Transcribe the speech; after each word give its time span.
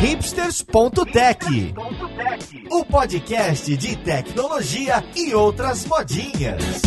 hipsters.tech, 0.00 1.74
o 2.70 2.84
podcast 2.86 3.76
de 3.76 3.96
tecnologia 3.96 5.04
e 5.14 5.34
outras 5.34 5.84
modinhas. 5.84 6.80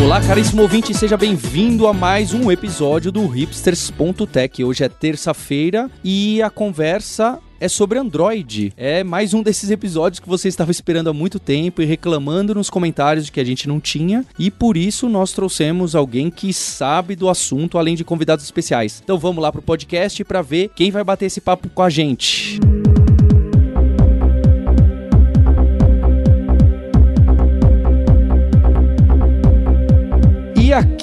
Olá, 0.00 0.20
caríssimo 0.20 0.62
ouvinte, 0.62 0.94
seja 0.94 1.16
bem-vindo 1.16 1.88
a 1.88 1.92
mais 1.92 2.32
um 2.32 2.48
episódio 2.48 3.10
do 3.10 3.26
hipsters.tech. 3.26 4.62
Hoje 4.62 4.84
é 4.84 4.88
terça-feira 4.88 5.90
e 6.04 6.40
a 6.40 6.48
conversa 6.48 7.40
é 7.60 7.68
sobre 7.68 7.98
Android. 7.98 8.72
É 8.76 9.04
mais 9.04 9.34
um 9.34 9.42
desses 9.42 9.70
episódios 9.70 10.18
que 10.18 10.28
você 10.28 10.48
estava 10.48 10.70
esperando 10.70 11.10
há 11.10 11.12
muito 11.12 11.38
tempo 11.38 11.82
e 11.82 11.84
reclamando 11.84 12.54
nos 12.54 12.70
comentários 12.70 13.26
de 13.26 13.32
que 13.32 13.38
a 13.38 13.44
gente 13.44 13.68
não 13.68 13.78
tinha, 13.78 14.24
e 14.38 14.50
por 14.50 14.76
isso 14.76 15.08
nós 15.08 15.32
trouxemos 15.32 15.94
alguém 15.94 16.30
que 16.30 16.52
sabe 16.52 17.14
do 17.14 17.28
assunto, 17.28 17.76
além 17.76 17.94
de 17.94 18.02
convidados 18.02 18.44
especiais. 18.44 19.00
Então 19.04 19.18
vamos 19.18 19.42
lá 19.42 19.52
pro 19.52 19.60
podcast 19.60 20.24
para 20.24 20.40
ver 20.40 20.70
quem 20.74 20.90
vai 20.90 21.04
bater 21.04 21.26
esse 21.26 21.40
papo 21.40 21.68
com 21.68 21.82
a 21.82 21.90
gente. 21.90 22.58
E 22.58 22.79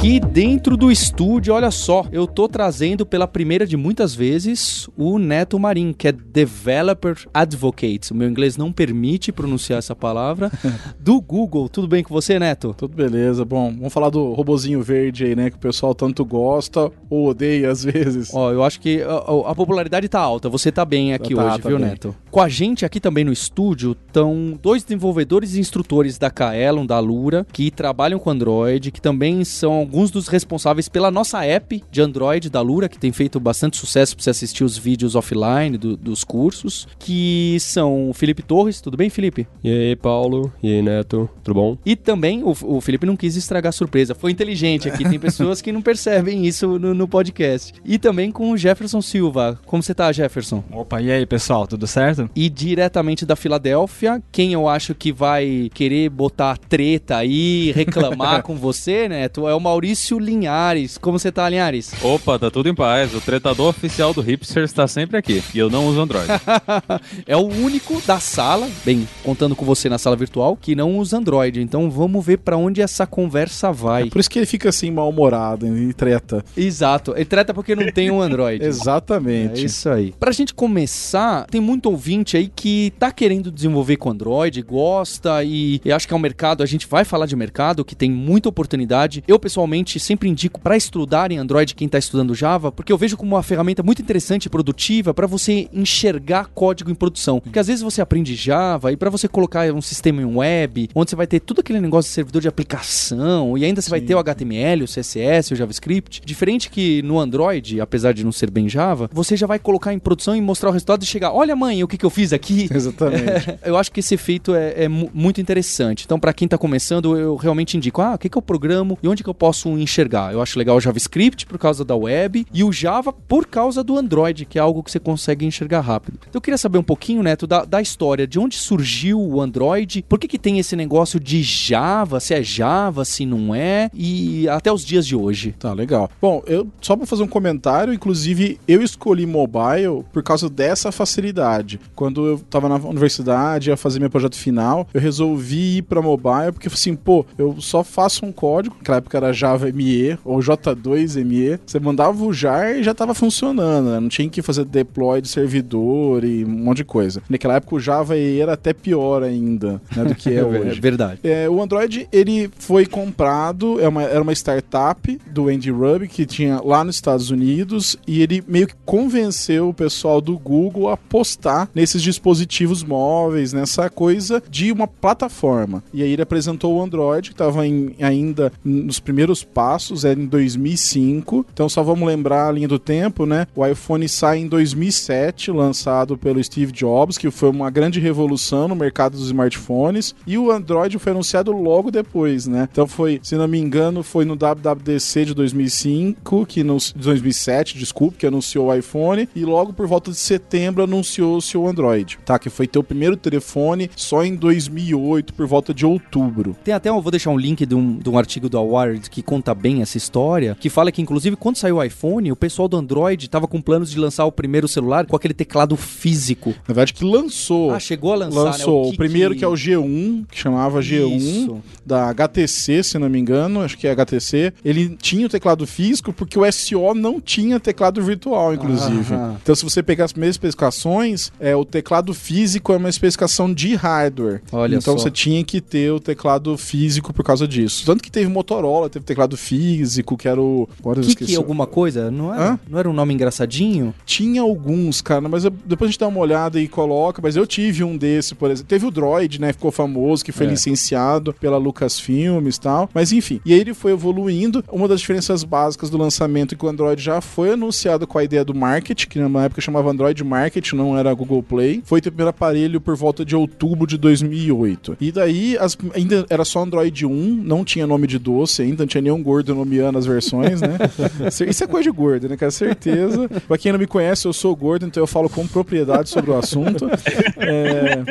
aqui 0.08 0.22
dentro 0.22 0.78
do 0.78 0.90
estúdio, 0.90 1.54
olha 1.54 1.70
só, 1.70 2.06
eu 2.14 2.26
tô 2.26 2.48
trazendo 2.48 3.06
pela 3.06 3.28
primeira 3.28 3.68
de 3.68 3.76
muitas 3.76 4.16
vezes 4.16 4.90
o 4.96 5.20
Neto 5.20 5.60
Marim, 5.60 5.92
que 5.92 6.08
é 6.08 6.14
Developer 6.14 7.28
Advocate. 7.34 8.14
O 8.14 8.16
meu 8.16 8.30
inglês 8.30 8.56
não 8.56 8.72
permite 8.72 9.34
pronunciar 9.34 9.80
essa 9.80 9.94
palavra. 9.94 10.50
do 10.98 11.20
Google. 11.20 11.68
Tudo 11.68 11.90
bem 11.90 12.04
com 12.04 12.14
você, 12.14 12.40
Neto? 12.40 12.74
Tudo 12.78 12.96
beleza. 12.96 13.44
Bom, 13.44 13.74
vamos 13.76 13.92
falar 13.92 14.10
do 14.10 14.32
robozinho 14.32 14.82
verde 14.82 15.26
aí, 15.26 15.36
né? 15.36 15.50
Que 15.50 15.58
o 15.58 15.60
pessoal 15.60 15.94
tanto 15.94 16.24
gosta 16.24 16.90
ou 17.10 17.28
odeia 17.28 17.70
às 17.70 17.84
vezes. 17.84 18.34
Ó, 18.34 18.52
eu 18.52 18.64
acho 18.64 18.80
que 18.80 19.02
a, 19.02 19.52
a 19.52 19.56
popularidade 19.56 20.08
tá 20.08 20.22
alta. 20.22 20.48
Você 20.48 20.72
tá 20.72 20.86
bem 20.86 21.14
aqui 21.14 21.36
Tá, 21.36 21.46
hoje, 21.46 21.60
tá 21.60 21.68
viu. 21.70 21.80
Neto? 21.80 22.16
Com 22.32 22.40
a 22.40 22.48
gente 22.48 22.86
aqui 22.86 23.02
também 23.02 23.26
no 23.26 23.34
estúdio 23.34 23.92
estão 24.08 24.58
dois 24.62 24.84
desenvolvedores 24.84 25.56
e 25.56 25.60
instrutores 25.60 26.18
da 26.18 26.32
Kaelon, 26.32 26.86
da 26.86 27.00
Lura, 27.00 27.46
que 27.52 27.70
trabalham 27.70 28.20
com 28.20 28.30
Android, 28.30 28.92
que 28.92 29.02
também 29.02 29.44
são 29.44 29.74
alguns 29.74 29.97
dos 30.06 30.28
responsáveis 30.28 30.88
pela 30.88 31.10
nossa 31.10 31.44
app 31.44 31.84
de 31.92 32.02
Android 32.02 32.50
da 32.50 32.62
Lura, 32.62 32.88
que 32.88 33.00
tem 33.00 33.12
feito 33.12 33.40
bastante 33.40 33.78
sucesso 33.78 34.16
para 34.16 34.24
você 34.24 34.30
assistir 34.30 34.64
os 34.64 34.78
vídeos 34.78 35.16
offline 35.16 35.78
do- 35.78 35.98
dos 35.98 36.24
cursos, 36.24 36.88
que 37.00 37.58
são 37.60 38.10
o 38.10 38.14
Felipe 38.14 38.44
Torres, 38.44 38.80
tudo 38.80 38.96
bem, 38.96 39.10
Felipe? 39.10 39.48
E 39.64 39.70
aí, 39.70 39.96
Paulo? 39.96 40.52
E 40.62 40.72
aí, 40.76 40.82
Neto? 40.82 41.30
Tudo 41.44 41.56
bom? 41.56 41.78
E 41.86 41.96
também 41.96 42.44
o, 42.44 42.56
o 42.64 42.80
Felipe 42.82 43.06
não 43.06 43.16
quis 43.18 43.36
estragar 43.36 43.70
a 43.70 43.74
surpresa, 43.74 44.14
foi 44.16 44.32
inteligente 44.32 44.88
aqui, 44.88 45.04
tem 45.08 45.20
pessoas 45.20 45.62
que 45.62 45.72
não 45.72 45.82
percebem 45.82 46.46
isso 46.46 46.78
no, 46.80 46.94
no 46.94 47.08
podcast. 47.08 47.74
E 47.84 47.98
também 47.98 48.32
com 48.32 48.52
o 48.52 48.58
Jefferson 48.58 49.02
Silva. 49.02 49.60
Como 49.66 49.82
você 49.82 49.94
tá, 49.94 50.12
Jefferson? 50.12 50.64
Opa, 50.72 51.02
e 51.02 51.12
aí 51.12 51.26
pessoal, 51.26 51.66
tudo 51.68 51.88
certo? 51.88 52.30
E 52.36 52.50
diretamente 52.50 53.26
da 53.26 53.36
Filadélfia, 53.36 54.22
quem 54.32 54.54
eu 54.54 54.68
acho 54.68 54.94
que 54.94 55.12
vai 55.12 55.70
querer 55.74 56.10
botar 56.10 56.58
treta 56.58 57.18
aí, 57.18 57.72
reclamar 57.74 58.42
com 58.44 58.56
você, 58.56 59.08
Neto, 59.10 59.48
é 59.48 59.56
o 59.56 59.60
Maurício 59.78 60.18
Linhares. 60.18 60.98
Como 60.98 61.20
você 61.20 61.32
tá, 61.32 61.48
Linhares? 61.48 61.92
Opa, 62.02 62.40
tá 62.40 62.50
tudo 62.50 62.68
em 62.68 62.74
paz. 62.74 63.14
O 63.14 63.22
tretador 63.22 63.70
oficial 63.70 64.12
do 64.12 64.22
Hipsters 64.22 64.74
tá 64.74 64.88
sempre 64.88 65.18
aqui. 65.18 65.44
E 65.54 65.60
eu 65.60 65.70
não 65.70 65.86
uso 65.86 66.02
Android. 66.02 66.28
é 67.28 67.38
o 67.38 67.46
único 67.46 68.02
da 68.02 68.20
sala, 68.20 68.68
bem, 68.84 69.08
contando 69.24 69.56
com 69.56 69.64
você 69.64 69.88
na 69.88 70.00
sala 70.00 70.16
virtual, 70.16 70.58
que 70.60 70.74
não 70.74 70.98
usa 70.98 71.18
Android. 71.18 71.62
Então 71.62 71.92
vamos 71.92 72.26
ver 72.26 72.38
pra 72.40 72.58
onde 72.58 72.82
essa 72.82 73.06
conversa 73.06 73.72
vai. 73.72 74.10
Por 74.10 74.20
isso 74.20 74.32
que 74.32 74.40
ele 74.40 74.48
fica 74.48 74.70
assim 74.70 74.90
mal-humorado 74.90 75.68
e 75.68 75.94
treta. 75.94 76.44
Exato. 76.58 77.14
Ele 77.16 77.26
treta 77.26 77.54
porque 77.54 77.76
não 77.76 77.92
tem 77.92 78.10
um 78.10 78.20
Android. 78.20 78.58
É 78.68 78.70
Exatamente. 78.70 79.64
isso 79.64 79.90
aí. 79.90 80.14
Pra 80.20 80.32
gente 80.32 80.54
começar, 80.54 81.46
tem 81.46 81.62
muito 81.62 81.90
ouvinte 81.90 82.36
aí 82.36 82.48
que 82.48 82.92
tá 82.98 83.12
querendo 83.12 83.52
desenvolver 83.52 83.98
com 83.98 84.10
Android, 84.10 84.62
gosta 84.64 85.44
e 85.44 85.80
eu 85.86 85.96
acho 85.96 86.08
que 86.08 86.14
é 86.14 86.18
um 86.18 86.20
mercado, 86.20 86.64
a 86.64 86.66
gente 86.66 86.88
vai 86.88 87.06
falar 87.06 87.26
de 87.28 87.36
mercado 87.36 87.86
que 87.86 87.96
tem 87.96 88.10
muita 88.10 88.50
oportunidade. 88.50 89.24
Eu 89.28 89.38
pessoalmente 89.38 89.67
sempre 90.00 90.30
indico 90.30 90.60
pra 90.60 90.78
estudar 90.78 91.32
em 91.32 91.38
Android 91.38 91.76
quem 91.76 91.88
tá 91.88 91.98
estudando 91.98 92.34
Java, 92.36 92.72
porque 92.72 92.92
eu 92.92 92.98
vejo 92.98 93.18
como 93.18 93.36
uma 93.36 93.44
ferramenta 93.44 93.84
muito 93.84 94.02
interessante 94.02 94.46
e 94.46 94.50
produtiva 94.50 95.14
pra 95.14 95.28
você 95.28 95.68
enxergar 95.74 96.48
código 96.54 96.90
em 96.92 96.96
produção. 96.96 97.40
Porque 97.40 97.60
às 97.60 97.68
vezes 97.68 97.82
você 97.82 98.02
aprende 98.02 98.36
Java 98.36 98.92
e 98.92 98.98
pra 98.98 99.10
você 99.10 99.28
colocar 99.28 99.72
um 99.74 99.82
sistema 99.82 100.22
em 100.22 100.26
web, 100.26 100.90
onde 100.96 101.10
você 101.10 101.16
vai 101.16 101.28
ter 101.28 101.40
tudo 101.40 101.60
aquele 101.62 101.80
negócio 101.82 102.10
de 102.10 102.14
servidor 102.16 102.42
de 102.42 102.48
aplicação 102.48 103.58
e 103.58 103.66
ainda 103.66 103.82
você 103.82 103.90
vai 103.90 104.02
ter 104.02 104.16
o 104.16 104.20
HTML, 104.20 104.84
o 104.84 104.88
CSS, 104.88 105.54
o 105.54 105.56
JavaScript, 105.56 106.22
diferente 106.26 106.70
que 106.70 107.02
no 107.02 107.20
Android, 107.20 107.80
apesar 107.82 108.14
de 108.14 108.24
não 108.24 108.32
ser 108.32 108.50
bem 108.50 108.70
Java, 108.70 109.10
você 109.12 109.36
já 109.36 109.48
vai 109.48 109.60
colocar 109.60 109.94
em 109.94 110.00
produção 110.00 110.36
e 110.36 110.42
mostrar 110.42 110.70
o 110.70 110.72
resultado 110.72 111.04
e 111.04 111.06
chegar, 111.06 111.32
olha 111.32 111.56
mãe, 111.56 111.84
o 111.84 111.88
que, 111.88 111.98
que 111.98 112.06
eu 112.06 112.10
fiz 112.10 112.34
aqui? 112.34 112.68
Exatamente. 112.74 113.58
eu 113.66 113.78
acho 113.78 113.92
que 113.92 114.00
esse 114.00 114.14
efeito 114.14 114.54
é, 114.54 114.84
é 114.84 114.88
mu- 114.88 115.10
muito 115.14 115.42
interessante. 115.42 116.04
Então, 116.06 116.20
pra 116.20 116.34
quem 116.34 116.48
tá 116.48 116.58
começando, 116.58 117.18
eu 117.18 117.36
realmente 117.36 117.76
indico, 117.78 118.02
ah, 118.02 118.14
o 118.16 118.18
que, 118.18 118.30
que 118.30 118.38
eu 118.38 118.42
programo 118.42 118.98
e 119.02 119.08
onde 119.08 119.24
que 119.24 119.30
eu 119.30 119.34
posso 119.34 119.57
enxergar? 119.66 120.34
Eu 120.34 120.42
acho 120.42 120.58
legal 120.60 120.76
o 120.76 120.82
JavaScript 120.82 121.46
por 121.46 121.58
causa 121.58 121.84
da 121.84 121.96
web 121.96 122.46
e 122.54 122.64
o 122.64 122.72
Java 122.72 123.12
por 123.12 123.46
causa 123.46 123.84
do 123.84 123.98
Android, 123.98 124.46
que 124.46 124.58
é 124.58 124.62
algo 124.62 124.84
que 124.84 124.92
você 124.92 125.00
consegue 125.00 125.46
enxergar 125.46 125.82
rápido. 125.82 126.20
Então, 126.22 126.32
eu 126.36 126.42
queria 126.42 126.58
saber 126.58 126.78
um 126.78 126.84
pouquinho, 126.84 127.24
Neto, 127.24 127.48
da, 127.48 127.66
da 127.66 127.82
história, 127.82 128.28
de 128.28 128.38
onde 128.38 128.58
surgiu 128.58 129.20
o 129.20 129.42
Android, 129.42 130.04
por 130.08 130.20
que 130.20 130.28
que 130.28 130.38
tem 130.38 130.60
esse 130.60 130.76
negócio 130.76 131.20
de 131.20 131.42
Java, 131.42 132.20
se 132.20 132.34
é 132.34 132.44
Java, 132.44 133.06
se 133.06 133.26
não 133.26 133.56
é, 133.56 133.90
e 133.94 134.48
até 134.50 134.72
os 134.72 134.86
dias 134.86 135.08
de 135.08 135.16
hoje. 135.16 135.56
Tá, 135.58 135.74
legal. 135.74 136.10
Bom, 136.22 136.44
eu 136.46 136.68
só 136.82 136.96
pra 136.96 137.06
fazer 137.06 137.24
um 137.24 137.28
comentário, 137.28 137.94
inclusive 137.94 138.60
eu 138.68 138.82
escolhi 138.82 139.26
mobile 139.26 140.04
por 140.12 140.22
causa 140.22 140.50
dessa 140.50 140.92
facilidade. 140.92 141.80
Quando 141.96 142.26
eu 142.26 142.40
tava 142.40 142.70
na 142.70 142.76
universidade, 142.76 143.70
ia 143.70 143.78
fazer 143.78 144.00
meu 144.00 144.10
projeto 144.10 144.36
final, 144.36 144.88
eu 144.94 145.02
resolvi 145.02 145.78
ir 145.78 145.82
pra 145.84 146.02
mobile 146.02 146.52
porque 146.52 146.68
assim, 146.68 146.96
pô, 146.96 147.26
eu 147.38 147.56
só 147.60 147.84
faço 147.84 148.26
um 148.26 148.32
código, 148.32 148.76
naquela 148.78 148.98
época 148.98 149.18
era 149.18 149.34
Java 149.34 149.47
ME 149.74 150.18
ou 150.26 150.40
J2 150.40 151.24
ME, 151.24 151.60
você 151.66 151.80
mandava 151.80 152.24
o 152.24 152.34
jar 152.34 152.76
e 152.78 152.84
já 152.84 152.94
tava 152.94 153.14
funcionando, 153.14 153.90
né? 153.92 154.00
Não 154.00 154.10
tinha 154.10 154.30
que 154.30 154.42
fazer 154.42 154.66
deploy 154.66 155.22
de 155.22 155.28
servidor 155.30 156.24
e 156.24 156.44
um 156.44 156.50
monte 156.50 156.78
de 156.78 156.84
coisa. 156.86 157.22
Naquela 157.30 157.56
época 157.56 157.76
o 157.76 157.80
Java 157.80 158.18
EE 158.18 158.40
era 158.42 158.54
até 158.54 158.74
pior 158.74 159.24
ainda, 159.24 159.82
né, 159.96 160.04
do 160.06 160.16
que 160.16 160.34
é 160.34 160.44
hoje. 160.46 160.80
verdade. 160.80 161.20
É, 161.24 161.50
o 161.50 161.62
Android 161.62 162.08
ele 162.12 162.50
foi 162.58 162.86
comprado, 162.86 163.80
é 163.80 163.88
uma- 163.88 164.04
era 164.04 164.22
uma 164.22 164.34
startup 164.34 165.20
do 165.32 165.48
Andy 165.50 165.72
Rubb 165.72 166.08
que 166.08 166.26
tinha 166.26 166.62
lá 166.64 166.84
nos 166.84 166.96
Estados 166.96 167.30
Unidos 167.30 167.98
e 168.08 168.22
ele 168.22 168.44
meio 168.48 168.68
que 168.68 168.76
convenceu 168.86 169.70
o 169.70 169.74
pessoal 169.74 170.20
do 170.22 170.38
Google 170.38 170.90
a 170.90 170.94
apostar 170.94 171.70
nesses 171.74 172.02
dispositivos 172.02 172.84
móveis, 172.84 173.54
nessa 173.54 173.90
coisa 173.90 174.42
de 174.50 174.72
uma 174.72 174.88
plataforma. 174.88 175.84
E 175.94 176.04
aí 176.04 176.12
ele 176.12 176.22
apresentou 176.22 176.76
o 176.76 176.82
Android, 176.82 177.30
que 177.30 177.34
estava 177.34 177.62
ainda 177.62 178.52
nos 178.64 179.00
primeiros 179.00 179.37
passos, 179.44 180.06
era 180.06 180.20
em 180.20 180.26
2005. 180.26 181.46
Então 181.54 181.68
só 181.70 181.84
vamos 181.84 182.08
lembrar 182.08 182.48
a 182.48 182.52
linha 182.52 182.68
do 182.68 182.80
tempo, 182.80 183.26
né? 183.26 183.48
O 183.56 183.66
iPhone 183.66 184.08
sai 184.08 184.40
em 184.40 184.48
2007, 184.48 185.52
lançado 185.52 186.18
pelo 186.18 186.44
Steve 186.44 186.72
Jobs, 186.72 187.18
que 187.18 187.30
foi 187.32 187.50
uma 187.50 187.70
grande 187.70 188.00
revolução 188.00 188.68
no 188.68 188.76
mercado 188.76 189.14
dos 189.14 189.28
smartphones. 189.28 190.16
E 190.26 190.38
o 190.38 190.52
Android 190.52 190.98
foi 191.00 191.12
anunciado 191.12 191.52
logo 191.52 191.92
depois, 191.92 192.48
né? 192.48 192.68
Então 192.72 192.88
foi, 192.88 193.20
se 193.24 193.36
não 193.36 193.48
me 193.48 193.60
engano, 193.60 194.04
foi 194.04 194.26
no 194.26 194.36
WWDC 194.36 195.26
de 195.26 195.34
2005, 195.34 196.46
que 196.46 196.64
no, 196.64 196.78
de 196.78 196.94
2007, 196.96 197.78
desculpe, 197.78 198.18
que 198.18 198.28
anunciou 198.28 198.68
o 198.68 198.74
iPhone. 198.74 199.28
E 199.36 199.46
logo 199.46 199.74
por 199.74 199.88
volta 199.88 200.12
de 200.12 200.18
setembro 200.18 200.84
anunciou-se 200.84 201.58
o 201.58 201.68
Android, 201.68 202.18
tá? 202.26 202.38
Que 202.40 202.50
foi 202.50 202.68
ter 202.68 202.80
o 202.80 202.84
primeiro 202.84 203.18
telefone 203.18 203.90
só 203.96 204.24
em 204.24 204.36
2008, 204.36 205.34
por 205.34 205.48
volta 205.48 205.74
de 205.74 205.86
outubro. 205.86 206.56
Tem 206.64 206.74
até, 206.74 206.90
eu 206.90 207.02
vou 207.02 207.12
deixar 207.12 207.32
um 207.32 207.38
link 207.38 207.66
de 207.66 207.76
um, 207.76 207.98
de 207.98 208.10
um 208.10 208.18
artigo 208.18 208.50
do 208.50 208.58
Award 208.58 209.10
que 209.10 209.22
conta 209.28 209.54
bem 209.54 209.82
essa 209.82 209.98
história, 209.98 210.56
que 210.58 210.70
fala 210.70 210.90
que, 210.90 211.02
inclusive, 211.02 211.36
quando 211.36 211.58
saiu 211.58 211.76
o 211.76 211.84
iPhone, 211.84 212.32
o 212.32 212.36
pessoal 212.36 212.70
do 212.70 212.78
Android 212.78 213.30
tava 213.30 213.46
com 213.46 213.62
planos 213.62 213.92
de 213.92 214.00
lançar 214.00 214.24
o 214.24 214.32
primeiro 214.32 214.70
celular 214.70 215.06
com 215.06 215.18
aquele 215.18 215.34
teclado 215.34 215.76
físico. 215.76 216.52
Na 216.66 216.74
verdade, 216.74 216.94
que 216.94 217.04
lançou. 217.04 217.72
Ah, 217.72 217.80
chegou 217.80 218.14
a 218.14 218.16
lançar, 218.16 218.40
lançou 218.42 218.86
né? 218.86 218.92
o, 218.94 218.96
primeiro 218.96 219.36
que 219.36 219.44
é 219.44 219.48
o 219.48 219.52
G1, 219.52 220.26
que 220.32 220.40
chamava 220.40 220.80
G1, 220.80 221.18
Isso. 221.18 221.62
da 221.86 222.10
HTC, 222.10 222.84
se 222.84 222.98
não 222.98 223.10
me 223.10 223.20
engano, 223.20 223.60
acho 223.60 223.78
que 223.78 223.86
é 223.86 223.92
HTC. 223.92 224.54
Ele 224.64 224.96
tinha 224.96 225.26
o 225.26 225.30
teclado 225.30 225.68
físico 225.68 226.14
porque 226.14 226.40
o 226.40 226.50
SO 226.50 226.94
não 226.96 227.20
tinha 227.20 227.60
teclado 227.60 228.02
virtual, 228.02 228.54
inclusive. 228.54 229.14
Então, 229.44 229.54
se 229.54 229.64
você 229.66 229.84
pegar 229.84 230.06
as 230.06 230.14
primeiras 230.14 230.36
especificações, 230.36 231.34
é, 231.38 231.54
o 231.54 231.66
teclado 231.66 232.14
físico 232.14 232.72
é 232.72 232.78
uma 232.78 232.88
especificação 232.88 233.54
de 233.54 233.76
hardware. 233.76 234.42
Olha 234.54 234.78
então 234.78 234.98
só. 234.98 235.04
você 235.04 235.12
tinha 235.12 235.44
que 235.44 235.60
ter 235.60 235.92
o 235.92 236.00
teclado 236.00 236.58
físico 236.58 237.12
por 237.12 237.26
causa 237.26 237.46
disso. 237.46 237.86
Tanto 237.86 238.02
que 238.02 238.10
teve 238.10 238.30
Motorola, 238.30 238.90
teve 238.90 239.04
teclado 239.04 239.17
físico, 239.38 240.16
que 240.18 240.28
era 240.28 240.42
o. 240.42 240.68
Agora 240.80 241.00
eu 241.00 241.04
Kiki 241.04 241.24
esqueci. 241.24 241.36
alguma 241.38 241.66
coisa? 241.66 242.12
Não 242.12 242.34
era, 242.34 242.52
Hã? 242.52 242.60
não 242.70 242.80
era 242.80 242.90
um 242.90 242.94
nome 242.94 243.14
engraçadinho? 243.14 243.94
Tinha 244.06 244.42
alguns, 244.42 245.02
cara, 245.02 245.28
mas 245.28 245.46
eu- 245.46 245.52
depois 245.66 245.90
a 245.90 245.92
gente 245.92 246.00
dá 246.00 246.08
uma 246.08 246.20
olhada 246.20 246.60
e 246.60 246.68
coloca. 246.68 247.22
Mas 247.22 247.36
eu 247.36 247.46
tive 247.48 247.84
um 247.84 247.98
desse, 247.98 248.36
por 248.36 248.52
exemplo. 248.52 248.68
Teve 248.70 248.86
o 248.86 248.92
Droid, 248.92 249.40
né? 249.42 249.52
Ficou 249.54 249.72
famoso, 249.72 250.24
que 250.24 250.32
foi 250.32 250.46
É. 250.46 250.50
licenciado 250.50 251.34
pela 251.34 251.58
Lucasfilmes 251.58 252.56
e 252.56 252.62
tal. 252.62 252.90
Mas 252.94 253.12
enfim. 253.12 253.40
E 253.46 253.54
aí 253.54 253.60
ele 253.60 253.74
foi 253.74 253.92
evoluindo. 253.94 254.64
Uma 254.72 254.88
das 254.88 255.00
diferenças 255.00 255.44
básicas 255.44 255.90
do 255.90 255.98
lançamento 255.98 256.54
é 256.54 256.58
que 256.58 256.66
o 256.66 256.70
Android 256.70 257.02
já 257.02 257.22
foi 257.22 257.52
anunciado 257.54 258.06
com 258.06 258.18
a 258.18 258.24
ideia 258.24 258.44
do 258.44 258.54
Market, 258.54 259.06
que 259.06 259.20
na 259.20 259.46
época 259.46 259.62
chamava 259.62 259.90
Android 259.92 260.24
Market, 260.24 260.74
não 260.74 260.98
era 260.98 261.14
Google 261.14 261.42
Play. 261.44 261.82
Foi 261.86 262.02
ter 262.02 262.10
o 262.10 262.12
primeiro 262.12 262.30
aparelho 262.30 262.80
por 262.82 262.96
volta 262.96 263.24
de 263.26 263.36
outubro 263.36 263.88
de 263.88 263.98
2008. 263.98 264.98
E 265.00 265.12
daí 265.12 265.58
as- 265.58 265.78
ainda 265.94 266.26
era 266.30 266.44
só 266.46 266.64
Android 266.64 267.06
1, 267.06 267.42
não 267.44 267.64
tinha 267.64 267.88
nome 267.88 268.08
de 268.08 268.20
doce 268.20 268.62
ainda, 268.62 268.84
não 268.84 268.88
tinha 268.88 269.02
nenhum 269.08 269.24
gordo 269.24 269.56
nomeando 269.56 269.98
as 269.98 270.06
versões, 270.06 270.62
né? 270.62 270.78
Isso 271.50 271.64
é 271.64 271.68
coisa 271.68 271.90
de 271.90 271.96
gordo, 271.96 272.28
né, 272.28 272.36
cara? 272.36 272.52
Certeza. 272.52 273.30
Pra 273.48 273.58
quem 273.58 273.72
não 273.72 273.80
me 273.80 273.88
conhece, 273.88 274.28
eu 274.28 274.34
sou 274.34 274.56
gordo, 274.56 274.86
então 274.86 275.02
eu 275.02 275.08
falo 275.08 275.30
com 275.30 275.48
propriedade 275.48 276.10
sobre 276.10 276.32
o 276.32 276.38
assunto. 276.38 276.90
É, 277.38 278.04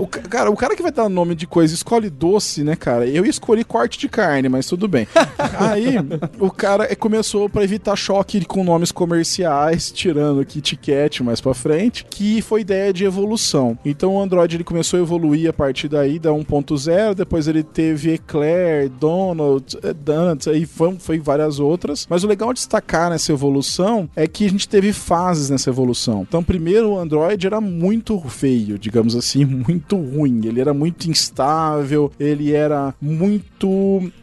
o, 0.00 0.06
ca- 0.06 0.20
cara, 0.22 0.50
o 0.50 0.56
cara 0.56 0.74
que 0.76 0.82
vai 0.82 0.92
dar 0.92 1.08
nome 1.08 1.34
de 1.34 1.46
coisa 1.46 1.74
escolhe 1.74 2.10
doce, 2.10 2.62
né, 2.64 2.76
cara? 2.76 3.06
Eu 3.06 3.24
escolhi 3.24 3.64
corte 3.64 3.98
de 3.98 4.08
carne, 4.08 4.48
mas 4.48 4.66
tudo 4.66 4.86
bem. 4.88 5.06
Aí 5.58 5.96
o 6.38 6.50
cara 6.50 6.94
começou 6.96 7.48
pra 7.48 7.64
evitar 7.64 7.96
choque 7.96 8.44
com 8.44 8.64
nomes 8.64 8.90
comerciais, 8.92 9.90
tirando 9.90 10.40
o 10.40 10.44
Kit 10.46 10.76
Kat 10.76 11.22
mais 11.22 11.40
pra 11.40 11.54
frente, 11.54 12.04
que 12.08 12.42
foi 12.42 12.60
ideia 12.62 12.92
de 12.92 13.04
evolução. 13.04 13.78
Então 13.84 14.14
o 14.16 14.20
Android 14.20 14.56
ele 14.56 14.64
começou 14.64 14.98
a 14.98 15.02
evoluir 15.02 15.48
a 15.48 15.52
partir 15.52 15.88
daí 15.88 16.18
da 16.18 16.30
1.0, 16.30 17.14
depois 17.14 17.46
ele 17.48 17.62
teve 17.62 18.12
Eclair, 18.14 18.88
Donald, 18.90 19.76
eh, 19.82 19.92
Donuts, 19.92 20.48
aí 20.48 20.66
foi, 20.66 20.96
foi 20.98 21.18
várias 21.18 21.58
outras. 21.60 22.06
Mas 22.08 22.24
o 22.24 22.26
legal 22.26 22.52
de 22.52 22.58
destacar 22.60 23.10
nessa 23.10 23.32
evolução 23.32 24.08
é 24.16 24.26
que 24.26 24.46
a 24.46 24.50
gente 24.50 24.68
teve 24.68 24.92
fases 24.92 25.50
nessa 25.50 25.70
evolução. 25.70 26.22
Então, 26.28 26.42
primeiro 26.42 26.90
o 26.90 26.98
Android 26.98 27.46
era 27.46 27.60
muito 27.60 28.18
feio, 28.28 28.78
digamos 28.78 29.14
assim, 29.16 29.44
muito 29.66 29.83
ruim. 29.92 30.40
Ele 30.44 30.60
era 30.60 30.72
muito 30.74 31.10
instável, 31.10 32.10
ele 32.18 32.52
era 32.52 32.94
muito 33.00 33.44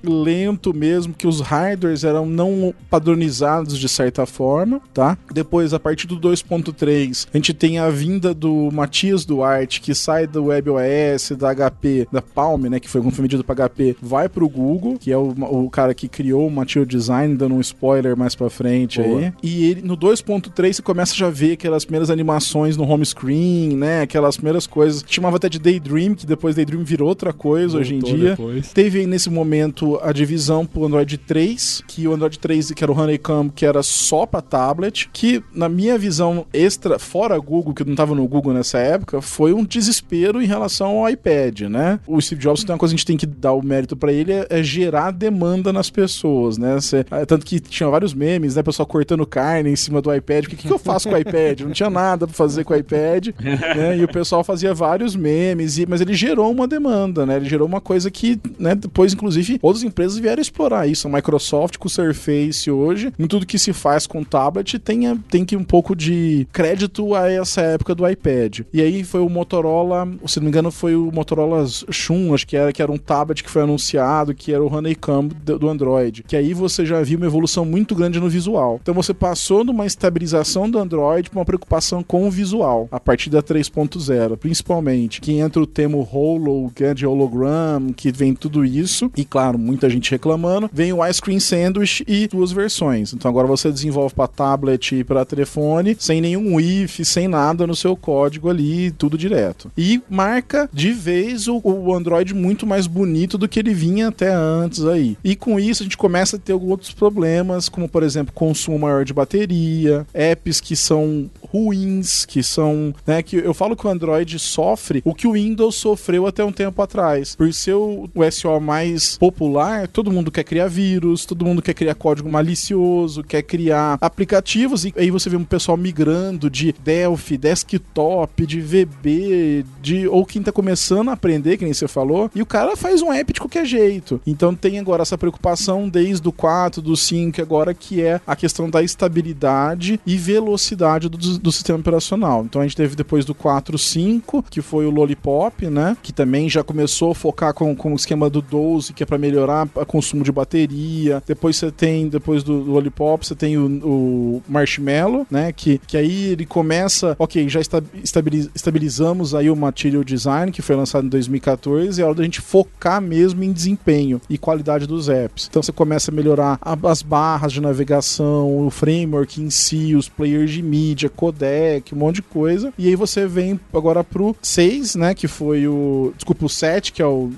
lento 0.04 0.74
mesmo, 0.74 1.14
que 1.14 1.28
os 1.28 1.42
hardwares 1.42 2.04
eram 2.04 2.26
não 2.26 2.74
padronizados 2.90 3.78
de 3.78 3.90
certa 3.90 4.26
forma, 4.26 4.82
tá? 4.94 5.18
Depois, 5.34 5.74
a 5.74 5.80
partir 5.80 6.08
do 6.08 6.20
2.3, 6.20 7.28
a 7.34 7.38
gente 7.38 7.54
tem 7.54 7.80
a 7.80 7.90
vinda 7.90 8.34
do 8.34 8.70
Matias 8.72 9.26
Duarte, 9.26 9.82
que 9.82 9.94
sai 9.94 10.28
do 10.28 10.46
WebOS, 10.46 11.32
da 11.38 11.54
HP, 11.54 12.08
da 12.12 12.22
Palm, 12.22 12.64
né, 12.64 12.80
que 12.80 12.90
foi 12.90 13.02
vendido 13.02 13.44
para 13.44 13.70
HP, 13.70 13.96
vai 14.02 14.30
pro 14.30 14.48
Google, 14.48 14.98
que 15.00 15.12
é 15.12 15.18
o, 15.18 15.30
o 15.30 15.70
cara 15.70 15.94
que 15.94 16.08
criou 16.08 16.48
o 16.48 16.52
Material 16.52 16.86
Design, 16.86 17.36
dando 17.36 17.56
um 17.56 17.62
spoiler 17.62 18.16
mais 18.18 18.36
pra 18.36 18.50
frente 18.50 19.02
Boa. 19.02 19.20
aí. 19.20 19.34
E 19.44 19.66
ele, 19.70 19.82
no 19.82 19.98
2.3 19.98 20.74
você 20.74 20.82
começa 20.82 21.16
já 21.16 21.28
a 21.28 21.30
ver 21.30 21.54
aquelas 21.54 21.86
primeiras 21.86 22.10
animações 22.10 22.78
no 22.78 22.84
home 22.88 23.06
screen, 23.06 23.76
né, 23.76 24.02
aquelas 24.02 24.38
primeiras 24.38 24.68
coisas. 24.68 25.04
Chamava 25.08 25.38
até 25.38 25.50
de 25.50 25.60
Daydream, 25.60 26.16
que 26.16 26.26
depois 26.26 26.56
Daydream 26.56 26.84
virou 26.84 27.08
outra 27.10 27.34
coisa 27.34 27.78
hoje 27.78 27.96
em 27.96 28.00
Voltou 28.00 28.18
dia. 28.18 28.30
depois. 28.32 28.72
Teve 28.74 29.00
aí 29.00 29.08
nesse 29.08 29.30
momento 29.32 30.00
a 30.02 30.12
divisão 30.12 30.66
pro 30.66 30.86
Android 30.86 31.18
3, 31.18 31.84
que 31.88 32.08
o 32.08 32.14
Android 32.14 32.38
3, 32.40 32.72
que 32.72 32.84
era 32.84 32.92
o 32.92 32.98
Honeycomb, 33.00 33.52
que 33.56 33.66
era 33.66 33.82
só 33.84 34.26
pra 34.26 34.42
tablet, 34.42 35.10
que 35.12 35.44
na 35.54 35.68
minha 35.70 35.98
visão 35.98 36.46
extra, 36.54 37.00
fora 37.00 37.38
Google, 37.40 37.74
que 37.74 37.82
eu 37.84 37.88
não 37.88 37.96
tava 37.96 38.14
no 38.16 38.28
Google 38.28 38.54
nessa 38.54 38.78
época, 38.80 39.22
foi 39.22 39.54
um 39.54 39.64
desespero 39.64 40.42
em 40.42 40.46
relação 40.46 40.98
ao 41.00 41.10
iPad, 41.10 41.62
né? 41.62 42.00
O 42.08 42.20
Steve 42.22 42.42
Jobs 42.42 42.64
tem 42.64 42.74
uma 42.74 42.80
coisa 42.80 42.94
que 42.94 42.96
a 42.96 43.00
gente 43.00 43.06
tem 43.08 43.18
que 43.18 43.26
dar 43.26 43.54
o 43.54 43.64
mérito 43.66 43.96
pra 43.96 44.12
ele, 44.12 44.32
é, 44.32 44.48
é 44.50 44.64
gerar 44.64 45.12
demanda 45.12 45.72
nas 45.74 45.90
pessoas, 45.90 46.58
né? 46.58 46.80
Cê- 46.82 47.06
é, 47.12 47.26
tanto 47.26 47.46
que 47.46 47.60
tinha 47.60 47.90
vários 47.90 48.14
memes, 48.14 48.56
né? 48.56 48.64
Pessoal 48.64 48.86
cortando 48.86 49.26
carne 49.26 49.70
em 49.72 49.76
cima 49.76 50.02
do 50.02 50.14
iPad. 50.14 50.46
O 50.46 50.50
que, 50.50 50.56
que 50.56 50.72
eu 50.72 50.80
faço 50.80 51.10
com 51.10 51.16
o 51.16 51.18
iPad? 51.18 51.62
Não 51.62 51.72
tinha 51.72 51.90
nada 51.90 52.26
pra 52.28 52.36
fazer 52.36 52.64
com 52.64 52.74
o 52.74 52.78
iPad, 52.78 53.30
né? 53.76 53.98
E 53.98 54.04
o 54.04 54.08
pessoal 54.08 54.44
fazia 54.44 54.74
vários 54.74 55.16
memes, 55.16 55.78
e- 55.78 55.86
mas 55.86 56.02
ele 56.02 56.14
gerou 56.14 56.52
uma 56.52 56.68
demanda, 56.68 57.26
né? 57.26 57.36
Ele 57.38 57.50
gerou 57.50 57.68
uma 57.68 57.82
coisa 57.82 58.10
que, 58.12 58.40
né, 58.60 58.76
depois, 58.76 59.14
inclusive, 59.22 59.60
outras 59.62 59.84
empresas 59.84 60.18
vieram 60.18 60.42
explorar 60.42 60.88
isso. 60.88 61.08
A 61.08 61.12
Microsoft 61.12 61.78
com 61.78 61.88
o 61.88 61.90
Surface 61.90 62.70
hoje, 62.70 63.14
em 63.18 63.28
tudo 63.28 63.46
que 63.46 63.60
se 63.60 63.72
faz 63.72 64.08
com 64.08 64.24
tablet, 64.24 64.80
tem, 64.80 65.16
tem 65.30 65.46
que 65.46 65.56
um 65.56 65.64
pouco 65.64 65.96
de 65.96 66.48
crédito 66.52 67.14
a 67.14 67.30
essa 67.30 67.62
época 67.62 67.94
do 67.94 68.08
iPad. 68.08 68.62
E 68.74 68.82
aí 68.82 69.04
foi 69.04 69.22
o 69.22 69.30
Motorola, 69.30 70.08
se 70.26 70.40
não 70.40 70.46
me 70.46 70.50
engano, 70.50 70.72
foi 70.72 70.96
o 70.96 71.12
Motorola 71.12 71.66
Shun, 71.90 72.34
acho 72.34 72.48
que 72.48 72.58
era, 72.58 72.74
que 72.74 72.82
era 72.82 72.92
um 72.92 72.98
tablet 72.98 73.44
que 73.44 73.50
foi 73.50 73.62
anunciado, 73.62 74.34
que 74.34 74.54
era 74.54 74.64
o 74.64 74.74
Honeycomb 74.74 75.34
do 75.34 75.70
Android. 75.70 76.24
Que 76.24 76.36
aí 76.36 76.54
você 76.54 76.86
já 76.86 77.02
viu 77.02 77.18
uma 77.18 77.28
evolução 77.28 77.64
muito 77.64 77.96
grande 77.96 78.20
no 78.20 78.30
visual. 78.30 78.80
Então 78.82 78.94
você 78.94 79.14
passou 79.14 79.64
de 79.64 79.72
uma 79.72 79.86
estabilização 79.86 80.70
do 80.70 80.80
Android 80.80 81.30
para 81.30 81.40
uma 81.40 81.46
preocupação 81.46 82.02
com 82.02 82.28
o 82.28 82.32
visual, 82.32 82.88
a 82.92 83.00
partir 83.00 83.30
da 83.30 83.44
3.0, 83.44 84.38
principalmente. 84.38 85.22
Que 85.22 85.34
entra 85.34 85.62
o 85.62 85.68
termo 85.68 86.08
holo, 86.12 86.72
que 86.72 86.84
é 86.84 86.94
de 86.94 87.06
hologram, 87.06 87.92
que 87.96 88.12
vem 88.12 88.34
tudo 88.34 88.66
isso. 88.66 89.01
E 89.16 89.24
claro, 89.24 89.58
muita 89.58 89.90
gente 89.90 90.12
reclamando. 90.12 90.70
Vem 90.74 90.92
o 90.92 91.06
Ice 91.06 91.22
Cream 91.22 91.40
Sandwich 91.40 92.04
e 92.08 92.28
duas 92.28 92.52
versões. 92.52 93.14
Então 93.14 93.30
agora 93.30 93.48
você 93.48 93.72
desenvolve 93.72 94.14
para 94.14 94.28
tablet 94.28 94.96
e 94.96 95.04
para 95.04 95.26
telefone, 95.26 95.96
sem 95.98 96.20
nenhum 96.20 96.60
if, 96.60 97.00
sem 97.06 97.28
nada 97.28 97.66
no 97.66 97.76
seu 97.76 97.96
código 97.96 98.50
ali, 98.50 98.92
tudo 98.92 99.18
direto. 99.18 99.72
E 99.78 100.02
marca 100.10 100.70
de 100.74 100.92
vez 100.92 101.48
o, 101.48 101.62
o 101.64 101.94
Android 101.94 102.34
muito 102.34 102.66
mais 102.68 102.88
bonito 102.88 103.38
do 103.38 103.48
que 103.48 103.60
ele 103.60 103.74
vinha 103.74 104.10
até 104.10 104.34
antes 104.34 104.86
aí. 104.86 105.18
E 105.24 105.36
com 105.36 105.60
isso 105.60 105.84
a 105.84 105.86
gente 105.86 105.98
começa 105.98 106.36
a 106.36 106.40
ter 106.40 106.54
outros 106.54 106.92
problemas, 106.92 107.70
como 107.70 107.88
por 107.88 108.04
exemplo, 108.04 108.34
consumo 108.34 108.80
maior 108.80 109.06
de 109.06 109.14
bateria, 109.14 110.06
apps 110.14 110.60
que 110.60 110.76
são 110.76 111.30
ruins, 111.52 112.26
que 112.26 112.42
são, 112.42 112.94
né, 113.06 113.22
que 113.22 113.36
eu 113.36 113.54
falo 113.54 113.76
que 113.76 113.86
o 113.86 113.90
Android 113.90 114.40
sofre 114.40 115.02
o 115.06 115.14
que 115.14 115.28
o 115.28 115.34
Windows 115.34 115.76
sofreu 115.76 116.26
até 116.26 116.44
um 116.44 116.52
tempo 116.52 116.82
atrás. 116.82 117.36
Por 117.36 117.54
ser 117.54 117.74
o, 117.74 118.10
o 118.14 118.32
SO 118.32 118.60
mais 118.60 118.91
popular, 119.20 119.88
todo 119.88 120.12
mundo 120.12 120.32
quer 120.32 120.44
criar 120.44 120.68
vírus, 120.68 121.26
todo 121.26 121.46
mundo 121.46 121.62
quer 121.62 121.74
criar 121.74 121.96
código 121.96 122.30
malicioso, 122.30 123.24
quer 123.24 123.42
criar 123.42 123.98
aplicativos 124.02 124.86
e 124.86 124.94
aí 124.98 125.12
você 125.12 125.30
vê 125.30 125.38
um 125.38 125.44
pessoal 125.44 125.78
migrando 125.78 126.50
de 126.50 126.74
Delphi, 126.84 127.38
desktop, 127.38 128.46
de 128.46 128.62
VB, 128.62 129.66
de 129.82 130.08
ou 130.08 130.26
quem 130.26 130.42
tá 130.42 130.52
começando 130.52 131.10
a 131.10 131.14
aprender, 131.14 131.58
que 131.58 131.64
nem 131.64 131.74
você 131.74 131.88
falou, 131.88 132.30
e 132.34 132.42
o 132.42 132.46
cara 132.46 132.76
faz 132.76 133.02
um 133.02 133.12
app 133.12 133.34
de 133.34 133.40
qualquer 133.40 133.66
jeito. 133.66 134.22
Então 134.26 134.56
tem 134.56 134.80
agora 134.80 135.02
essa 135.02 135.18
preocupação 135.18 135.90
desde 135.90 136.28
o 136.28 136.32
4, 136.32 136.82
do 136.82 136.96
5 136.96 137.42
agora 137.42 137.74
que 137.74 138.02
é 138.02 138.20
a 138.26 138.36
questão 138.36 138.70
da 138.70 138.82
estabilidade 138.82 140.00
e 140.06 140.18
velocidade 140.18 141.10
do, 141.10 141.18
do 141.18 141.52
sistema 141.52 141.80
operacional. 141.80 142.44
Então 142.44 142.62
a 142.62 142.66
gente 142.66 142.76
teve 142.76 142.96
depois 142.96 143.26
do 143.26 143.36
4, 143.36 143.78
5, 143.78 144.46
que 144.50 144.62
foi 144.62 144.86
o 144.86 144.90
Lollipop, 144.90 145.68
né? 145.68 145.98
Que 146.02 146.14
também 146.14 146.50
já 146.50 146.64
começou 146.64 147.12
a 147.12 147.16
focar 147.16 147.54
com, 147.54 147.76
com 147.76 147.94
o 147.94 147.96
esquema 147.96 148.30
do 148.30 148.42
12, 148.42 148.81
que 148.90 149.04
é 149.04 149.06
para 149.06 149.18
melhorar 149.18 149.68
o 149.76 149.86
consumo 149.86 150.24
de 150.24 150.32
bateria. 150.32 151.22
Depois 151.26 151.56
você 151.58 151.72
tem, 151.72 152.08
depois 152.08 152.44
do 152.44 152.54
Lollipop, 152.54 153.26
você 153.26 153.36
tem 153.36 153.58
o, 153.58 153.66
o 153.84 154.44
Marshmallow, 154.48 155.26
né? 155.30 155.52
Que, 155.52 155.78
que 155.86 155.98
aí 155.98 156.26
ele 156.32 156.46
começa, 156.46 157.16
ok, 157.20 157.48
já 157.50 157.60
esta- 157.60 157.84
estabiliz- 158.04 158.50
estabilizamos 158.56 159.36
aí 159.36 159.50
o 159.50 159.56
Material 159.56 160.04
Design, 160.04 160.52
que 160.52 160.62
foi 160.62 160.76
lançado 160.76 161.06
em 161.06 161.10
2014, 161.10 162.02
é 162.02 162.06
hora 162.06 162.16
da 162.16 162.24
gente 162.24 162.42
focar 162.42 163.02
mesmo 163.02 163.44
em 163.44 163.52
desempenho 163.52 164.20
e 164.30 164.38
qualidade 164.38 164.88
dos 164.88 165.10
apps. 165.10 165.48
Então 165.50 165.62
você 165.62 165.72
começa 165.72 166.12
a 166.12 166.14
melhorar 166.14 166.58
a- 166.62 166.78
as 166.90 167.02
barras 167.02 167.52
de 167.54 167.62
navegação, 167.62 168.66
o 168.66 168.70
framework 168.70 169.42
em 169.42 169.50
si, 169.50 169.96
os 169.96 170.08
players 170.10 170.52
de 170.52 170.62
mídia, 170.62 171.10
codec, 171.10 171.94
um 171.94 171.98
monte 171.98 172.16
de 172.16 172.22
coisa. 172.24 172.74
E 172.78 172.88
aí 172.88 172.96
você 172.96 173.28
vem 173.28 173.60
agora 173.74 174.04
pro 174.04 174.36
6, 174.42 174.96
né? 174.96 175.14
Que 175.14 175.28
foi 175.28 175.68
o. 175.68 176.14
Desculpa, 176.16 176.46
o 176.46 176.50
7, 176.50 176.92
que 176.94 177.02
é 177.02 177.06
o. 177.06 177.30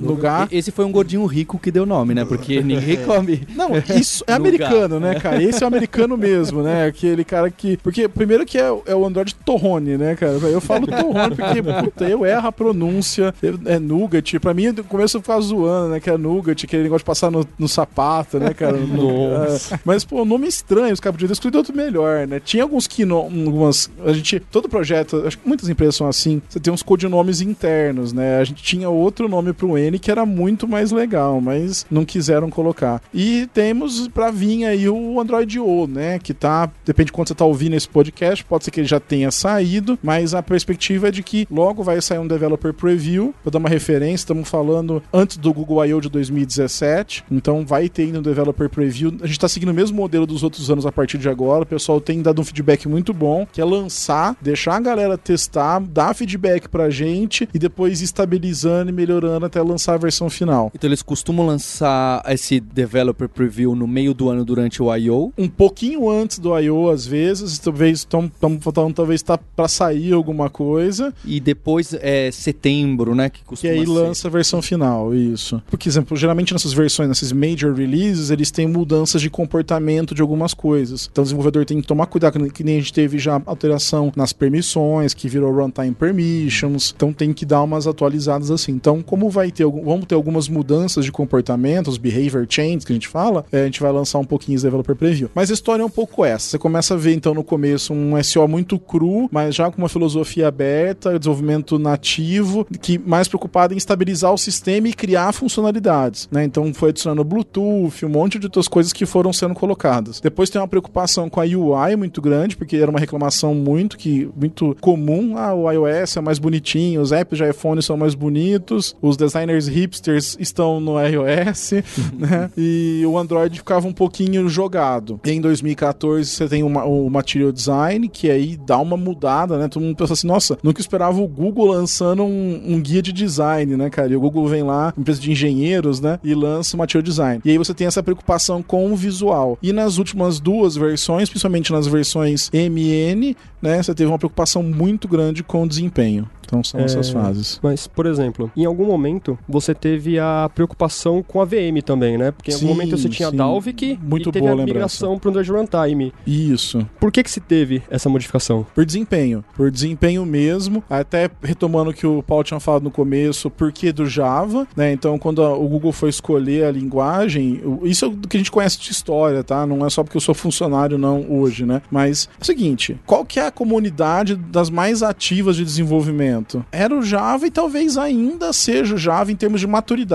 E- 0.52 0.56
Esse 0.60 0.70
foi 0.70 0.79
um 0.84 0.92
gordinho 0.92 1.24
rico 1.26 1.58
que 1.58 1.70
deu 1.70 1.84
nome, 1.86 2.14
né? 2.14 2.24
Porque 2.24 2.62
ninguém 2.62 2.96
come. 3.04 3.42
Não, 3.54 3.70
isso 3.98 4.24
é 4.26 4.32
americano, 4.34 4.98
né, 5.00 5.14
cara? 5.20 5.42
Esse 5.42 5.62
é 5.62 5.66
o 5.66 5.68
americano 5.68 6.16
mesmo, 6.16 6.62
né? 6.62 6.86
Aquele 6.86 7.24
cara 7.24 7.50
que. 7.50 7.76
Porque, 7.78 8.08
primeiro 8.08 8.44
que 8.46 8.58
é, 8.58 8.70
o- 8.70 8.82
é 8.86 8.94
o 8.94 9.04
Android 9.04 9.34
Torrone, 9.34 9.96
né, 9.96 10.14
cara? 10.16 10.32
Eu 10.34 10.60
falo 10.60 10.86
Torrone 10.86 11.34
porque, 11.36 11.62
puta, 11.62 12.08
eu 12.08 12.24
erro 12.26 12.48
a 12.48 12.52
pronúncia. 12.52 13.34
É 13.66 13.78
Nougat. 13.78 14.38
Pra 14.38 14.54
mim, 14.54 14.68
no 14.72 14.84
começo 14.84 15.16
eu 15.16 15.20
ficava 15.20 15.40
zoando, 15.40 15.90
né? 15.90 16.00
Que 16.00 16.10
é 16.10 16.16
Nougat, 16.16 16.64
aquele 16.64 16.82
negócio 16.84 17.00
de 17.00 17.04
passar 17.06 17.30
no, 17.30 17.46
no 17.58 17.68
sapato, 17.68 18.38
né, 18.38 18.52
cara? 18.54 18.76
No- 18.76 19.30
Nossa. 19.40 19.74
é, 19.74 19.80
mas, 19.84 20.04
pô, 20.04 20.24
nome 20.24 20.46
estranho, 20.46 20.92
os 20.92 21.00
caras 21.00 21.16
podiam 21.16 21.28
ter 21.28 21.32
escolhido 21.34 21.58
outro 21.58 21.76
melhor, 21.76 22.26
né? 22.26 22.40
Tinha 22.44 22.62
alguns, 22.62 22.86
quino, 22.86 23.16
algumas. 23.16 23.90
A 24.04 24.12
gente. 24.12 24.40
Todo 24.50 24.68
projeto, 24.68 25.22
acho 25.26 25.38
que 25.38 25.46
muitas 25.48 25.68
empresas 25.68 25.96
são 25.96 26.06
assim. 26.08 26.40
Você 26.48 26.58
tem 26.60 26.72
uns 26.72 26.82
codinomes 26.82 27.40
internos, 27.40 28.12
né? 28.12 28.38
A 28.38 28.44
gente 28.44 28.62
tinha 28.62 28.88
outro 28.88 29.28
nome 29.28 29.52
pro 29.52 29.76
N 29.78 29.98
que 29.98 30.10
era 30.10 30.24
muito 30.26 30.66
mais 30.70 30.92
legal, 30.92 31.40
mas 31.40 31.84
não 31.90 32.04
quiseram 32.04 32.48
colocar. 32.48 33.02
E 33.12 33.48
temos 33.52 34.08
pra 34.08 34.30
vir 34.30 34.64
aí 34.64 34.88
o 34.88 35.20
Android 35.20 35.58
O, 35.58 35.86
né? 35.86 36.18
Que 36.18 36.32
tá. 36.32 36.70
Depende 36.84 37.06
de 37.06 37.12
quando 37.12 37.28
você 37.28 37.34
tá 37.34 37.44
ouvindo 37.44 37.74
esse 37.74 37.88
podcast, 37.88 38.44
pode 38.44 38.64
ser 38.64 38.70
que 38.70 38.80
ele 38.80 38.86
já 38.86 39.00
tenha 39.00 39.30
saído, 39.30 39.98
mas 40.02 40.34
a 40.34 40.42
perspectiva 40.42 41.08
é 41.08 41.10
de 41.10 41.22
que 41.22 41.46
logo 41.50 41.82
vai 41.82 42.00
sair 42.00 42.18
um 42.18 42.26
developer 42.26 42.72
preview. 42.72 43.34
Pra 43.42 43.50
dar 43.50 43.58
uma 43.58 43.68
referência, 43.68 44.22
estamos 44.22 44.48
falando 44.48 45.02
antes 45.12 45.36
do 45.36 45.52
Google 45.52 45.84
I.O. 45.84 46.00
de 46.00 46.08
2017. 46.08 47.24
Então 47.30 47.64
vai 47.66 47.88
ter 47.88 48.02
ainda 48.02 48.20
um 48.20 48.22
developer 48.22 48.68
preview. 48.68 49.16
A 49.22 49.26
gente 49.26 49.38
tá 49.38 49.48
seguindo 49.48 49.70
o 49.70 49.74
mesmo 49.74 49.96
modelo 49.96 50.26
dos 50.26 50.42
outros 50.42 50.70
anos 50.70 50.86
a 50.86 50.92
partir 50.92 51.18
de 51.18 51.28
agora. 51.28 51.62
O 51.62 51.66
pessoal 51.66 52.00
tem 52.00 52.22
dado 52.22 52.40
um 52.40 52.44
feedback 52.44 52.88
muito 52.88 53.12
bom, 53.12 53.46
que 53.50 53.60
é 53.60 53.64
lançar, 53.64 54.36
deixar 54.40 54.76
a 54.76 54.80
galera 54.80 55.18
testar, 55.18 55.80
dar 55.80 56.14
feedback 56.14 56.68
pra 56.68 56.90
gente 56.90 57.48
e 57.52 57.58
depois 57.58 58.00
estabilizando 58.00 58.90
e 58.90 58.92
melhorando 58.92 59.46
até 59.46 59.60
lançar 59.62 59.94
a 59.94 59.98
versão 59.98 60.28
final. 60.30 60.59
Então 60.74 60.88
eles 60.88 61.02
costumam 61.02 61.46
lançar 61.46 62.22
esse 62.28 62.60
developer 62.60 63.28
preview 63.28 63.74
no 63.74 63.86
meio 63.86 64.12
do 64.12 64.28
ano 64.28 64.44
durante 64.44 64.82
o 64.82 64.94
I.O. 64.94 65.32
Um 65.38 65.48
pouquinho 65.48 66.10
antes 66.10 66.38
do 66.38 66.56
I.O. 66.58 66.90
às 66.90 67.06
vezes, 67.06 67.58
talvez 67.58 68.00
estão 68.00 68.30
faltando 68.60 68.92
talvez 68.94 69.22
tá 69.22 69.38
para 69.38 69.68
sair 69.68 70.12
alguma 70.12 70.50
coisa 70.50 71.14
e 71.24 71.38
depois 71.40 71.94
é 72.00 72.30
setembro, 72.30 73.14
né, 73.14 73.30
que 73.30 73.42
costuma 73.44 73.72
aí 73.72 73.80
ser. 73.80 73.86
lança 73.92 74.28
a 74.28 74.30
versão 74.30 74.60
final, 74.60 75.14
isso. 75.14 75.62
Por 75.70 75.78
exemplo, 75.86 76.16
geralmente 76.16 76.52
nessas 76.52 76.72
versões, 76.72 77.08
nesses 77.08 77.32
major 77.32 77.72
releases, 77.74 78.30
eles 78.30 78.50
têm 78.50 78.66
mudanças 78.66 79.20
de 79.22 79.30
comportamento 79.30 80.14
de 80.14 80.22
algumas 80.22 80.52
coisas. 80.54 81.08
Então 81.10 81.22
o 81.22 81.24
desenvolvedor 81.24 81.64
tem 81.64 81.80
que 81.80 81.86
tomar 81.86 82.06
cuidado, 82.06 82.50
que- 82.50 82.64
nem 82.64 82.76
a 82.76 82.78
gente 82.80 82.92
teve 82.92 83.18
já 83.18 83.40
alteração 83.46 84.12
nas 84.16 84.32
permissões, 84.32 85.14
que 85.14 85.28
virou 85.28 85.52
runtime 85.52 85.94
permissions, 85.94 86.92
então 86.96 87.12
tem 87.12 87.32
que 87.32 87.44
dar 87.44 87.62
umas 87.62 87.86
atualizadas 87.86 88.50
assim. 88.50 88.72
Então, 88.72 89.02
como 89.02 89.30
vai 89.30 89.50
ter, 89.50 89.64
algum- 89.64 89.84
vamos 89.84 90.06
ter 90.06 90.14
algumas 90.14 90.48
mudanças 90.50 91.04
de 91.04 91.12
comportamento, 91.12 91.88
os 91.88 91.98
behavior 91.98 92.46
changes 92.48 92.84
que 92.84 92.92
a 92.92 92.94
gente 92.94 93.08
fala, 93.08 93.44
é, 93.52 93.62
a 93.62 93.64
gente 93.64 93.80
vai 93.80 93.92
lançar 93.92 94.18
um 94.18 94.24
pouquinho 94.24 94.56
esse 94.56 94.64
developer 94.64 94.94
preview. 94.94 95.30
Mas 95.34 95.50
a 95.50 95.54
história 95.54 95.82
é 95.82 95.86
um 95.86 95.90
pouco 95.90 96.24
essa. 96.24 96.50
Você 96.50 96.58
começa 96.58 96.94
a 96.94 96.96
ver 96.96 97.14
então 97.14 97.34
no 97.34 97.44
começo 97.44 97.92
um 97.92 98.20
SEO 98.22 98.46
muito 98.48 98.78
cru, 98.78 99.28
mas 99.30 99.54
já 99.54 99.70
com 99.70 99.78
uma 99.78 99.88
filosofia 99.88 100.48
aberta, 100.48 101.18
desenvolvimento 101.18 101.78
nativo, 101.78 102.66
que 102.80 102.98
mais 102.98 103.28
preocupado 103.28 103.74
em 103.74 103.76
estabilizar 103.76 104.32
o 104.32 104.38
sistema 104.38 104.88
e 104.88 104.92
criar 104.92 105.32
funcionalidades, 105.32 106.28
né? 106.30 106.44
Então 106.44 106.72
foi 106.74 106.90
adicionando 106.90 107.24
Bluetooth, 107.24 108.04
um 108.04 108.08
monte 108.08 108.38
de 108.38 108.46
outras 108.46 108.68
coisas 108.68 108.92
que 108.92 109.06
foram 109.06 109.32
sendo 109.32 109.54
colocadas. 109.54 110.20
Depois 110.20 110.50
tem 110.50 110.60
uma 110.60 110.68
preocupação 110.68 111.28
com 111.28 111.40
a 111.40 111.44
UI 111.44 111.96
muito 111.96 112.20
grande, 112.20 112.56
porque 112.56 112.76
era 112.76 112.90
uma 112.90 113.00
reclamação 113.00 113.54
muito 113.54 113.96
que 113.96 114.28
muito 114.36 114.76
comum, 114.80 115.36
ah, 115.36 115.54
o 115.54 115.70
iOS 115.70 116.16
é 116.16 116.20
mais 116.20 116.38
bonitinho, 116.38 117.00
os 117.00 117.12
apps 117.12 117.38
de 117.38 117.48
iPhone 117.48 117.82
são 117.82 117.96
mais 117.96 118.14
bonitos, 118.14 118.94
os 119.00 119.16
designers 119.16 119.66
hipsters 119.66 120.36
estão 120.40 120.80
no 120.80 120.94
iOS, 121.00 121.72
né? 122.18 122.50
E 122.56 123.02
o 123.06 123.16
Android 123.18 123.58
ficava 123.58 123.86
um 123.86 123.92
pouquinho 123.92 124.48
jogado. 124.48 125.20
E 125.24 125.30
em 125.30 125.40
2014 125.40 126.28
você 126.30 126.48
tem 126.48 126.62
uma- 126.62 126.84
o 126.84 127.08
Material 127.10 127.52
Design, 127.52 128.08
que 128.08 128.30
aí 128.30 128.56
dá 128.56 128.78
uma 128.78 128.96
mudada, 128.96 129.58
né? 129.58 129.68
Todo 129.68 129.82
mundo 129.82 129.96
pensa 129.96 130.14
assim, 130.14 130.26
nossa, 130.26 130.58
nunca 130.62 130.80
esperava 130.80 131.20
o 131.20 131.28
Google 131.28 131.66
lançando 131.66 132.22
um, 132.24 132.62
um 132.74 132.80
guia 132.80 133.02
de 133.02 133.12
design, 133.12 133.76
né, 133.76 133.90
cara? 133.90 134.12
E 134.12 134.16
o 134.16 134.20
Google 134.20 134.46
vem 134.48 134.62
lá, 134.62 134.92
empresa 134.96 135.20
de 135.20 135.30
engenheiros, 135.30 136.00
né? 136.00 136.18
E 136.24 136.34
lança 136.34 136.76
o 136.76 136.78
Material 136.78 137.02
Design. 137.02 137.40
E 137.44 137.50
aí 137.50 137.58
você 137.58 137.74
tem 137.74 137.86
essa 137.86 138.02
preocupação 138.02 138.62
com 138.62 138.90
o 138.92 138.96
visual. 138.96 139.58
E 139.62 139.72
nas 139.72 139.98
últimas 139.98 140.40
duas 140.40 140.76
versões, 140.76 141.28
principalmente 141.28 141.72
nas 141.72 141.86
versões 141.86 142.48
MN, 142.52 143.36
né? 143.60 143.82
Você 143.82 143.94
teve 143.94 144.10
uma 144.10 144.18
preocupação 144.18 144.62
muito 144.62 145.06
grande 145.08 145.42
com 145.42 145.62
o 145.64 145.68
desempenho. 145.68 146.28
Então 146.46 146.64
são 146.64 146.80
É, 146.80 146.84
essas 146.84 147.10
fases. 147.10 147.60
Mas, 147.62 147.86
por 147.86 148.06
exemplo, 148.06 148.50
em 148.56 148.64
algum 148.64 148.84
momento 148.84 149.38
você 149.48 149.72
teve 149.74 150.18
a 150.20 150.50
preocupação 150.54 151.22
com 151.26 151.40
a 151.40 151.44
VM 151.44 151.82
também, 151.84 152.16
né? 152.18 152.30
Porque 152.30 152.50
em 152.50 152.54
algum 152.54 152.66
Sim, 152.66 152.72
momento 152.72 152.96
você 152.98 153.08
tinha 153.08 153.28
a 153.28 153.30
sim. 153.30 153.36
Dalvik 153.36 153.98
Muito 154.02 154.28
e 154.28 154.32
teve 154.32 154.46
boa 154.46 154.60
a 154.60 154.64
migração 154.64 155.18
para 155.18 155.28
o 155.28 155.30
Android 155.30 155.50
Runtime. 155.50 156.12
Isso. 156.26 156.86
Por 156.98 157.10
que 157.10 157.22
que 157.22 157.30
se 157.30 157.40
teve 157.40 157.82
essa 157.90 158.08
modificação? 158.08 158.66
Por 158.74 158.84
desempenho. 158.84 159.44
Por 159.56 159.70
desempenho 159.70 160.24
mesmo. 160.26 160.82
Até 160.88 161.30
retomando 161.42 161.90
o 161.90 161.94
que 161.94 162.06
o 162.06 162.22
Paulo 162.22 162.44
tinha 162.44 162.60
falado 162.60 162.82
no 162.82 162.90
começo, 162.90 163.50
por 163.50 163.72
que 163.72 163.92
do 163.92 164.06
Java, 164.06 164.66
né? 164.76 164.92
Então, 164.92 165.18
quando 165.18 165.42
a- 165.42 165.54
o 165.56 165.68
Google 165.68 165.92
foi 165.92 166.10
escolher 166.10 166.64
a 166.64 166.70
linguagem, 166.70 167.60
isso 167.82 168.04
é 168.04 168.08
o 168.08 168.16
que 168.16 168.36
a 168.36 168.40
gente 168.40 168.50
conhece 168.50 168.78
de 168.80 168.90
história, 168.90 169.42
tá? 169.42 169.66
Não 169.66 169.84
é 169.86 169.90
só 169.90 170.02
porque 170.02 170.16
eu 170.16 170.20
sou 170.20 170.34
funcionário, 170.34 170.98
não, 170.98 171.24
hoje, 171.30 171.64
né? 171.64 171.82
Mas 171.90 172.28
é 172.38 172.42
o 172.42 172.46
seguinte: 172.46 172.98
qual 173.06 173.24
que 173.24 173.38
é 173.40 173.46
a 173.46 173.50
comunidade 173.50 174.34
das 174.36 174.70
mais 174.70 175.02
ativas 175.02 175.56
de 175.56 175.64
desenvolvimento? 175.64 176.64
Era 176.72 176.94
o 176.96 177.02
Java 177.02 177.46
e 177.46 177.50
talvez 177.50 177.96
ainda 177.96 178.52
seja 178.52 178.94
o 178.94 178.98
Java 178.98 179.30
em 179.32 179.36
termos 179.36 179.60
de 179.60 179.66
maturidade 179.66 180.09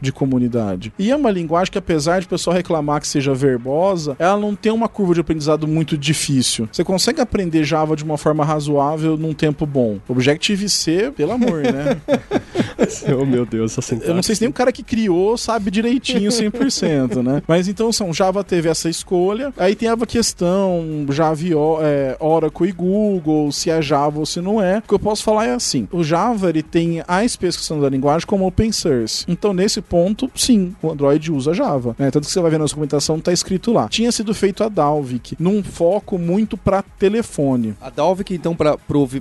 de 0.00 0.12
comunidade. 0.12 0.92
E 0.98 1.10
é 1.10 1.16
uma 1.16 1.30
linguagem 1.30 1.72
que, 1.72 1.78
apesar 1.78 2.20
de 2.20 2.26
o 2.26 2.28
pessoal 2.28 2.56
reclamar 2.56 3.00
que 3.00 3.08
seja 3.08 3.34
verbosa, 3.34 4.16
ela 4.18 4.36
não 4.38 4.54
tem 4.54 4.72
uma 4.72 4.88
curva 4.88 5.14
de 5.14 5.20
aprendizado 5.20 5.66
muito 5.66 5.96
difícil. 5.96 6.68
Você 6.70 6.84
consegue 6.84 7.20
aprender 7.20 7.64
Java 7.64 7.96
de 7.96 8.04
uma 8.04 8.18
forma 8.18 8.44
razoável 8.44 9.16
num 9.16 9.32
tempo 9.32 9.66
bom. 9.66 9.98
Objective-C, 10.08 11.12
pelo 11.16 11.32
amor, 11.32 11.62
né? 11.62 12.00
oh, 13.20 13.24
meu 13.24 13.44
Deus, 13.44 13.76
essa 13.76 13.94
Eu 13.94 14.14
não 14.14 14.22
sei 14.22 14.34
se 14.34 14.42
nem 14.42 14.50
o 14.50 14.52
cara 14.52 14.72
que 14.72 14.82
criou 14.82 15.36
sabe 15.36 15.70
direitinho 15.70 16.30
100%, 16.30 17.22
né? 17.22 17.42
Mas 17.46 17.68
então 17.68 17.92
são 17.92 18.12
Java 18.12 18.44
teve 18.44 18.68
essa 18.68 18.88
escolha. 18.88 19.52
Aí 19.56 19.74
tem 19.74 19.88
a 19.88 19.96
questão 19.98 21.06
Java 21.10 21.38
é, 21.82 22.16
Oracle 22.20 22.68
e 22.68 22.72
Google, 22.72 23.52
se 23.52 23.70
é 23.70 23.82
Java 23.82 24.18
ou 24.18 24.26
se 24.26 24.40
não 24.40 24.62
é. 24.62 24.78
O 24.78 24.82
que 24.82 24.94
eu 24.94 24.98
posso 24.98 25.22
falar 25.22 25.46
é 25.46 25.54
assim: 25.54 25.88
o 25.92 26.02
Java 26.02 26.48
ele 26.48 26.62
tem 26.62 27.02
a 27.06 27.24
especificação 27.24 27.80
da 27.80 27.88
linguagem 27.88 28.26
como 28.26 28.46
open 28.46 28.72
source. 28.72 29.24
Então 29.28 29.52
nesse 29.52 29.80
ponto, 29.80 30.30
sim, 30.34 30.74
o 30.82 30.90
Android 30.90 31.32
usa 31.32 31.52
Java. 31.52 31.94
Né? 31.98 32.10
Tanto 32.10 32.26
que 32.26 32.32
você 32.32 32.40
vai 32.40 32.50
ver 32.50 32.58
na 32.58 32.64
documentação 32.64 33.20
tá 33.20 33.32
escrito 33.32 33.72
lá. 33.72 33.88
Tinha 33.88 34.12
sido 34.12 34.32
feito 34.34 34.62
a 34.62 34.68
Dalvik 34.68 35.36
num 35.38 35.62
foco 35.62 36.18
muito 36.18 36.56
para 36.56 36.82
telefone. 36.82 37.74
A 37.80 37.90
Dalvik, 37.90 38.34
então, 38.34 38.54
para 38.54 38.76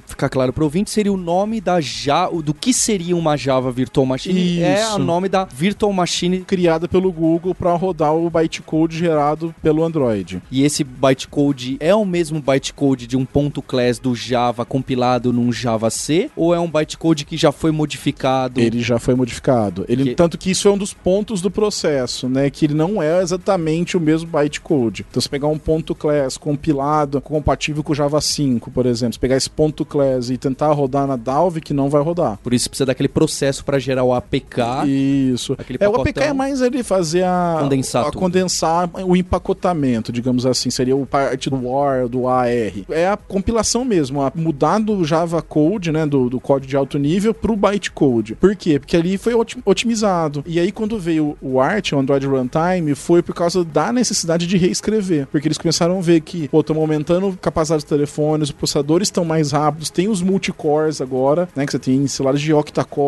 ficar 0.05 0.29
claro 0.29 0.53
para 0.53 0.61
o 0.61 0.65
ouvinte, 0.65 0.89
seria 0.89 1.11
o 1.11 1.17
nome 1.17 1.59
da 1.59 1.81
ja, 1.81 2.27
do 2.27 2.53
que 2.53 2.73
seria 2.73 3.15
uma 3.15 3.35
Java 3.35 3.46
Virtual 3.73 4.05
Machine. 4.05 4.61
É 4.61 4.81
Isso. 4.81 4.95
o 4.95 4.99
nome 4.99 5.29
da 5.29 5.45
Virtual 5.45 5.91
Machine. 5.93 6.39
Criada 6.41 6.87
pelo 6.87 7.11
Google 7.11 7.53
para 7.55 7.73
rodar 7.75 8.13
o 8.13 8.29
bytecode 8.29 8.97
gerado 8.97 9.53
pelo 9.61 9.83
Android. 9.83 10.41
E 10.51 10.63
esse 10.63 10.83
bytecode 10.83 11.77
é 11.79 11.93
o 11.95 12.05
mesmo 12.05 12.41
bytecode 12.41 13.07
de 13.07 13.15
um 13.17 13.25
ponto 13.25 13.61
class 13.61 13.99
do 13.99 14.15
Java 14.15 14.65
compilado 14.65 15.31
num 15.33 15.51
Java 15.51 15.89
C? 15.89 16.29
Ou 16.35 16.53
é 16.53 16.59
um 16.59 16.69
bytecode 16.69 17.25
que 17.25 17.37
já 17.37 17.51
foi 17.51 17.71
modificado? 17.71 18.59
Ele 18.59 18.81
já 18.81 18.99
foi 18.99 19.15
modificado. 19.15 19.85
Ele, 19.87 20.03
Que- 20.03 20.15
Tanto 20.15 20.37
que 20.37 20.51
isso 20.51 20.67
é 20.67 20.71
um 20.71 20.77
dos 20.77 20.93
pontos 20.93 21.41
do 21.41 21.49
processo, 21.51 22.27
né? 22.29 22.49
Que 22.49 22.65
ele 22.65 22.73
não 22.73 23.01
é 23.01 23.21
exatamente 23.21 23.95
o 23.95 23.99
mesmo 23.99 24.29
bytecode. 24.29 25.05
Então, 25.09 25.21
se 25.21 25.29
pegar 25.29 25.47
um 25.47 25.57
ponto 25.57 25.93
class 25.95 26.37
compilado, 26.37 27.21
compatível 27.21 27.83
com 27.83 27.91
o 27.91 27.95
Java 27.95 28.19
5, 28.21 28.71
por 28.71 28.85
exemplo, 28.85 29.13
se 29.13 29.19
pegar 29.19 29.35
esse 29.37 29.49
ponto 29.49 29.85
class 29.85 30.29
e 30.29 30.37
tentar 30.37 30.71
rodar 30.73 31.07
na 31.07 31.15
Dalvik, 31.15 31.73
não 31.73 31.89
vai 31.89 32.01
rodar. 32.01 32.37
Por 32.43 32.53
isso 32.53 32.69
precisa 32.69 32.85
daquele 32.85 33.07
processo 33.09 33.36
para 33.63 33.79
gerar 33.79 34.03
o 34.03 34.13
APK. 34.13 34.61
Isso. 34.87 35.53
Aquele 35.57 35.77
É, 35.81 35.87
o. 35.89 35.95
APK 36.01 36.19
é 36.23 36.33
mais 36.33 36.61
ele 36.61 36.83
fazer 36.83 37.23
a. 37.23 37.57
Condensar 37.61 38.05
a 38.07 38.11
condensar 38.11 38.89
o 39.05 39.15
empacotamento, 39.15 40.11
digamos 40.11 40.45
assim. 40.45 40.69
Seria 40.69 40.95
o 40.95 41.05
parte 41.05 41.49
do 41.49 41.67
WAR, 41.69 42.07
do 42.07 42.27
AR. 42.27 42.47
É 42.89 43.07
a 43.07 43.17
compilação 43.17 43.83
mesmo, 43.85 44.21
a 44.21 44.31
mudar 44.35 44.79
do 44.79 45.03
Java 45.03 45.41
Code, 45.41 45.91
né? 45.91 46.05
Do, 46.05 46.29
do 46.29 46.39
código 46.39 46.69
de 46.69 46.75
alto 46.75 46.97
nível 46.97 47.33
pro 47.33 47.55
bytecode. 47.55 48.35
Por 48.35 48.55
quê? 48.55 48.79
Porque 48.79 48.95
ali 48.97 49.17
foi 49.17 49.33
otim- 49.33 49.61
otimizado. 49.65 50.43
E 50.45 50.59
aí, 50.59 50.71
quando 50.71 50.99
veio 50.99 51.37
o 51.41 51.59
Art, 51.59 51.91
o 51.93 51.99
Android 51.99 52.25
Runtime, 52.25 52.95
foi 52.95 53.21
por 53.21 53.33
causa 53.33 53.63
da 53.63 53.91
necessidade 53.91 54.45
de 54.47 54.57
reescrever. 54.57 55.27
Porque 55.27 55.47
eles 55.47 55.57
começaram 55.57 55.97
a 55.97 56.01
ver 56.01 56.21
que, 56.21 56.47
pô, 56.47 56.59
estamos 56.61 56.81
aumentando 56.81 57.27
a 57.29 57.33
capacidade 57.37 57.83
dos 57.83 57.89
telefones, 57.89 58.49
os 58.49 58.55
processadores 58.55 59.07
estão 59.07 59.23
mais 59.25 59.51
rápidos, 59.51 59.89
tem 59.89 60.07
os 60.07 60.21
multicores 60.21 61.01
agora, 61.01 61.47
né? 61.55 61.65
Que 61.65 61.71
você 61.71 61.79
tem 61.79 62.05
celulares 62.07 62.41
de 62.41 62.53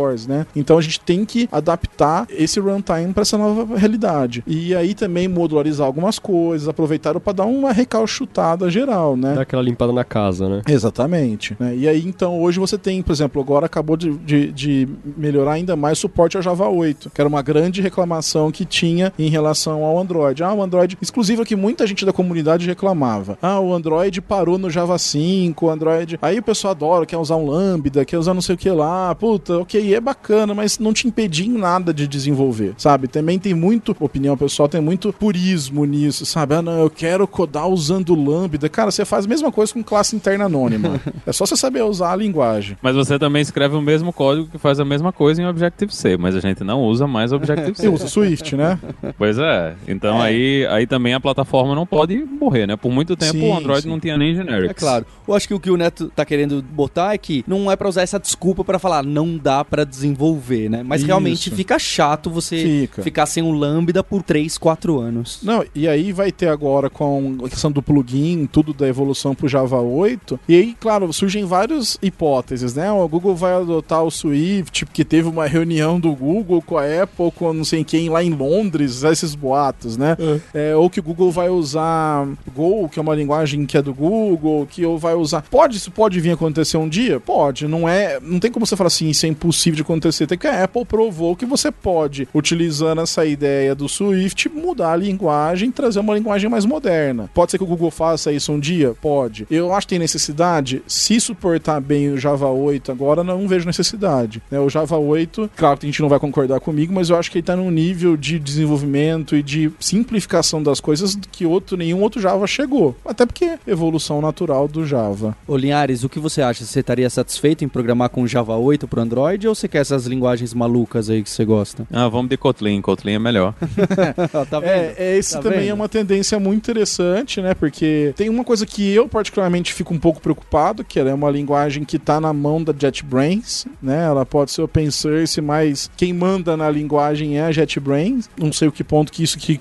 octa-cores, 0.09 0.27
né? 0.27 0.45
Então 0.55 0.77
a 0.77 0.81
gente 0.81 0.99
tem 0.99 1.23
que 1.25 1.47
adaptar 1.51 2.27
esse 2.29 2.59
runtime 2.59 3.13
para 3.13 3.21
essa 3.21 3.37
nova 3.37 3.77
realidade. 3.77 4.43
E 4.47 4.75
aí 4.75 4.93
também 4.93 5.27
modularizar 5.27 5.85
algumas 5.85 6.17
coisas, 6.19 6.67
aproveitaram 6.67 7.19
para 7.19 7.33
dar 7.33 7.45
uma 7.45 7.71
recalchutada 7.71 8.69
geral, 8.69 9.15
né? 9.15 9.33
Dá 9.35 9.41
aquela 9.41 9.61
limpada 9.61 9.93
na 9.93 10.03
casa, 10.03 10.47
né? 10.49 10.61
Exatamente. 10.67 11.55
né? 11.59 11.75
E 11.75 11.87
aí, 11.87 12.03
então, 12.05 12.41
hoje 12.41 12.59
você 12.59 12.77
tem, 12.77 13.01
por 13.01 13.11
exemplo, 13.11 13.41
agora 13.41 13.65
acabou 13.65 13.95
de, 13.97 14.11
de- 14.17 14.51
de 14.51 14.87
melhorar 15.17 15.53
ainda 15.53 15.75
mais 15.75 15.97
o 15.97 16.01
suporte 16.01 16.35
ao 16.37 16.43
Java 16.43 16.67
8, 16.67 17.09
que 17.11 17.21
era 17.21 17.27
uma 17.27 17.41
grande 17.41 17.81
reclamação 17.81 18.51
que 18.51 18.65
tinha 18.65 19.13
em 19.17 19.29
relação 19.29 19.83
ao 19.83 19.99
Android. 19.99 20.43
Ah, 20.43 20.53
o 20.53 20.61
Android 20.61 20.97
exclusivo 21.01 21.45
que 21.45 21.55
muita 21.55 21.85
gente 21.85 22.05
da 22.05 22.13
comunidade 22.13 22.65
reclamava. 22.65 23.37
Ah, 23.41 23.59
o 23.59 23.73
Android 23.73 24.21
parou 24.21 24.57
no 24.57 24.69
Java 24.69 24.97
5, 24.97 25.65
o 25.65 25.69
Android. 25.69 26.17
Aí 26.21 26.39
o 26.39 26.43
pessoal 26.43 26.71
adora, 26.71 27.05
quer 27.05 27.17
usar 27.17 27.35
um 27.35 27.45
Lambda, 27.49 28.05
quer 28.05 28.17
usar 28.17 28.33
não 28.33 28.41
sei 28.41 28.55
o 28.55 28.57
que 28.57 28.69
lá. 28.69 29.13
Puta, 29.15 29.59
ok, 29.59 29.93
é 29.93 29.98
bacana, 29.99 30.53
mas 30.53 30.79
não 30.79 30.93
te 30.93 31.07
impedia 31.07 31.45
em 31.45 31.57
nada 31.57 31.93
de 31.93 32.07
desenvolver, 32.07 32.73
sabe? 32.77 33.07
Também 33.07 33.39
tem 33.39 33.53
muito, 33.53 33.95
opinião 33.99 34.37
pessoal, 34.37 34.69
tem 34.69 34.81
muito 34.81 35.11
purismo 35.11 35.85
nisso, 35.85 36.25
sabe? 36.25 36.55
Ah, 36.55 36.61
não, 36.61 36.79
eu 36.79 36.89
quero 36.89 37.27
codar 37.27 37.67
usando 37.67 38.15
Lambda. 38.15 38.69
Cara, 38.69 38.91
você 38.91 39.03
faz 39.05 39.25
a 39.25 39.27
mesma 39.27 39.51
coisa 39.51 39.73
com 39.73 39.83
classe 39.83 40.15
interna 40.15 40.45
anônima. 40.45 41.01
é 41.25 41.31
só 41.31 41.45
você 41.45 41.55
saber 41.55 41.83
usar 41.83 42.13
a 42.13 42.15
linguagem. 42.15 42.77
Mas 42.81 42.95
você 42.95 43.17
também 43.17 43.41
escreve 43.41 43.75
o 43.75 43.81
mesmo 43.81 44.13
código 44.13 44.47
que 44.47 44.57
faz 44.57 44.79
a 44.79 44.85
mesma 44.85 45.11
coisa 45.11 45.41
em 45.41 45.45
Objective-C, 45.45 46.17
mas 46.17 46.35
a 46.35 46.39
gente 46.39 46.63
não 46.63 46.83
usa 46.83 47.07
mais 47.07 47.31
Objective-C. 47.31 47.79
Você 47.79 47.87
usa 47.87 48.07
Swift, 48.07 48.55
né? 48.55 48.77
Pois 49.17 49.37
é. 49.37 49.75
Então 49.87 50.19
Aí, 50.21 50.65
aí 50.67 50.85
também 50.85 51.13
a 51.13 51.19
plataforma 51.19 51.73
não 51.73 51.85
pode 51.85 52.17
morrer, 52.17 52.67
né? 52.67 52.75
Por 52.75 52.91
muito 52.91 53.15
tempo 53.15 53.33
Sim, 53.33 53.49
o 53.49 53.55
Android 53.55 53.83
sim. 53.83 53.89
não 53.89 53.99
tinha 53.99 54.17
nem 54.17 54.35
generics. 54.35 54.71
É 54.71 54.73
claro. 54.73 55.05
Eu 55.27 55.33
acho 55.33 55.47
que 55.47 55.53
o 55.53 55.59
que 55.59 55.71
o 55.71 55.77
Neto 55.77 56.11
tá 56.15 56.25
querendo 56.25 56.61
botar 56.61 57.13
é 57.13 57.17
que 57.17 57.43
não 57.47 57.71
é 57.71 57.75
pra 57.75 57.87
usar 57.87 58.01
essa 58.01 58.19
desculpa 58.19 58.63
pra 58.63 58.79
falar 58.79 59.03
não 59.03 59.37
dá 59.37 59.63
pra 59.63 59.83
desenvolver, 59.89 60.69
né? 60.69 60.83
Mas 60.83 61.01
Isso. 61.01 61.07
realmente 61.07 61.51
fica 61.51 61.77
chato 61.77 62.29
você 62.29 62.57
Fica. 62.63 63.01
ficar 63.03 63.25
sem 63.25 63.43
um 63.43 63.51
Lambda 63.51 64.03
por 64.03 64.23
3, 64.23 64.57
4 64.57 64.99
anos. 64.99 65.39
Não, 65.43 65.63
e 65.73 65.87
aí 65.87 66.11
vai 66.11 66.31
ter 66.31 66.47
agora 66.47 66.89
com 66.89 67.37
a 67.43 67.49
questão 67.49 67.71
do 67.71 67.81
plugin, 67.81 68.45
tudo 68.45 68.73
da 68.73 68.87
evolução 68.87 69.35
pro 69.35 69.47
Java 69.47 69.79
8. 69.81 70.39
E 70.47 70.55
aí, 70.55 70.75
claro, 70.79 71.11
surgem 71.11 71.45
várias 71.45 71.97
hipóteses, 72.01 72.75
né? 72.75 72.91
O 72.91 73.07
Google 73.07 73.35
vai 73.35 73.53
adotar 73.53 74.03
o 74.03 74.11
Swift, 74.11 74.85
porque 74.85 75.03
teve 75.03 75.27
uma 75.27 75.45
reunião 75.47 75.99
do 75.99 76.13
Google 76.13 76.61
com 76.61 76.77
a 76.77 77.03
Apple, 77.03 77.31
com 77.31 77.53
não 77.53 77.65
sei 77.65 77.83
quem 77.83 78.09
lá 78.09 78.23
em 78.23 78.29
Londres, 78.31 79.03
esses 79.03 79.35
boatos, 79.35 79.97
né? 79.97 80.15
É, 80.53 80.75
ou 80.75 80.89
que 80.89 80.99
o 80.99 81.03
Google 81.03 81.31
vai 81.31 81.49
usar 81.49 82.27
Go, 82.55 82.87
que 82.89 82.99
é 82.99 83.01
uma 83.01 83.15
linguagem 83.15 83.65
que 83.65 83.77
é 83.77 83.81
do 83.81 83.93
Google, 83.93 84.67
que 84.67 84.85
ou 84.85 84.97
vai 84.97 85.15
usar. 85.15 85.41
Pode, 85.49 85.77
isso 85.77 85.91
pode 85.91 86.19
vir 86.19 86.31
a 86.31 86.33
acontecer 86.33 86.77
um 86.77 86.87
dia? 86.87 87.19
Pode. 87.19 87.67
Não 87.67 87.87
é. 87.87 88.19
Não 88.21 88.39
tem 88.39 88.51
como 88.51 88.65
você 88.65 88.75
falar 88.75 88.87
assim, 88.87 89.09
isso 89.09 89.25
é 89.25 89.29
impossível 89.29 89.78
de 89.79 89.83
acontecer. 89.83 90.27
Tem 90.27 90.37
que 90.37 90.47
a 90.47 90.63
Apple 90.63 90.85
provou 90.85 91.35
que 91.35 91.45
você 91.45 91.71
pode, 91.71 92.27
utilizando 92.33 93.01
essa 93.01 93.25
ideia 93.25 93.73
do 93.73 93.87
Swift, 93.89 94.49
mudar 94.49 94.93
a 94.93 94.95
linguagem 94.95 95.71
trazer 95.71 95.99
uma 95.99 96.13
linguagem 96.13 96.49
mais 96.49 96.65
moderna. 96.65 97.29
Pode 97.33 97.51
ser 97.51 97.57
que 97.57 97.63
o 97.63 97.67
Google 97.67 97.91
faça 97.91 98.31
isso 98.31 98.51
um 98.51 98.59
dia? 98.59 98.93
Pode. 99.01 99.47
Eu 99.49 99.73
acho 99.73 99.87
que 99.87 99.91
tem 99.91 99.99
necessidade. 99.99 100.81
Se 100.87 101.19
suportar 101.19 101.79
bem 101.79 102.09
o 102.09 102.17
Java 102.17 102.47
8 102.49 102.91
agora, 102.91 103.23
não 103.23 103.47
vejo 103.47 103.65
necessidade. 103.65 104.41
né? 104.51 104.59
O 104.59 104.69
Java 104.69 104.97
8, 104.97 105.49
claro 105.55 105.77
que 105.77 105.85
a 105.85 105.89
gente 105.89 106.01
não 106.01 106.09
vai 106.09 106.19
concordar 106.19 106.59
comigo, 106.59 106.93
mas 106.93 107.09
eu 107.09 107.17
acho 107.17 107.31
que 107.31 107.37
ele 107.37 107.45
tá 107.45 107.55
num 107.55 107.71
nível 107.71 108.17
de 108.17 108.37
desenvolvimento 108.37 109.35
e 109.35 109.43
de 109.43 109.71
simplificação 109.79 110.61
das 110.61 110.79
coisas 110.79 111.17
que 111.31 111.45
outro, 111.45 111.77
nenhum 111.77 112.01
outro 112.01 112.19
Java 112.21 112.45
chegou. 112.45 112.95
Até 113.05 113.25
porque 113.25 113.45
é 113.45 113.59
evolução 113.67 114.21
natural 114.21 114.67
do 114.67 114.85
Java. 114.85 115.35
Ô 115.47 115.55
Linhares, 115.55 116.03
o 116.03 116.09
que 116.09 116.19
você 116.19 116.41
acha? 116.41 116.65
Você 116.65 116.81
estaria 116.81 117.09
satisfeito 117.09 117.63
em 117.63 117.67
programar 117.69 118.09
com 118.09 118.27
Java 118.27 118.57
8 118.57 118.87
pro 118.87 119.01
Android 119.01 119.47
ou 119.47 119.55
você 119.55 119.67
quer 119.69 119.79
essas 119.79 120.05
linguagens 120.05 120.53
malucas 120.53 121.09
aí 121.09 121.23
que 121.23 121.29
você 121.29 121.45
gosta? 121.45 121.87
Ah, 121.91 122.07
vamos 122.09 122.29
de 122.29 122.37
Kotlin. 122.37 122.81
Kotlin 122.81 123.13
é 123.13 123.19
melhor. 123.19 123.53
tá 124.49 124.59
vendo? 124.59 124.69
É, 124.69 124.95
é, 124.97 125.17
esse 125.17 125.33
Tá 125.33 125.41
também 125.41 125.59
vendo? 125.61 125.69
é 125.69 125.73
uma 125.73 125.87
tendência 125.89 126.39
muito 126.39 126.57
interessante, 126.69 127.41
né? 127.41 127.53
Porque 127.53 128.13
tem 128.15 128.29
uma 128.29 128.43
coisa 128.43 128.65
que 128.65 128.89
eu 128.93 129.07
particularmente 129.07 129.73
fico 129.73 129.93
um 129.93 129.99
pouco 129.99 130.19
preocupado, 130.21 130.83
que 130.83 130.99
ela 130.99 131.09
é 131.09 131.13
uma 131.13 131.29
linguagem 131.29 131.83
que 131.83 131.97
tá 131.99 132.19
na 132.19 132.33
mão 132.33 132.63
da 132.63 132.73
JetBrains, 132.77 133.65
né? 133.81 134.05
Ela 134.05 134.25
pode 134.25 134.51
ser 134.51 134.61
open 134.61 134.89
source, 134.91 135.39
mas 135.41 135.89
quem 135.95 136.13
manda 136.13 136.57
na 136.57 136.69
linguagem 136.69 137.37
é 137.37 137.43
a 137.43 137.51
JetBrains. 137.51 138.29
Não 138.37 138.51
sei 138.51 138.67
o 138.67 138.71
que 138.71 138.83
ponto 138.83 139.11
que 139.11 139.23
isso 139.23 139.37
que 139.37 139.59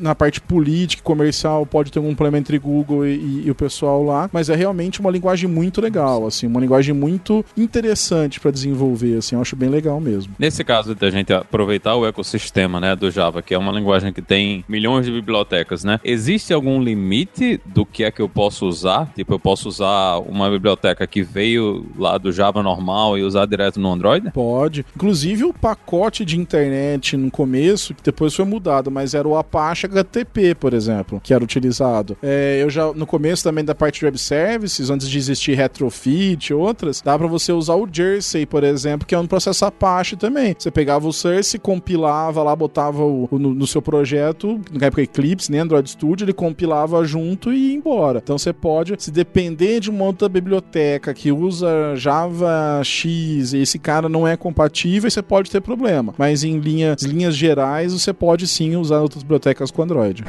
na 0.00 0.14
parte 0.14 0.40
política, 0.40 1.02
comercial, 1.02 1.64
pode 1.66 1.90
ter 1.92 1.98
um 1.98 2.08
complemento 2.10 2.40
entre 2.50 2.58
Google 2.58 3.06
e, 3.06 3.10
e- 3.16 3.42
e 3.46 3.50
o 3.50 3.54
pessoal 3.54 4.02
lá, 4.02 4.28
mas 4.32 4.48
é 4.48 4.54
realmente 4.56 5.00
uma 5.00 5.10
linguagem 5.10 5.48
muito 5.48 5.80
legal, 5.80 6.26
assim, 6.26 6.46
uma 6.46 6.60
linguagem 6.60 6.94
muito 6.94 7.44
interessante 7.56 8.40
para 8.40 8.50
desenvolver, 8.50 9.18
assim, 9.18 9.34
eu 9.36 9.40
acho 9.42 9.49
bem 9.56 9.68
legal 9.68 10.00
mesmo. 10.00 10.34
Nesse 10.38 10.64
caso 10.64 10.94
da 10.94 11.10
gente 11.10 11.32
aproveitar 11.32 11.96
o 11.96 12.06
ecossistema, 12.06 12.80
né, 12.80 12.96
do 12.96 13.10
Java, 13.10 13.42
que 13.42 13.54
é 13.54 13.58
uma 13.58 13.72
linguagem 13.72 14.12
que 14.12 14.22
tem 14.22 14.64
milhões 14.68 15.06
de 15.06 15.12
bibliotecas, 15.12 15.84
né? 15.84 16.00
Existe 16.04 16.52
algum 16.52 16.80
limite 16.82 17.60
do 17.64 17.84
que 17.84 18.04
é 18.04 18.10
que 18.10 18.20
eu 18.20 18.28
posso 18.28 18.66
usar? 18.66 19.12
Tipo, 19.14 19.34
eu 19.34 19.38
posso 19.38 19.68
usar 19.68 20.18
uma 20.18 20.50
biblioteca 20.50 21.06
que 21.06 21.22
veio 21.22 21.86
lá 21.96 22.18
do 22.18 22.32
Java 22.32 22.62
normal 22.62 23.18
e 23.18 23.22
usar 23.22 23.46
direto 23.46 23.80
no 23.80 23.92
Android? 23.92 24.30
Pode. 24.32 24.84
Inclusive 24.94 25.44
o 25.44 25.52
pacote 25.52 26.24
de 26.24 26.38
internet 26.38 27.16
no 27.16 27.30
começo, 27.30 27.94
que 27.94 28.02
depois 28.02 28.34
foi 28.34 28.44
mudado, 28.44 28.90
mas 28.90 29.14
era 29.14 29.26
o 29.26 29.36
Apache 29.36 29.86
HTTP, 29.86 30.54
por 30.54 30.74
exemplo, 30.74 31.20
que 31.22 31.32
era 31.32 31.42
utilizado. 31.42 32.16
É, 32.22 32.60
eu 32.62 32.70
já, 32.70 32.92
no 32.92 33.06
começo 33.06 33.42
também 33.42 33.64
da 33.64 33.74
parte 33.74 34.00
de 34.00 34.04
web 34.04 34.18
services, 34.18 34.90
antes 34.90 35.08
de 35.08 35.18
existir 35.18 35.54
retrofit 35.54 36.50
e 36.50 36.54
outras, 36.54 37.00
dá 37.00 37.18
pra 37.18 37.26
você 37.26 37.52
usar 37.52 37.74
o 37.74 37.88
Jersey, 37.90 38.46
por 38.46 38.64
exemplo, 38.64 39.06
que 39.06 39.14
é 39.14 39.18
um 39.18 39.26
processo 39.40 39.64
Apache 39.64 40.16
também. 40.16 40.54
Você 40.56 40.70
pegava 40.70 41.08
o 41.08 41.12
source, 41.12 41.58
compilava 41.58 42.42
lá, 42.42 42.54
botava 42.54 43.02
o, 43.02 43.28
no, 43.32 43.54
no 43.54 43.66
seu 43.66 43.80
projeto, 43.80 44.60
na 44.70 44.86
época 44.86 45.02
Eclipse, 45.02 45.50
nem 45.50 45.60
Android 45.60 45.88
Studio, 45.88 46.24
ele 46.24 46.32
compilava 46.32 47.02
junto 47.04 47.52
e 47.52 47.70
ia 47.70 47.74
embora. 47.74 48.20
Então 48.22 48.36
você 48.36 48.52
pode, 48.52 48.94
se 48.98 49.10
depender 49.10 49.80
de 49.80 49.90
uma 49.90 50.04
outra 50.04 50.28
biblioteca 50.28 51.14
que 51.14 51.32
usa 51.32 51.94
Java 51.96 52.80
X 52.84 53.52
e 53.54 53.58
esse 53.58 53.78
cara 53.78 54.08
não 54.08 54.28
é 54.28 54.36
compatível, 54.36 55.10
você 55.10 55.22
pode 55.22 55.50
ter 55.50 55.60
problema. 55.60 56.14
Mas 56.18 56.44
em 56.44 56.58
linhas, 56.58 57.02
linhas 57.02 57.34
gerais, 57.34 57.92
você 57.92 58.12
pode 58.12 58.46
sim 58.46 58.76
usar 58.76 59.00
outras 59.00 59.22
bibliotecas 59.22 59.70
com 59.70 59.82
Android. 59.82 60.24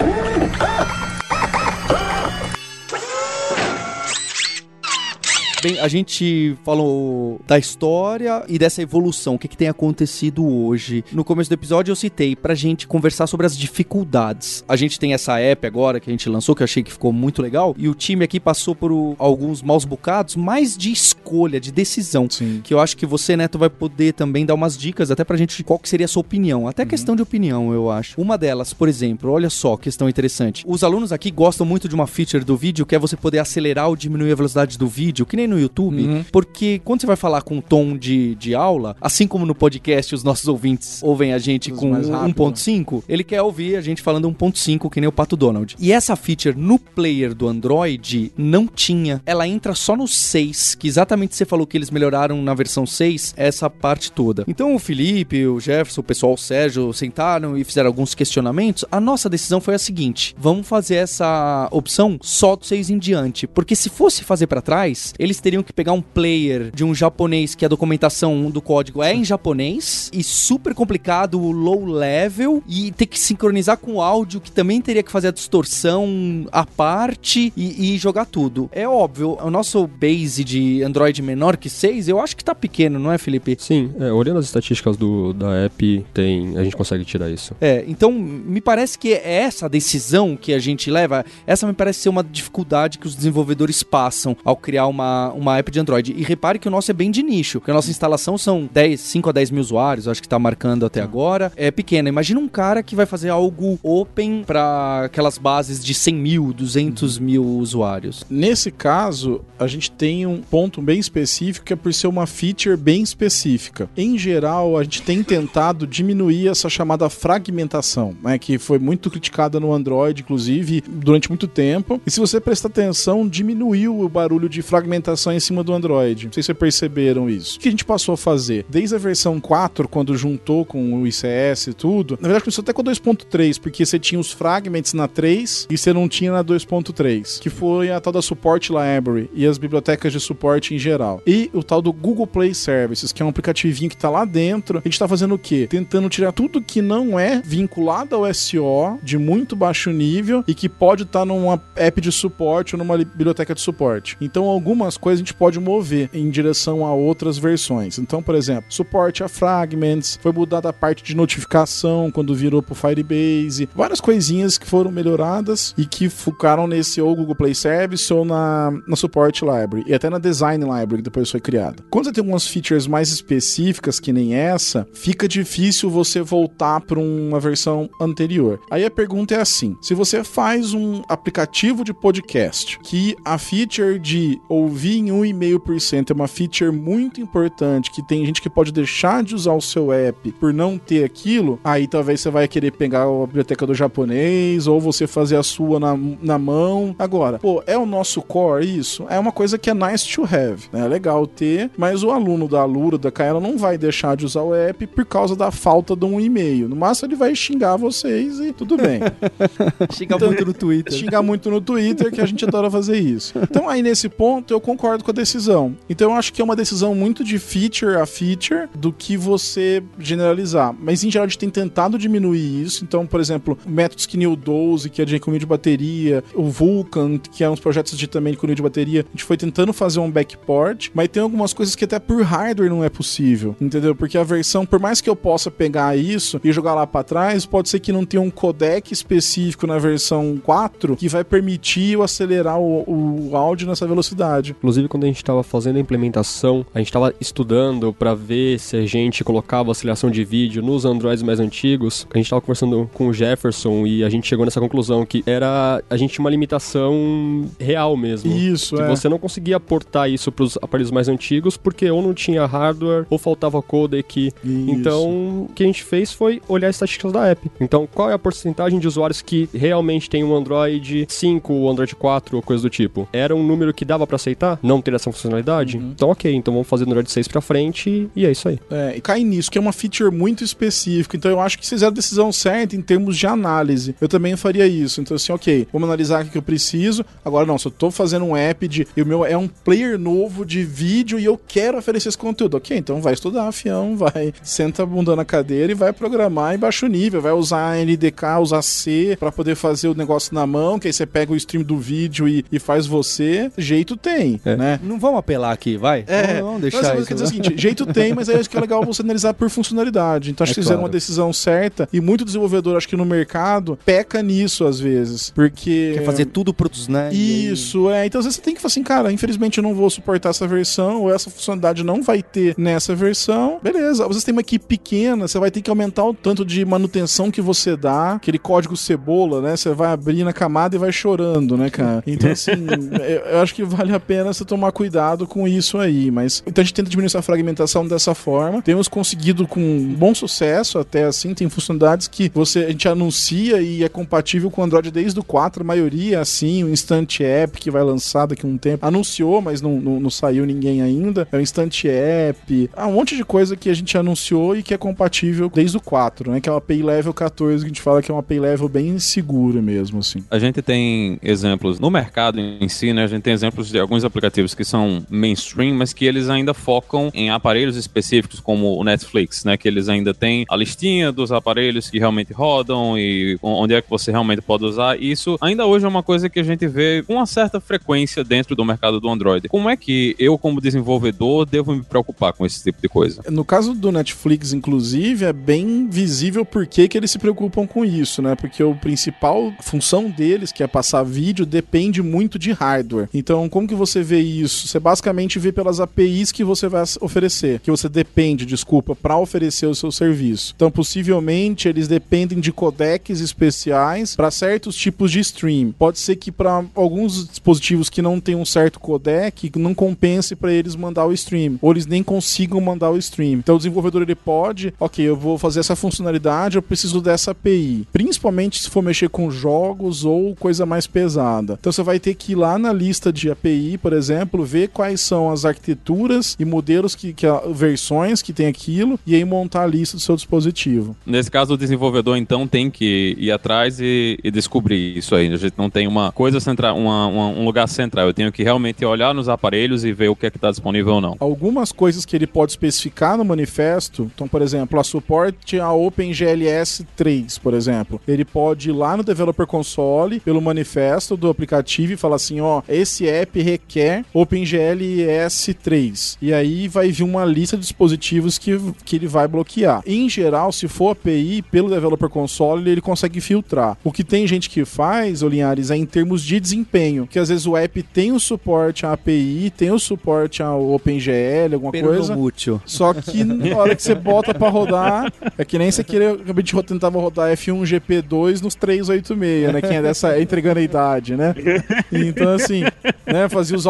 Bem, 5.61 5.79
a 5.79 5.87
gente 5.87 6.57
falou 6.63 7.39
da 7.45 7.59
história 7.59 8.43
e 8.47 8.57
dessa 8.57 8.81
evolução, 8.81 9.35
o 9.35 9.39
que, 9.39 9.47
que 9.47 9.55
tem 9.55 9.67
acontecido 9.67 10.43
hoje. 10.43 11.05
No 11.11 11.23
começo 11.23 11.51
do 11.51 11.53
episódio 11.53 11.91
eu 11.91 11.95
citei 11.95 12.35
pra 12.35 12.55
gente 12.55 12.87
conversar 12.87 13.27
sobre 13.27 13.45
as 13.45 13.55
dificuldades. 13.55 14.65
A 14.67 14.75
gente 14.75 14.99
tem 14.99 15.13
essa 15.13 15.39
app 15.39 15.67
agora 15.67 15.99
que 15.99 16.09
a 16.09 16.13
gente 16.13 16.27
lançou, 16.27 16.55
que 16.55 16.63
eu 16.63 16.65
achei 16.65 16.81
que 16.81 16.91
ficou 16.91 17.13
muito 17.13 17.43
legal, 17.43 17.75
e 17.77 17.87
o 17.87 17.93
time 17.93 18.25
aqui 18.25 18.39
passou 18.39 18.73
por 18.73 19.15
alguns 19.19 19.61
maus 19.61 19.85
bocados, 19.85 20.35
mais 20.35 20.75
de 20.75 20.91
escolha, 20.91 21.59
de 21.59 21.71
decisão. 21.71 22.27
Sim. 22.27 22.61
Que 22.63 22.73
eu 22.73 22.79
acho 22.79 22.97
que 22.97 23.05
você, 23.05 23.37
Neto, 23.37 23.59
vai 23.59 23.69
poder 23.69 24.13
também 24.13 24.47
dar 24.47 24.55
umas 24.55 24.75
dicas, 24.75 25.11
até 25.11 25.23
pra 25.23 25.37
gente, 25.37 25.55
de 25.55 25.63
qual 25.63 25.77
que 25.77 25.87
seria 25.87 26.05
a 26.05 26.09
sua 26.09 26.21
opinião. 26.21 26.67
Até 26.67 26.87
questão 26.87 27.15
de 27.15 27.21
opinião, 27.21 27.71
eu 27.71 27.91
acho. 27.91 28.19
Uma 28.19 28.35
delas, 28.35 28.73
por 28.73 28.89
exemplo, 28.89 29.31
olha 29.31 29.49
só, 29.51 29.77
questão 29.77 30.09
interessante. 30.09 30.63
Os 30.67 30.83
alunos 30.83 31.11
aqui 31.11 31.29
gostam 31.29 31.67
muito 31.67 31.87
de 31.87 31.93
uma 31.93 32.07
feature 32.07 32.43
do 32.43 32.57
vídeo, 32.57 32.83
que 32.83 32.95
é 32.95 32.99
você 32.99 33.15
poder 33.15 33.37
acelerar 33.37 33.89
ou 33.89 33.95
diminuir 33.95 34.31
a 34.31 34.35
velocidade 34.35 34.75
do 34.75 34.87
vídeo, 34.87 35.23
que 35.23 35.37
nem 35.37 35.50
no 35.51 35.59
YouTube, 35.59 36.01
Uhum. 36.01 36.23
porque 36.31 36.81
quando 36.83 37.01
você 37.01 37.07
vai 37.07 37.15
falar 37.15 37.41
com 37.43 37.61
tom 37.61 37.95
de, 37.97 38.35
de 38.35 38.55
aula, 38.55 38.95
assim 38.99 39.27
como 39.27 39.45
no 39.45 39.53
podcast 39.53 40.15
os 40.15 40.23
nossos 40.23 40.47
ouvintes 40.47 41.01
ouvem 41.03 41.33
a 41.33 41.37
gente 41.37 41.71
com 41.71 41.89
mais 41.91 42.09
rápido. 42.09 42.35
1.5, 42.43 43.03
ele 43.07 43.23
quer 43.23 43.41
ouvir 43.41 43.75
a 43.75 43.81
gente 43.81 44.01
falando 44.01 44.29
1.5, 44.31 44.89
que 44.89 44.99
nem 45.01 45.07
o 45.07 45.11
Pato 45.11 45.35
Donald. 45.35 45.75
E 45.79 45.91
essa 45.91 46.15
feature 46.15 46.55
no 46.57 46.79
player 46.79 47.33
do 47.35 47.47
Android 47.47 48.31
não 48.37 48.67
tinha. 48.67 49.21
Ela 49.25 49.47
entra 49.47 49.75
só 49.75 49.95
no 49.95 50.07
6, 50.07 50.75
que 50.75 50.87
exatamente 50.87 51.35
você 51.35 51.45
falou 51.45 51.67
que 51.67 51.77
eles 51.77 51.89
melhoraram 51.91 52.41
na 52.41 52.53
versão 52.53 52.85
6, 52.85 53.33
essa 53.37 53.69
parte 53.69 54.11
toda. 54.11 54.43
Então 54.47 54.73
o 54.73 54.79
Felipe, 54.79 55.45
o 55.45 55.59
Jefferson, 55.59 56.01
o 56.01 56.03
pessoal, 56.03 56.33
o 56.33 56.37
Sérgio, 56.37 56.93
sentaram 56.93 57.57
e 57.57 57.63
fizeram 57.63 57.87
alguns 57.87 58.15
questionamentos. 58.15 58.85
A 58.91 58.99
nossa 58.99 59.27
decisão 59.29 59.59
foi 59.59 59.75
a 59.75 59.79
seguinte: 59.79 60.33
vamos 60.37 60.67
fazer 60.67 60.95
essa 60.95 61.67
opção 61.71 62.17
só 62.21 62.55
do 62.55 62.65
6 62.65 62.89
em 62.89 62.97
diante. 62.97 63.47
Porque 63.47 63.75
se 63.75 63.89
fosse 63.89 64.23
fazer 64.23 64.47
pra 64.47 64.61
trás, 64.61 65.13
eles 65.19 65.39
teriam 65.41 65.63
que 65.63 65.73
pegar 65.73 65.93
um 65.93 66.01
player 66.01 66.71
de 66.73 66.83
um 66.83 66.93
japonês 66.93 67.55
que 67.55 67.65
a 67.65 67.67
documentação 67.67 68.49
do 68.49 68.61
código 68.61 69.03
é 69.03 69.13
em 69.13 69.25
japonês 69.25 70.09
e 70.13 70.23
super 70.23 70.73
complicado, 70.73 71.39
low 71.39 71.85
level, 71.85 72.63
e 72.67 72.91
ter 72.91 73.05
que 73.05 73.19
sincronizar 73.19 73.77
com 73.77 73.95
o 73.95 74.01
áudio, 74.01 74.39
que 74.39 74.51
também 74.51 74.81
teria 74.81 75.03
que 75.03 75.11
fazer 75.11 75.29
a 75.29 75.31
distorção 75.31 76.45
à 76.51 76.65
parte 76.65 77.51
e, 77.55 77.93
e 77.93 77.97
jogar 77.97 78.25
tudo. 78.25 78.69
É 78.71 78.87
óbvio, 78.87 79.37
o 79.41 79.49
nosso 79.49 79.87
base 79.87 80.43
de 80.43 80.83
Android 80.83 81.21
menor 81.21 81.57
que 81.57 81.69
6, 81.69 82.07
eu 82.07 82.19
acho 82.19 82.35
que 82.35 82.43
tá 82.43 82.53
pequeno, 82.53 82.99
não 82.99 83.11
é, 83.11 83.17
Felipe? 83.17 83.57
Sim, 83.59 83.91
é, 83.99 84.11
olhando 84.11 84.39
as 84.39 84.45
estatísticas 84.45 84.97
do, 84.97 85.33
da 85.33 85.51
app, 85.65 86.05
tem, 86.13 86.57
a 86.57 86.63
gente 86.63 86.75
consegue 86.75 87.03
tirar 87.03 87.29
isso. 87.29 87.55
É, 87.59 87.83
então 87.87 88.11
me 88.11 88.61
parece 88.61 88.97
que 88.97 89.13
é 89.13 89.41
essa 89.41 89.67
decisão 89.67 90.35
que 90.35 90.53
a 90.53 90.59
gente 90.59 90.89
leva, 90.89 91.25
essa 91.45 91.65
me 91.65 91.73
parece 91.73 91.99
ser 91.99 92.09
uma 92.09 92.23
dificuldade 92.23 92.99
que 92.99 93.07
os 93.07 93.15
desenvolvedores 93.15 93.83
passam 93.83 94.35
ao 94.43 94.55
criar 94.55 94.87
uma, 94.87 95.30
uma 95.31 95.57
app 95.57 95.71
de 95.71 95.79
Android. 95.79 96.13
E 96.15 96.23
repare 96.23 96.59
que 96.59 96.67
o 96.67 96.71
nosso 96.71 96.91
é 96.91 96.93
bem 96.93 97.11
de 97.11 97.23
nicho, 97.23 97.59
porque 97.59 97.71
a 97.71 97.73
nossa 97.73 97.89
instalação 97.89 98.37
são 98.37 98.69
10, 98.71 98.99
5 98.99 99.29
a 99.29 99.31
10 99.31 99.51
mil 99.51 99.61
usuários, 99.61 100.07
acho 100.07 100.21
que 100.21 100.29
tá 100.29 100.39
marcando 100.39 100.85
até 100.85 101.01
agora. 101.01 101.51
É 101.55 101.71
pequena. 101.71 102.09
Imagina 102.09 102.39
um 102.39 102.47
cara 102.47 102.83
que 102.83 102.95
vai 102.95 103.05
fazer 103.05 103.29
algo 103.29 103.79
open 103.83 104.43
para 104.45 105.03
aquelas 105.05 105.37
bases 105.37 105.83
de 105.83 105.93
100 105.93 106.15
mil, 106.15 106.53
200 106.53 107.19
mil 107.19 107.45
usuários. 107.45 108.25
Nesse 108.29 108.71
caso, 108.71 109.41
a 109.59 109.67
gente 109.67 109.91
tem 109.91 110.25
um 110.25 110.41
ponto 110.41 110.81
bem 110.81 110.99
específico 110.99 111.65
que 111.65 111.73
é 111.73 111.75
por 111.75 111.93
ser 111.93 112.07
uma 112.07 112.25
feature 112.25 112.75
bem 112.75 113.01
específica. 113.01 113.89
Em 113.95 114.17
geral, 114.17 114.77
a 114.77 114.83
gente 114.83 115.01
tem 115.01 115.23
tentado 115.23 115.85
diminuir 115.85 116.47
essa 116.47 116.69
chamada 116.69 117.09
fragmentação, 117.09 118.15
né, 118.23 118.37
que 118.37 118.57
foi 118.57 118.79
muito 118.79 119.09
criticada 119.09 119.59
no 119.59 119.73
Android, 119.73 120.21
inclusive, 120.21 120.83
durante 120.87 121.29
muito 121.29 121.47
tempo. 121.47 122.01
E 122.05 122.11
se 122.11 122.19
você 122.19 122.39
prestar 122.39 122.69
atenção, 122.69 123.27
diminuiu 123.27 123.99
o 123.99 124.09
barulho 124.09 124.49
de 124.49 124.61
fragmentação 124.61 125.20
atualização 125.21 125.33
em 125.33 125.39
cima 125.39 125.63
do 125.63 125.73
Android. 125.73 126.25
Não 126.25 126.33
sei 126.33 126.41
se 126.41 126.47
vocês 126.47 126.57
perceberam 126.57 127.29
isso. 127.29 127.57
O 127.57 127.59
que 127.59 127.67
a 127.67 127.71
gente 127.71 127.85
passou 127.85 128.13
a 128.13 128.17
fazer? 128.17 128.65
Desde 128.67 128.95
a 128.95 128.97
versão 128.97 129.39
4, 129.39 129.87
quando 129.87 130.17
juntou 130.17 130.65
com 130.65 131.01
o 131.01 131.07
ICS 131.07 131.67
e 131.67 131.73
tudo, 131.73 132.17
na 132.19 132.27
verdade 132.27 132.45
começou 132.45 132.61
até 132.61 132.73
com 132.73 132.83
2.3, 132.83 133.59
porque 133.59 133.85
você 133.85 133.99
tinha 133.99 134.19
os 134.19 134.31
fragments 134.31 134.93
na 134.93 135.07
3 135.07 135.67
e 135.69 135.77
você 135.77 135.93
não 135.93 136.09
tinha 136.09 136.31
na 136.31 136.43
2.3, 136.43 137.39
que 137.39 137.49
foi 137.49 137.91
a 137.91 137.99
tal 137.99 138.13
da 138.13 138.21
Support 138.21 138.69
Library 138.69 139.29
e 139.33 139.45
as 139.45 139.57
bibliotecas 139.57 140.11
de 140.11 140.19
suporte 140.19 140.73
em 140.73 140.79
geral. 140.79 141.21
E 141.25 141.49
o 141.53 141.63
tal 141.63 141.81
do 141.81 141.93
Google 141.93 142.27
Play 142.27 142.53
Services, 142.53 143.11
que 143.11 143.21
é 143.21 143.25
um 143.25 143.29
aplicativinho 143.29 143.89
que 143.89 143.97
tá 143.97 144.09
lá 144.09 144.25
dentro. 144.25 144.79
A 144.79 144.81
gente 144.81 144.97
tá 144.97 145.07
fazendo 145.07 145.35
o 145.35 145.39
quê? 145.39 145.67
Tentando 145.69 146.09
tirar 146.09 146.31
tudo 146.31 146.61
que 146.61 146.81
não 146.81 147.19
é 147.19 147.41
vinculado 147.43 148.15
ao 148.15 148.33
SEO 148.33 148.99
de 149.03 149.17
muito 149.17 149.55
baixo 149.55 149.91
nível 149.91 150.43
e 150.47 150.53
que 150.53 150.67
pode 150.67 151.03
estar 151.03 151.19
tá 151.19 151.25
numa 151.25 151.61
app 151.75 152.01
de 152.01 152.11
suporte 152.11 152.75
ou 152.75 152.79
numa 152.79 152.97
biblioteca 152.97 153.53
de 153.53 153.61
suporte. 153.61 154.17
Então, 154.21 154.45
algumas 154.45 154.97
coisas 154.97 155.10
a 155.11 155.15
gente 155.15 155.33
pode 155.33 155.59
mover 155.59 156.09
em 156.13 156.29
direção 156.29 156.85
a 156.85 156.93
outras 156.93 157.37
versões. 157.37 157.97
Então, 157.97 158.21
por 158.21 158.35
exemplo, 158.35 158.65
suporte 158.69 159.23
a 159.23 159.27
fragments, 159.27 160.19
foi 160.21 160.31
mudada 160.31 160.69
a 160.69 160.73
parte 160.73 161.03
de 161.03 161.15
notificação 161.15 162.11
quando 162.11 162.35
virou 162.35 162.61
pro 162.61 162.75
Firebase, 162.75 163.69
várias 163.75 164.01
coisinhas 164.01 164.57
que 164.57 164.67
foram 164.67 164.91
melhoradas 164.91 165.73
e 165.77 165.85
que 165.85 166.09
ficaram 166.09 166.67
nesse 166.67 167.01
ou 167.01 167.15
Google 167.15 167.35
Play 167.35 167.53
Service 167.55 168.11
ou 168.13 168.25
na, 168.25 168.71
na 168.87 168.95
Support 168.95 169.41
Library 169.41 169.83
e 169.87 169.93
até 169.93 170.09
na 170.09 170.17
Design 170.17 170.63
Library 170.63 170.97
que 170.97 171.03
depois 171.03 171.29
foi 171.29 171.39
criada. 171.39 171.83
Quando 171.89 172.05
você 172.05 172.13
tem 172.13 172.21
algumas 172.21 172.47
features 172.47 172.87
mais 172.87 173.09
específicas 173.09 173.99
que 173.99 174.13
nem 174.13 174.33
essa, 174.33 174.87
fica 174.93 175.27
difícil 175.27 175.89
você 175.89 176.21
voltar 176.21 176.81
para 176.81 176.99
uma 176.99 177.39
versão 177.39 177.89
anterior. 177.99 178.59
Aí 178.69 178.85
a 178.85 178.91
pergunta 178.91 179.35
é 179.35 179.41
assim: 179.41 179.75
se 179.81 179.93
você 179.93 180.23
faz 180.23 180.73
um 180.73 181.01
aplicativo 181.07 181.83
de 181.83 181.93
podcast 181.93 182.79
que 182.79 183.15
a 183.25 183.37
feature 183.37 183.99
de 183.99 184.39
ouvir 184.49 184.97
em 185.01 185.07
1,5% 185.07 186.11
é 186.11 186.13
uma 186.13 186.27
feature 186.27 186.71
muito 186.71 187.19
importante, 187.19 187.91
que 187.91 188.01
tem 188.01 188.25
gente 188.25 188.41
que 188.41 188.49
pode 188.49 188.71
deixar 188.71 189.23
de 189.23 189.35
usar 189.35 189.53
o 189.53 189.61
seu 189.61 189.91
app 189.91 190.31
por 190.33 190.53
não 190.53 190.77
ter 190.77 191.03
aquilo, 191.03 191.59
aí 191.63 191.87
talvez 191.87 192.21
você 192.21 192.29
vai 192.29 192.47
querer 192.47 192.71
pegar 192.71 193.03
a 193.03 193.25
biblioteca 193.25 193.65
do 193.65 193.73
japonês 193.73 194.67
ou 194.67 194.79
você 194.79 195.07
fazer 195.07 195.37
a 195.37 195.43
sua 195.43 195.79
na, 195.79 195.97
na 196.21 196.37
mão. 196.37 196.95
Agora, 196.97 197.39
pô, 197.39 197.63
é 197.65 197.77
o 197.77 197.85
nosso 197.85 198.21
core 198.21 198.77
isso? 198.77 199.05
É 199.09 199.19
uma 199.19 199.31
coisa 199.31 199.57
que 199.57 199.69
é 199.69 199.73
nice 199.73 200.07
to 200.07 200.23
have, 200.23 200.67
né? 200.71 200.85
É 200.85 200.87
legal 200.87 201.25
ter, 201.25 201.69
mas 201.77 202.03
o 202.03 202.11
aluno 202.11 202.47
da 202.47 202.61
Alura, 202.61 202.97
da 202.97 203.11
Kaela, 203.11 203.39
não 203.39 203.57
vai 203.57 203.77
deixar 203.77 204.15
de 204.15 204.25
usar 204.25 204.41
o 204.41 204.53
app 204.53 204.85
por 204.87 205.05
causa 205.05 205.35
da 205.35 205.51
falta 205.51 205.95
de 205.95 206.05
um 206.05 206.19
e-mail. 206.19 206.67
No 206.67 206.75
máximo 206.75 207.09
ele 207.09 207.15
vai 207.15 207.35
xingar 207.35 207.77
vocês 207.77 208.39
e 208.39 208.51
tudo 208.51 208.77
bem. 208.77 208.99
Xingar 209.91 210.15
então, 210.17 210.27
muito 210.27 210.45
no 210.45 210.53
Twitter. 210.53 210.93
Xingar 210.93 211.21
muito 211.21 211.49
no 211.49 211.61
Twitter, 211.61 212.11
que 212.11 212.21
a 212.21 212.25
gente 212.25 212.45
adora 212.45 212.69
fazer 212.69 212.97
isso. 212.97 213.33
Então 213.41 213.69
aí 213.69 213.81
nesse 213.81 214.09
ponto 214.09 214.53
eu 214.53 214.59
concordo 214.59 214.90
com 214.99 215.11
a 215.11 215.13
decisão. 215.13 215.75
Então 215.89 216.11
eu 216.11 216.17
acho 216.17 216.33
que 216.33 216.41
é 216.41 216.43
uma 216.43 216.55
decisão 216.55 216.93
muito 216.93 217.23
de 217.23 217.39
feature 217.39 217.95
a 217.95 218.05
feature 218.05 218.67
do 218.75 218.91
que 218.91 219.17
você 219.17 219.83
generalizar. 219.99 220.75
Mas 220.77 221.03
em 221.03 221.11
geral 221.11 221.25
a 221.25 221.27
gente 221.27 221.39
tem 221.39 221.49
tentado 221.49 221.97
diminuir 221.97 222.63
isso. 222.63 222.83
Então, 222.83 223.05
por 223.05 223.19
exemplo, 223.19 223.57
métodos 223.65 224.05
que 224.05 224.21
o 224.27 224.35
12, 224.35 224.89
que 224.89 225.01
é 225.01 225.05
de 225.05 225.15
economia 225.15 225.39
de 225.39 225.45
bateria, 225.45 226.23
o 226.35 226.43
Vulkan, 226.43 227.17
que 227.17 227.43
é 227.43 227.49
uns 227.49 227.59
projetos 227.59 227.97
de 227.97 228.07
também 228.07 228.33
de 228.33 228.55
de 228.55 228.61
bateria, 228.61 229.05
a 229.07 229.11
gente 229.11 229.23
foi 229.23 229.37
tentando 229.37 229.71
fazer 229.71 229.99
um 229.99 230.11
backport, 230.11 230.89
mas 230.93 231.07
tem 231.07 231.23
algumas 231.23 231.53
coisas 231.53 231.75
que 231.75 231.85
até 231.85 231.99
por 231.99 232.21
hardware 232.21 232.69
não 232.69 232.83
é 232.83 232.89
possível, 232.89 233.55
entendeu? 233.59 233.95
Porque 233.95 234.17
a 234.17 234.23
versão, 234.23 234.65
por 234.65 234.79
mais 234.79 234.99
que 234.99 235.09
eu 235.09 235.15
possa 235.15 235.49
pegar 235.49 235.97
isso 235.97 236.39
e 236.43 236.51
jogar 236.51 236.75
lá 236.75 236.85
para 236.85 237.03
trás, 237.03 237.45
pode 237.45 237.69
ser 237.69 237.79
que 237.79 237.91
não 237.91 238.05
tenha 238.05 238.21
um 238.21 238.29
codec 238.29 238.91
específico 238.91 239.65
na 239.65 239.77
versão 239.77 240.39
4 240.43 240.95
que 240.97 241.07
vai 241.07 241.23
permitir 241.23 241.93
eu 241.93 242.03
acelerar 242.03 242.59
o, 242.59 243.29
o 243.29 243.37
áudio 243.37 243.67
nessa 243.67 243.87
velocidade. 243.87 244.55
Inclusive, 244.71 244.87
quando 244.87 245.03
a 245.03 245.07
gente 245.07 245.17
estava 245.17 245.43
fazendo 245.43 245.75
a 245.75 245.79
implementação, 245.81 246.65
a 246.73 246.77
gente 246.77 246.87
estava 246.87 247.13
estudando 247.19 247.91
para 247.91 248.15
ver 248.15 248.57
se 248.57 248.77
a 248.77 248.85
gente 248.85 249.21
colocava 249.21 249.69
aceleração 249.69 250.09
de 250.09 250.23
vídeo 250.23 250.63
nos 250.63 250.85
Androids 250.85 251.21
mais 251.21 251.41
antigos. 251.41 252.07
A 252.09 252.17
gente 252.17 252.27
estava 252.27 252.39
conversando 252.39 252.89
com 252.93 253.07
o 253.07 253.13
Jefferson 253.13 253.85
e 253.85 254.01
a 254.01 254.09
gente 254.09 254.25
chegou 254.25 254.45
nessa 254.45 254.61
conclusão 254.61 255.05
que 255.05 255.25
era 255.25 255.83
a 255.89 255.97
gente 255.97 256.13
tinha 256.13 256.23
uma 256.23 256.29
limitação 256.29 257.49
real 257.59 257.97
mesmo. 257.97 258.31
Isso, 258.33 258.77
que 258.77 258.81
é. 258.81 258.87
você 258.87 259.09
não 259.09 259.19
conseguia 259.19 259.59
portar 259.59 260.09
isso 260.09 260.31
para 260.31 260.45
os 260.45 260.57
aparelhos 260.61 260.89
mais 260.89 261.09
antigos 261.09 261.57
porque 261.57 261.91
ou 261.91 262.01
não 262.01 262.13
tinha 262.13 262.45
hardware 262.45 263.05
ou 263.09 263.17
faltava 263.17 263.61
codec. 263.61 264.27
Isso. 264.27 264.33
Então, 264.41 265.47
o 265.49 265.49
que 265.53 265.63
a 265.63 265.65
gente 265.65 265.83
fez 265.83 266.13
foi 266.13 266.41
olhar 266.47 266.69
as 266.69 266.77
estatísticas 266.77 267.11
da 267.11 267.27
app. 267.27 267.51
Então, 267.59 267.85
qual 267.93 268.09
é 268.09 268.13
a 268.13 268.19
porcentagem 268.19 268.79
de 268.79 268.87
usuários 268.87 269.21
que 269.21 269.49
realmente 269.53 270.09
tem 270.09 270.23
um 270.23 270.33
Android 270.33 271.05
5 271.09 271.51
ou 271.51 271.69
Android 271.69 271.93
4 271.93 272.37
ou 272.37 272.41
coisa 272.41 272.63
do 272.63 272.69
tipo? 272.69 273.05
Era 273.11 273.35
um 273.35 273.45
número 273.45 273.73
que 273.73 273.83
dava 273.83 274.07
para 274.07 274.15
aceitar 274.15 274.60
não 274.61 274.81
ter 274.81 274.93
essa 274.93 275.11
funcionalidade? 275.11 275.77
Uhum. 275.77 275.91
Então, 275.95 276.09
ok, 276.09 276.33
então 276.33 276.53
vamos 276.53 276.67
fazer 276.67 276.85
do 276.85 276.91
Android 276.91 277.11
6 277.11 277.27
para 277.27 277.41
frente 277.41 278.09
e 278.15 278.25
é 278.25 278.31
isso 278.31 278.47
aí. 278.47 278.59
É, 278.69 278.93
e 278.97 279.01
cai 279.01 279.23
nisso, 279.23 279.51
que 279.51 279.57
é 279.57 279.61
uma 279.61 279.71
feature 279.71 280.11
muito 280.11 280.43
específica. 280.43 281.17
Então 281.17 281.31
eu 281.31 281.39
acho 281.39 281.57
que 281.57 281.65
vocês 281.65 281.79
fizeram 281.79 281.91
a 281.91 281.95
decisão 281.95 282.31
certa 282.31 282.75
em 282.75 282.81
termos 282.81 283.17
de 283.17 283.27
análise. 283.27 283.95
Eu 283.99 284.07
também 284.07 284.35
faria 284.35 284.67
isso. 284.67 285.01
Então, 285.01 285.15
assim, 285.15 285.31
ok, 285.31 285.67
vamos 285.71 285.87
analisar 285.87 286.25
o 286.25 286.29
que 286.29 286.37
eu 286.37 286.41
preciso. 286.41 287.05
Agora, 287.23 287.45
não, 287.45 287.57
se 287.57 287.67
eu 287.67 287.71
tô 287.71 287.91
fazendo 287.91 288.25
um 288.25 288.35
app 288.35 288.67
de. 288.67 288.87
E 288.95 289.01
o 289.01 289.05
meu 289.05 289.25
é 289.25 289.37
um 289.37 289.47
player 289.47 289.97
novo 289.97 290.45
de 290.45 290.63
vídeo 290.63 291.19
e 291.19 291.25
eu 291.25 291.39
quero 291.47 291.77
oferecer 291.77 292.09
esse 292.09 292.17
conteúdo. 292.17 292.57
Ok, 292.57 292.77
então 292.77 293.01
vai 293.01 293.13
estudar, 293.13 293.51
fião, 293.51 293.95
vai, 293.95 294.33
senta 294.43 294.83
a 294.83 294.85
bunda 294.85 295.15
na 295.15 295.25
cadeira 295.25 295.71
e 295.71 295.75
vai 295.75 295.93
programar 295.93 296.55
em 296.55 296.57
baixo 296.57 296.87
nível. 296.87 297.21
Vai 297.21 297.31
usar 297.31 297.77
NDK, 297.77 298.39
usar 298.41 298.61
C 298.61 299.17
para 299.19 299.31
poder 299.31 299.55
fazer 299.55 299.87
o 299.87 299.95
negócio 299.95 300.33
na 300.33 300.45
mão, 300.45 300.79
que 300.79 300.87
aí 300.87 300.93
você 300.93 301.05
pega 301.05 301.33
o 301.33 301.35
stream 301.35 301.63
do 301.63 301.77
vídeo 301.77 302.27
e, 302.27 302.45
e 302.51 302.59
faz 302.59 302.85
você. 302.85 303.51
Jeito 303.57 303.95
tem, 303.95 304.39
É. 304.45 304.50
né? 304.55 304.79
Não 304.83 304.99
vamos 304.99 305.19
apelar 305.19 305.51
aqui, 305.51 305.77
vai? 305.77 306.03
É, 306.07 306.27
vamos, 306.27 306.41
vamos 306.41 306.61
deixar 306.61 306.81
mas, 306.81 306.97
isso. 306.99 307.07
quer 307.07 307.13
dizer 307.13 307.25
o 307.25 307.27
seguinte, 307.27 307.53
jeito 307.57 307.85
tem, 307.85 308.13
mas 308.13 308.29
aí 308.29 308.37
acho 308.39 308.49
que 308.49 308.57
é 308.57 308.61
legal 308.61 308.83
você 308.85 309.01
analisar 309.01 309.33
por 309.33 309.49
funcionalidade. 309.49 310.31
Então 310.31 310.43
acho 310.43 310.51
É 310.51 310.55
que 310.55 310.61
fizeram 310.61 310.77
claro. 310.79 310.87
uma 310.87 310.91
decisão 310.91 311.31
certa 311.33 311.87
e 311.91 311.99
muito 312.01 312.25
desenvolvedor, 312.25 312.77
acho 312.77 312.87
que 312.87 312.95
no 312.97 313.05
mercado, 313.05 313.77
peca 313.85 314.21
nisso 314.21 314.65
às 314.65 314.79
vezes. 314.79 315.29
Porque. 315.31 315.91
Quer 315.95 316.05
fazer 316.05 316.25
tudo 316.25 316.53
pro 316.53 316.71
né? 316.89 317.09
Aí- 317.09 317.51
Isso, 317.51 317.89
é. 317.89 318.05
Então 318.05 318.19
às 318.19 318.25
vezes 318.25 318.37
você 318.37 318.41
tem 318.41 318.55
que 318.55 318.61
falar 318.61 318.69
assim, 318.69 318.83
cara, 318.83 319.11
infelizmente 319.11 319.57
eu 319.57 319.63
não 319.63 319.73
vou 319.75 319.89
suportar 319.89 320.29
essa 320.29 320.47
versão, 320.47 321.01
ou 321.01 321.13
essa 321.13 321.29
funcionalidade 321.29 321.83
não 321.83 322.01
vai 322.01 322.21
ter 322.23 322.55
nessa 322.57 322.95
versão. 322.95 323.59
Beleza, 323.61 324.03
às 324.03 324.07
vezes 324.09 324.23
tem 324.23 324.31
uma 324.31 324.41
equipe 324.41 324.65
pequena, 324.65 325.27
você 325.27 325.37
vai 325.37 325.51
ter 325.51 325.61
que 325.61 325.69
aumentar 325.69 326.05
o 326.05 326.13
tanto 326.13 326.45
de 326.45 326.63
manutenção 326.63 327.29
que 327.29 327.41
você 327.41 327.75
dá, 327.75 328.13
aquele 328.13 328.39
código 328.39 328.75
cebola, 328.77 329.41
né? 329.41 329.55
Você 329.55 329.69
vai 329.73 329.91
abrir 329.91 330.23
na 330.23 330.33
camada 330.33 330.75
e 330.75 330.79
vai 330.79 330.91
chorando, 330.91 331.57
né, 331.57 331.69
cara? 331.69 332.03
Então, 332.07 332.31
assim, 332.31 332.51
eu 333.31 333.39
acho 333.41 333.53
que 333.53 333.63
vale 333.63 333.93
a 333.93 333.99
pena 333.99 334.33
você 334.41 334.45
tomar 334.45 334.71
cuidado 334.71 335.27
com 335.27 335.47
isso 335.47 335.77
aí. 335.77 336.11
Mas 336.11 336.43
então 336.45 336.61
a 336.61 336.65
gente 336.65 336.73
tenta 336.73 336.89
diminuir 336.89 337.07
essa 337.07 337.21
fragmentação 337.21 337.87
dessa 337.87 338.13
forma. 338.13 338.61
Temos 338.61 338.87
conseguido 338.87 339.47
com 339.47 339.93
bom 339.97 340.13
sucesso, 340.13 340.79
até 340.79 341.05
assim, 341.05 341.33
tem 341.33 341.49
funcionalidades 341.49 342.07
que 342.07 342.29
você 342.33 342.59
a 342.59 342.69
gente 342.69 342.87
anuncia 342.87 343.61
e 343.61 343.83
é 343.83 343.89
compatível 343.89 344.49
com 344.49 344.63
Android 344.63 344.91
desde 344.91 345.19
o 345.19 345.23
4, 345.23 345.63
a 345.63 345.65
maioria 345.65 346.19
assim, 346.19 346.63
o 346.63 346.69
Instant 346.69 347.21
App 347.21 347.59
que 347.59 347.71
vai 347.71 347.83
lançar 347.83 348.25
daqui 348.25 348.45
a 348.45 348.49
um 348.49 348.57
tempo. 348.57 348.85
Anunciou, 348.85 349.41
mas 349.41 349.61
não, 349.61 349.79
não, 349.79 349.99
não 349.99 350.09
saiu 350.09 350.45
ninguém 350.45 350.81
ainda. 350.81 351.27
É 351.31 351.37
o 351.37 351.41
Instant 351.41 351.85
App. 351.85 352.69
Há 352.75 352.87
um 352.87 352.93
monte 352.93 353.15
de 353.15 353.23
coisa 353.23 353.55
que 353.55 353.69
a 353.69 353.73
gente 353.73 353.97
anunciou 353.97 354.55
e 354.55 354.63
que 354.63 354.73
é 354.73 354.77
compatível 354.77 355.49
desde 355.53 355.77
o 355.77 355.81
4, 355.81 356.31
né? 356.31 356.41
Que 356.41 356.49
é 356.49 356.51
uma 356.51 356.57
API 356.57 356.81
Level 356.81 357.13
14, 357.13 357.63
que 357.63 357.65
a 357.65 357.67
gente 357.67 357.81
fala 357.81 358.01
que 358.01 358.11
é 358.11 358.13
uma 358.13 358.21
API 358.21 358.39
Level 358.39 358.67
bem 358.67 358.97
segura 358.99 359.61
mesmo, 359.61 359.99
assim. 359.99 360.23
A 360.29 360.39
gente 360.39 360.61
tem 360.61 361.19
exemplos 361.21 361.79
no 361.79 361.89
mercado 361.89 362.39
em 362.39 362.67
si, 362.67 362.93
né? 362.93 363.03
A 363.03 363.07
gente 363.07 363.21
tem 363.21 363.33
exemplos 363.33 363.69
de 363.69 363.79
alguns 363.79 364.03
aplicativos 364.03 364.30
que 364.31 364.63
são 364.63 365.05
mainstream, 365.09 365.75
mas 365.75 365.93
que 365.93 366.05
eles 366.05 366.29
ainda 366.29 366.53
focam 366.53 367.11
em 367.13 367.29
aparelhos 367.29 367.75
específicos, 367.75 368.39
como 368.39 368.75
o 368.75 368.83
Netflix, 368.83 369.43
né? 369.43 369.57
Que 369.57 369.67
eles 369.67 369.89
ainda 369.89 370.13
têm 370.13 370.45
a 370.49 370.55
listinha 370.55 371.11
dos 371.11 371.31
aparelhos 371.31 371.89
que 371.89 371.99
realmente 371.99 372.33
rodam 372.33 372.97
e 372.97 373.37
onde 373.41 373.73
é 373.73 373.81
que 373.81 373.89
você 373.89 374.11
realmente 374.11 374.41
pode 374.41 374.65
usar. 374.65 374.99
E 374.99 375.11
isso 375.11 375.37
ainda 375.41 375.65
hoje 375.65 375.85
é 375.85 375.87
uma 375.87 376.03
coisa 376.03 376.29
que 376.29 376.39
a 376.39 376.43
gente 376.43 376.67
vê 376.67 377.03
com 377.05 377.15
uma 377.15 377.25
certa 377.25 377.59
frequência 377.59 378.23
dentro 378.23 378.55
do 378.55 378.65
mercado 378.65 378.99
do 378.99 379.09
Android. 379.09 379.49
Como 379.49 379.69
é 379.69 379.75
que 379.75 380.15
eu, 380.17 380.37
como 380.37 380.61
desenvolvedor, 380.61 381.45
devo 381.45 381.73
me 381.75 381.83
preocupar 381.83 382.33
com 382.33 382.45
esse 382.45 382.63
tipo 382.63 382.81
de 382.81 382.87
coisa? 382.87 383.21
No 383.29 383.43
caso 383.43 383.73
do 383.73 383.91
Netflix, 383.91 384.53
inclusive, 384.53 385.25
é 385.25 385.33
bem 385.33 385.87
visível 385.89 386.45
por 386.45 386.65
que 386.65 386.89
eles 386.93 387.11
se 387.11 387.19
preocupam 387.19 387.67
com 387.67 387.83
isso, 387.83 388.21
né? 388.21 388.35
Porque 388.35 388.63
o 388.63 388.75
principal 388.75 389.53
função 389.61 390.09
deles, 390.09 390.51
que 390.51 390.63
é 390.63 390.67
passar 390.67 391.03
vídeo, 391.03 391.45
depende 391.45 392.01
muito 392.01 392.39
de 392.39 392.51
hardware. 392.51 393.09
Então, 393.13 393.49
como 393.49 393.67
que 393.67 393.75
você 393.75 394.01
vê 394.01 394.20
isso? 394.21 394.67
Você 394.67 394.79
basicamente 394.79 395.39
vê 395.39 395.51
pelas 395.51 395.79
APIs 395.79 396.31
que 396.31 396.43
você 396.43 396.67
vai 396.67 396.83
oferecer, 396.99 397.59
que 397.59 397.71
você 397.71 397.89
depende, 397.89 398.45
desculpa, 398.45 398.95
para 398.95 399.17
oferecer 399.17 399.65
o 399.65 399.75
seu 399.75 399.91
serviço. 399.91 400.53
Então, 400.55 400.71
possivelmente, 400.71 401.67
eles 401.67 401.87
dependem 401.87 402.39
de 402.39 402.51
codecs 402.51 403.19
especiais 403.19 404.15
para 404.15 404.31
certos 404.31 404.75
tipos 404.75 405.11
de 405.11 405.19
stream. 405.19 405.73
Pode 405.77 405.99
ser 405.99 406.15
que 406.15 406.31
para 406.31 406.63
alguns 406.75 407.27
dispositivos 407.27 407.89
que 407.89 408.01
não 408.01 408.19
tem 408.19 408.35
um 408.35 408.45
certo 408.45 408.79
codec, 408.79 409.51
não 409.55 409.73
compense 409.73 410.35
para 410.35 410.53
eles 410.53 410.75
mandar 410.75 411.05
o 411.05 411.13
stream, 411.13 411.57
ou 411.61 411.71
eles 411.71 411.85
nem 411.85 412.03
consigam 412.03 412.59
mandar 412.61 412.91
o 412.91 412.97
stream. 412.97 413.33
Então, 413.33 413.55
o 413.55 413.57
desenvolvedor 413.57 414.01
ele 414.01 414.15
pode, 414.15 414.73
ok, 414.79 415.03
eu 415.03 415.15
vou 415.15 415.37
fazer 415.37 415.59
essa 415.59 415.75
funcionalidade, 415.75 416.55
eu 416.55 416.61
preciso 416.61 417.01
dessa 417.01 417.31
API. 417.31 417.87
Principalmente 417.91 418.61
se 418.61 418.69
for 418.69 418.81
mexer 418.81 419.09
com 419.09 419.29
jogos 419.29 420.05
ou 420.05 420.35
coisa 420.35 420.65
mais 420.65 420.87
pesada. 420.87 421.57
Então, 421.59 421.71
você 421.71 421.83
vai 421.83 421.99
ter 421.99 422.13
que 422.15 422.33
ir 422.33 422.35
lá 422.35 422.57
na 422.57 422.71
lista 422.71 423.11
de 423.11 423.29
API, 423.29 423.77
por 423.77 423.93
exemplo 423.93 424.10
exemplo, 424.11 424.43
ver 424.43 424.69
quais 424.69 424.99
são 425.01 425.31
as 425.31 425.45
arquiteturas 425.45 426.35
e 426.39 426.45
modelos 426.45 426.95
que, 426.95 427.13
que 427.13 427.25
a- 427.25 427.41
versões 427.51 428.21
que 428.21 428.33
tem 428.33 428.47
aquilo 428.47 428.99
e 429.05 429.15
aí 429.15 429.23
montar 429.23 429.63
a 429.63 429.67
lista 429.67 429.95
do 429.97 430.01
seu 430.03 430.15
dispositivo. 430.15 430.95
Nesse 431.05 431.31
caso, 431.31 431.53
o 431.53 431.57
desenvolvedor 431.57 432.17
então 432.17 432.47
tem 432.47 432.69
que 432.69 433.15
ir 433.17 433.31
atrás 433.31 433.79
e, 433.79 434.19
e 434.23 434.29
descobrir 434.31 434.97
isso 434.97 435.15
aí. 435.15 435.31
A 435.31 435.37
gente 435.37 435.53
não 435.57 435.69
tem 435.69 435.87
uma 435.87 436.11
coisa 436.11 436.39
central, 436.39 436.77
uma- 436.77 437.07
uma- 437.07 437.27
um 437.29 437.45
lugar 437.45 437.67
central. 437.67 438.07
Eu 438.07 438.13
tenho 438.13 438.31
que 438.31 438.43
realmente 438.43 438.83
olhar 438.85 439.13
nos 439.13 439.29
aparelhos 439.29 439.83
e 439.85 439.91
ver 439.93 440.09
o 440.09 440.15
que 440.15 440.25
é 440.25 440.29
que 440.31 440.37
está 440.37 440.49
disponível 440.51 440.95
ou 440.95 441.01
não. 441.01 441.15
Algumas 441.19 441.71
coisas 441.71 442.05
que 442.05 442.15
ele 442.15 442.27
pode 442.27 442.51
especificar 442.51 443.17
no 443.17 443.23
manifesto, 443.25 444.09
então, 444.13 444.27
por 444.27 444.41
exemplo, 444.41 444.79
a 444.79 444.83
suporte 444.83 445.59
a 445.59 445.71
OpenGLS 445.71 446.85
3, 446.95 447.37
por 447.37 447.53
exemplo. 447.53 448.01
Ele 448.07 448.25
pode 448.25 448.69
ir 448.69 448.73
lá 448.73 448.97
no 448.97 449.03
Developer 449.03 449.45
Console, 449.47 450.19
pelo 450.19 450.41
manifesto 450.41 451.15
do 451.15 451.29
aplicativo 451.29 451.93
e 451.93 451.97
falar 451.97 452.15
assim, 452.17 452.41
ó, 452.41 452.61
esse 452.67 453.07
app 453.07 453.39
requer 453.41 454.00
OpenGLS 454.13 455.53
3. 455.53 456.17
E 456.21 456.33
aí 456.33 456.67
vai 456.67 456.91
vir 456.91 457.03
uma 457.03 457.25
lista 457.25 457.55
de 457.55 457.63
dispositivos 457.63 458.37
que, 458.37 458.59
que 458.85 458.95
ele 458.95 459.07
vai 459.07 459.27
bloquear. 459.27 459.81
Em 459.85 460.09
geral, 460.09 460.51
se 460.51 460.67
for 460.67 460.91
API, 460.91 461.41
pelo 461.43 461.69
Developer 461.69 462.09
Console, 462.09 462.69
ele 462.69 462.81
consegue 462.81 463.21
filtrar. 463.21 463.77
O 463.83 463.91
que 463.91 464.03
tem 464.03 464.25
gente 464.27 464.49
que 464.49 464.65
faz, 464.65 465.23
ô 465.23 465.27
Linhares, 465.27 465.71
é 465.71 465.77
em 465.77 465.85
termos 465.85 466.23
de 466.23 466.39
desempenho, 466.39 467.07
que 467.07 467.19
às 467.19 467.29
vezes 467.29 467.45
o 467.45 467.55
app 467.55 467.83
tem 467.83 468.11
o 468.11 468.19
suporte 468.19 468.85
à 468.85 468.93
API, 468.93 469.51
tem 469.55 469.71
o 469.71 469.79
suporte 469.79 470.41
ao 470.41 470.73
OpenGL, 470.73 471.53
alguma 471.53 471.71
coisa, 471.71 471.87
Peronomútil. 471.87 472.61
só 472.65 472.93
que 472.93 473.23
na 473.23 473.55
hora 473.57 473.75
que 473.75 473.83
você 473.83 473.95
bota 473.95 474.33
pra 474.33 474.49
rodar, 474.49 475.11
é 475.37 475.45
que 475.45 475.57
nem 475.57 475.71
você 475.71 475.83
querer. 475.83 476.05
Eu 476.05 476.13
acabei 476.15 476.43
de 476.43 476.63
tentava 476.63 476.99
rodar 476.99 477.31
F1 477.35 477.63
GP2 477.63 478.41
nos 478.41 478.55
386, 478.55 479.53
né? 479.53 479.61
Quem 479.61 479.77
é 479.77 479.81
dessa. 479.81 480.13
é 480.13 480.21
entregando 480.21 480.59
a 480.59 480.63
idade, 480.63 481.15
né? 481.15 481.33
Então, 481.91 482.33
assim, 482.33 482.63
né? 483.05 483.27
Fazia 483.29 483.55
os 483.55 483.65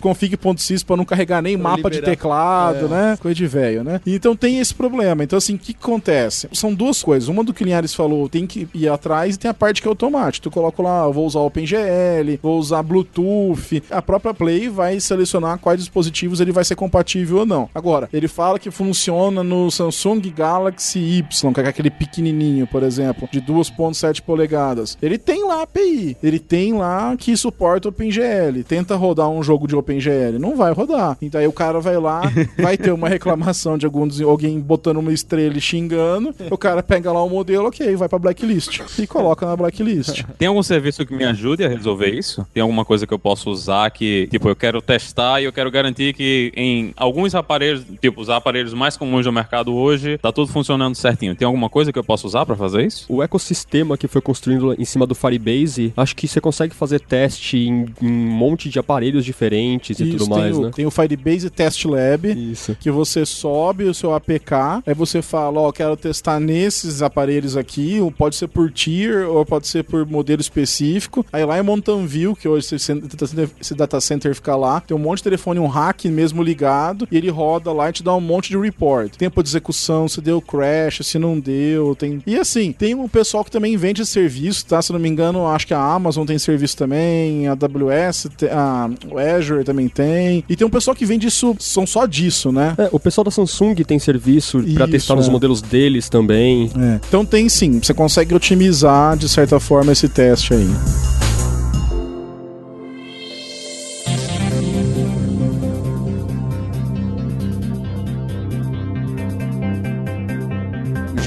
config.sys 0.00 0.82
pra 0.82 0.96
não 0.96 1.04
carregar 1.04 1.42
nem 1.42 1.58
Pra 1.58 1.70
mapa 1.70 1.90
de 1.90 1.96
liberar. 1.96 2.16
teclado, 2.16 2.88
né? 2.88 3.18
Coisa 3.20 3.34
de 3.34 3.46
velho, 3.46 3.82
né? 3.84 4.00
Então 4.06 4.36
tem 4.36 4.58
esse 4.58 4.74
problema. 4.74 5.24
Então, 5.24 5.36
assim, 5.36 5.54
o 5.54 5.58
que, 5.58 5.76
acontece? 5.80 6.48
São 6.52 6.74
duas 6.74 7.02
coisas. 7.02 7.28
Uma 7.28 7.44
do 7.44 7.52
que 7.52 7.62
o 7.62 7.64
Linhares 7.64 7.94
falou, 7.94 8.28
tem 8.28 8.46
que 8.46 8.68
ir 8.74 8.88
atrás 8.88 9.34
e 9.34 9.38
tem 9.38 9.50
a 9.50 9.54
parte 9.54 9.82
que 9.82 9.88
é 9.88 9.90
automática. 9.90 10.42
Tu 10.42 10.50
coloca 10.50 10.82
lá, 10.82 11.06
vou 11.08 11.26
usar 11.26 11.40
OpenGL, 11.40 12.38
vou 12.42 12.58
usar 12.58 12.82
Bluetooth. 12.82 13.82
A 13.90 14.02
própria 14.02 14.34
Play 14.34 14.68
vai 14.68 15.00
selecionar 15.00 15.58
quais 15.58 15.80
dispositivos 15.80 16.40
ele 16.40 16.52
vai 16.52 16.64
ser 16.64 16.76
compatível 16.76 17.38
ou 17.38 17.46
não. 17.46 17.68
Agora, 17.74 18.08
ele 18.12 18.28
fala 18.28 18.58
que 18.58 18.70
funciona 18.70 19.42
no 19.42 19.70
Samsung 19.70 20.20
Galaxy 20.34 20.98
Y, 21.18 21.52
que 21.52 21.60
é 21.60 21.68
aquele 21.68 21.90
pequenininho, 21.90 22.66
por 22.66 22.82
exemplo, 22.82 23.28
de 23.30 23.40
2.7 23.40 24.22
polegadas. 24.22 24.96
Ele 25.02 25.18
tem 25.18 25.46
lá 25.46 25.62
API, 25.62 26.16
ele 26.22 26.38
tem 26.38 26.74
lá 26.74 27.16
que 27.16 27.36
suporta 27.36 27.88
OpenGL. 27.88 28.62
Tenta 28.66 28.96
rodar 28.96 29.28
um 29.28 29.37
jogo 29.42 29.66
de 29.66 29.76
OpenGL, 29.76 30.38
não 30.38 30.56
vai 30.56 30.72
rodar. 30.72 31.16
Então 31.22 31.40
aí 31.40 31.46
o 31.46 31.52
cara 31.52 31.80
vai 31.80 31.98
lá, 31.98 32.22
vai 32.58 32.76
ter 32.76 32.92
uma 32.92 33.08
reclamação 33.08 33.76
de 33.78 33.86
algum 33.86 34.08
alguém 34.28 34.58
botando 34.60 34.98
uma 34.98 35.12
estrela 35.12 35.56
e 35.56 35.60
xingando. 35.60 36.34
O 36.50 36.58
cara 36.58 36.82
pega 36.82 37.12
lá 37.12 37.22
o 37.22 37.28
modelo, 37.28 37.68
ok, 37.68 37.94
vai 37.96 38.08
pra 38.08 38.18
blacklist 38.18 38.80
e 38.98 39.06
coloca 39.06 39.46
na 39.46 39.56
blacklist. 39.56 40.22
Tem 40.38 40.48
algum 40.48 40.62
serviço 40.62 41.04
que 41.04 41.14
me 41.14 41.24
ajude 41.24 41.64
a 41.64 41.68
resolver 41.68 42.08
isso? 42.08 42.46
Tem 42.52 42.62
alguma 42.62 42.84
coisa 42.84 43.06
que 43.06 43.12
eu 43.12 43.18
posso 43.18 43.50
usar 43.50 43.90
que, 43.90 44.28
tipo, 44.30 44.48
eu 44.48 44.56
quero 44.56 44.80
testar 44.80 45.40
e 45.40 45.44
eu 45.44 45.52
quero 45.52 45.70
garantir 45.70 46.14
que 46.14 46.52
em 46.56 46.92
alguns 46.96 47.34
aparelhos, 47.34 47.84
tipo, 48.00 48.20
os 48.20 48.30
aparelhos 48.30 48.72
mais 48.72 48.96
comuns 48.96 49.24
do 49.24 49.32
mercado 49.32 49.74
hoje, 49.74 50.18
tá 50.18 50.32
tudo 50.32 50.50
funcionando 50.50 50.94
certinho. 50.94 51.34
Tem 51.34 51.46
alguma 51.46 51.68
coisa 51.68 51.92
que 51.92 51.98
eu 51.98 52.04
posso 52.04 52.26
usar 52.26 52.46
pra 52.46 52.56
fazer 52.56 52.86
isso? 52.86 53.06
O 53.08 53.22
ecossistema 53.22 53.96
que 53.96 54.08
foi 54.08 54.20
construído 54.20 54.74
em 54.78 54.84
cima 54.84 55.06
do 55.06 55.14
Firebase, 55.14 55.92
acho 55.96 56.16
que 56.16 56.26
você 56.26 56.40
consegue 56.40 56.74
fazer 56.74 57.00
teste 57.00 57.58
em, 57.58 57.86
em 58.00 58.08
um 58.08 58.30
monte 58.30 58.68
de 58.68 58.78
aparelhos 58.78 59.24
diferentes 59.28 60.00
e 60.00 60.02
Isso, 60.02 60.18
tudo 60.18 60.28
tem 60.28 60.38
mais, 60.38 60.56
o, 60.56 60.62
né? 60.62 60.70
Tem 60.74 60.86
o 60.86 60.90
Firebase 60.90 61.50
Test 61.50 61.84
Lab. 61.84 62.28
Isso. 62.28 62.76
que 62.80 62.90
você 62.90 63.24
sobe 63.24 63.84
o 63.84 63.94
seu 63.94 64.14
APK, 64.14 64.82
aí 64.86 64.94
você 64.94 65.22
fala, 65.22 65.60
ó, 65.60 65.72
quero 65.72 65.96
testar 65.96 66.40
nesses 66.40 67.02
aparelhos 67.02 67.56
aqui, 67.56 68.00
ou 68.00 68.10
pode 68.10 68.36
ser 68.36 68.48
por 68.48 68.70
tier, 68.70 69.28
ou 69.28 69.44
pode 69.44 69.66
ser 69.66 69.84
por 69.84 70.06
modelo 70.06 70.40
específico. 70.40 71.24
Aí 71.32 71.44
lá 71.44 71.58
em 71.58 71.62
Mountain 71.62 72.06
View, 72.06 72.34
que 72.34 72.48
hoje 72.48 72.74
esse, 72.74 73.74
data 73.74 74.00
center 74.00 74.34
fica 74.34 74.56
lá, 74.56 74.80
tem 74.80 74.96
um 74.96 75.00
monte 75.00 75.18
de 75.18 75.24
telefone, 75.24 75.60
um 75.60 75.66
hack 75.66 76.04
mesmo 76.06 76.42
ligado, 76.42 77.06
e 77.10 77.16
ele 77.16 77.30
roda 77.30 77.72
lá 77.72 77.90
e 77.90 77.92
te 77.92 78.02
dá 78.02 78.14
um 78.14 78.20
monte 78.20 78.50
de 78.50 78.58
report. 78.58 79.16
Tempo 79.16 79.42
de 79.42 79.48
execução, 79.48 80.08
se 80.08 80.20
deu 80.20 80.40
crash, 80.40 81.00
se 81.02 81.18
não 81.18 81.38
deu, 81.38 81.94
tem... 81.94 82.22
E 82.26 82.36
assim, 82.36 82.72
tem 82.72 82.94
um 82.94 83.08
pessoal 83.08 83.44
que 83.44 83.50
também 83.50 83.76
vende 83.76 84.04
serviço, 84.04 84.66
tá? 84.66 84.80
Se 84.80 84.92
não 84.92 84.98
me 84.98 85.08
engano, 85.08 85.46
acho 85.46 85.66
que 85.66 85.74
a 85.74 85.80
Amazon 85.80 86.26
tem 86.26 86.38
serviço 86.38 86.76
também, 86.76 87.46
a 87.46 87.52
AWS, 87.52 88.28
a, 88.50 88.90
o 89.18 89.36
Azure 89.36 89.64
também 89.64 89.88
tem. 89.88 90.44
E 90.48 90.56
tem 90.56 90.66
um 90.66 90.70
pessoal 90.70 90.94
que 90.94 91.04
vende 91.04 91.26
isso, 91.26 91.56
são 91.58 91.86
só 91.86 92.06
disso, 92.06 92.52
né? 92.52 92.74
É, 92.78 92.88
o 92.92 92.98
pessoal 93.00 93.24
da 93.24 93.30
Samsung 93.30 93.74
tem 93.86 93.98
serviço 93.98 94.58
pra 94.74 94.84
Isso, 94.84 94.92
testar 94.92 95.16
nos 95.16 95.28
é. 95.28 95.30
modelos 95.30 95.60
deles 95.60 96.08
também. 96.08 96.70
É. 96.78 97.00
Então 97.08 97.24
tem 97.24 97.48
sim, 97.48 97.80
você 97.82 97.92
consegue 97.92 98.34
otimizar 98.34 99.16
de 99.16 99.28
certa 99.28 99.58
forma 99.60 99.92
esse 99.92 100.08
teste 100.08 100.54
aí. 100.54 101.27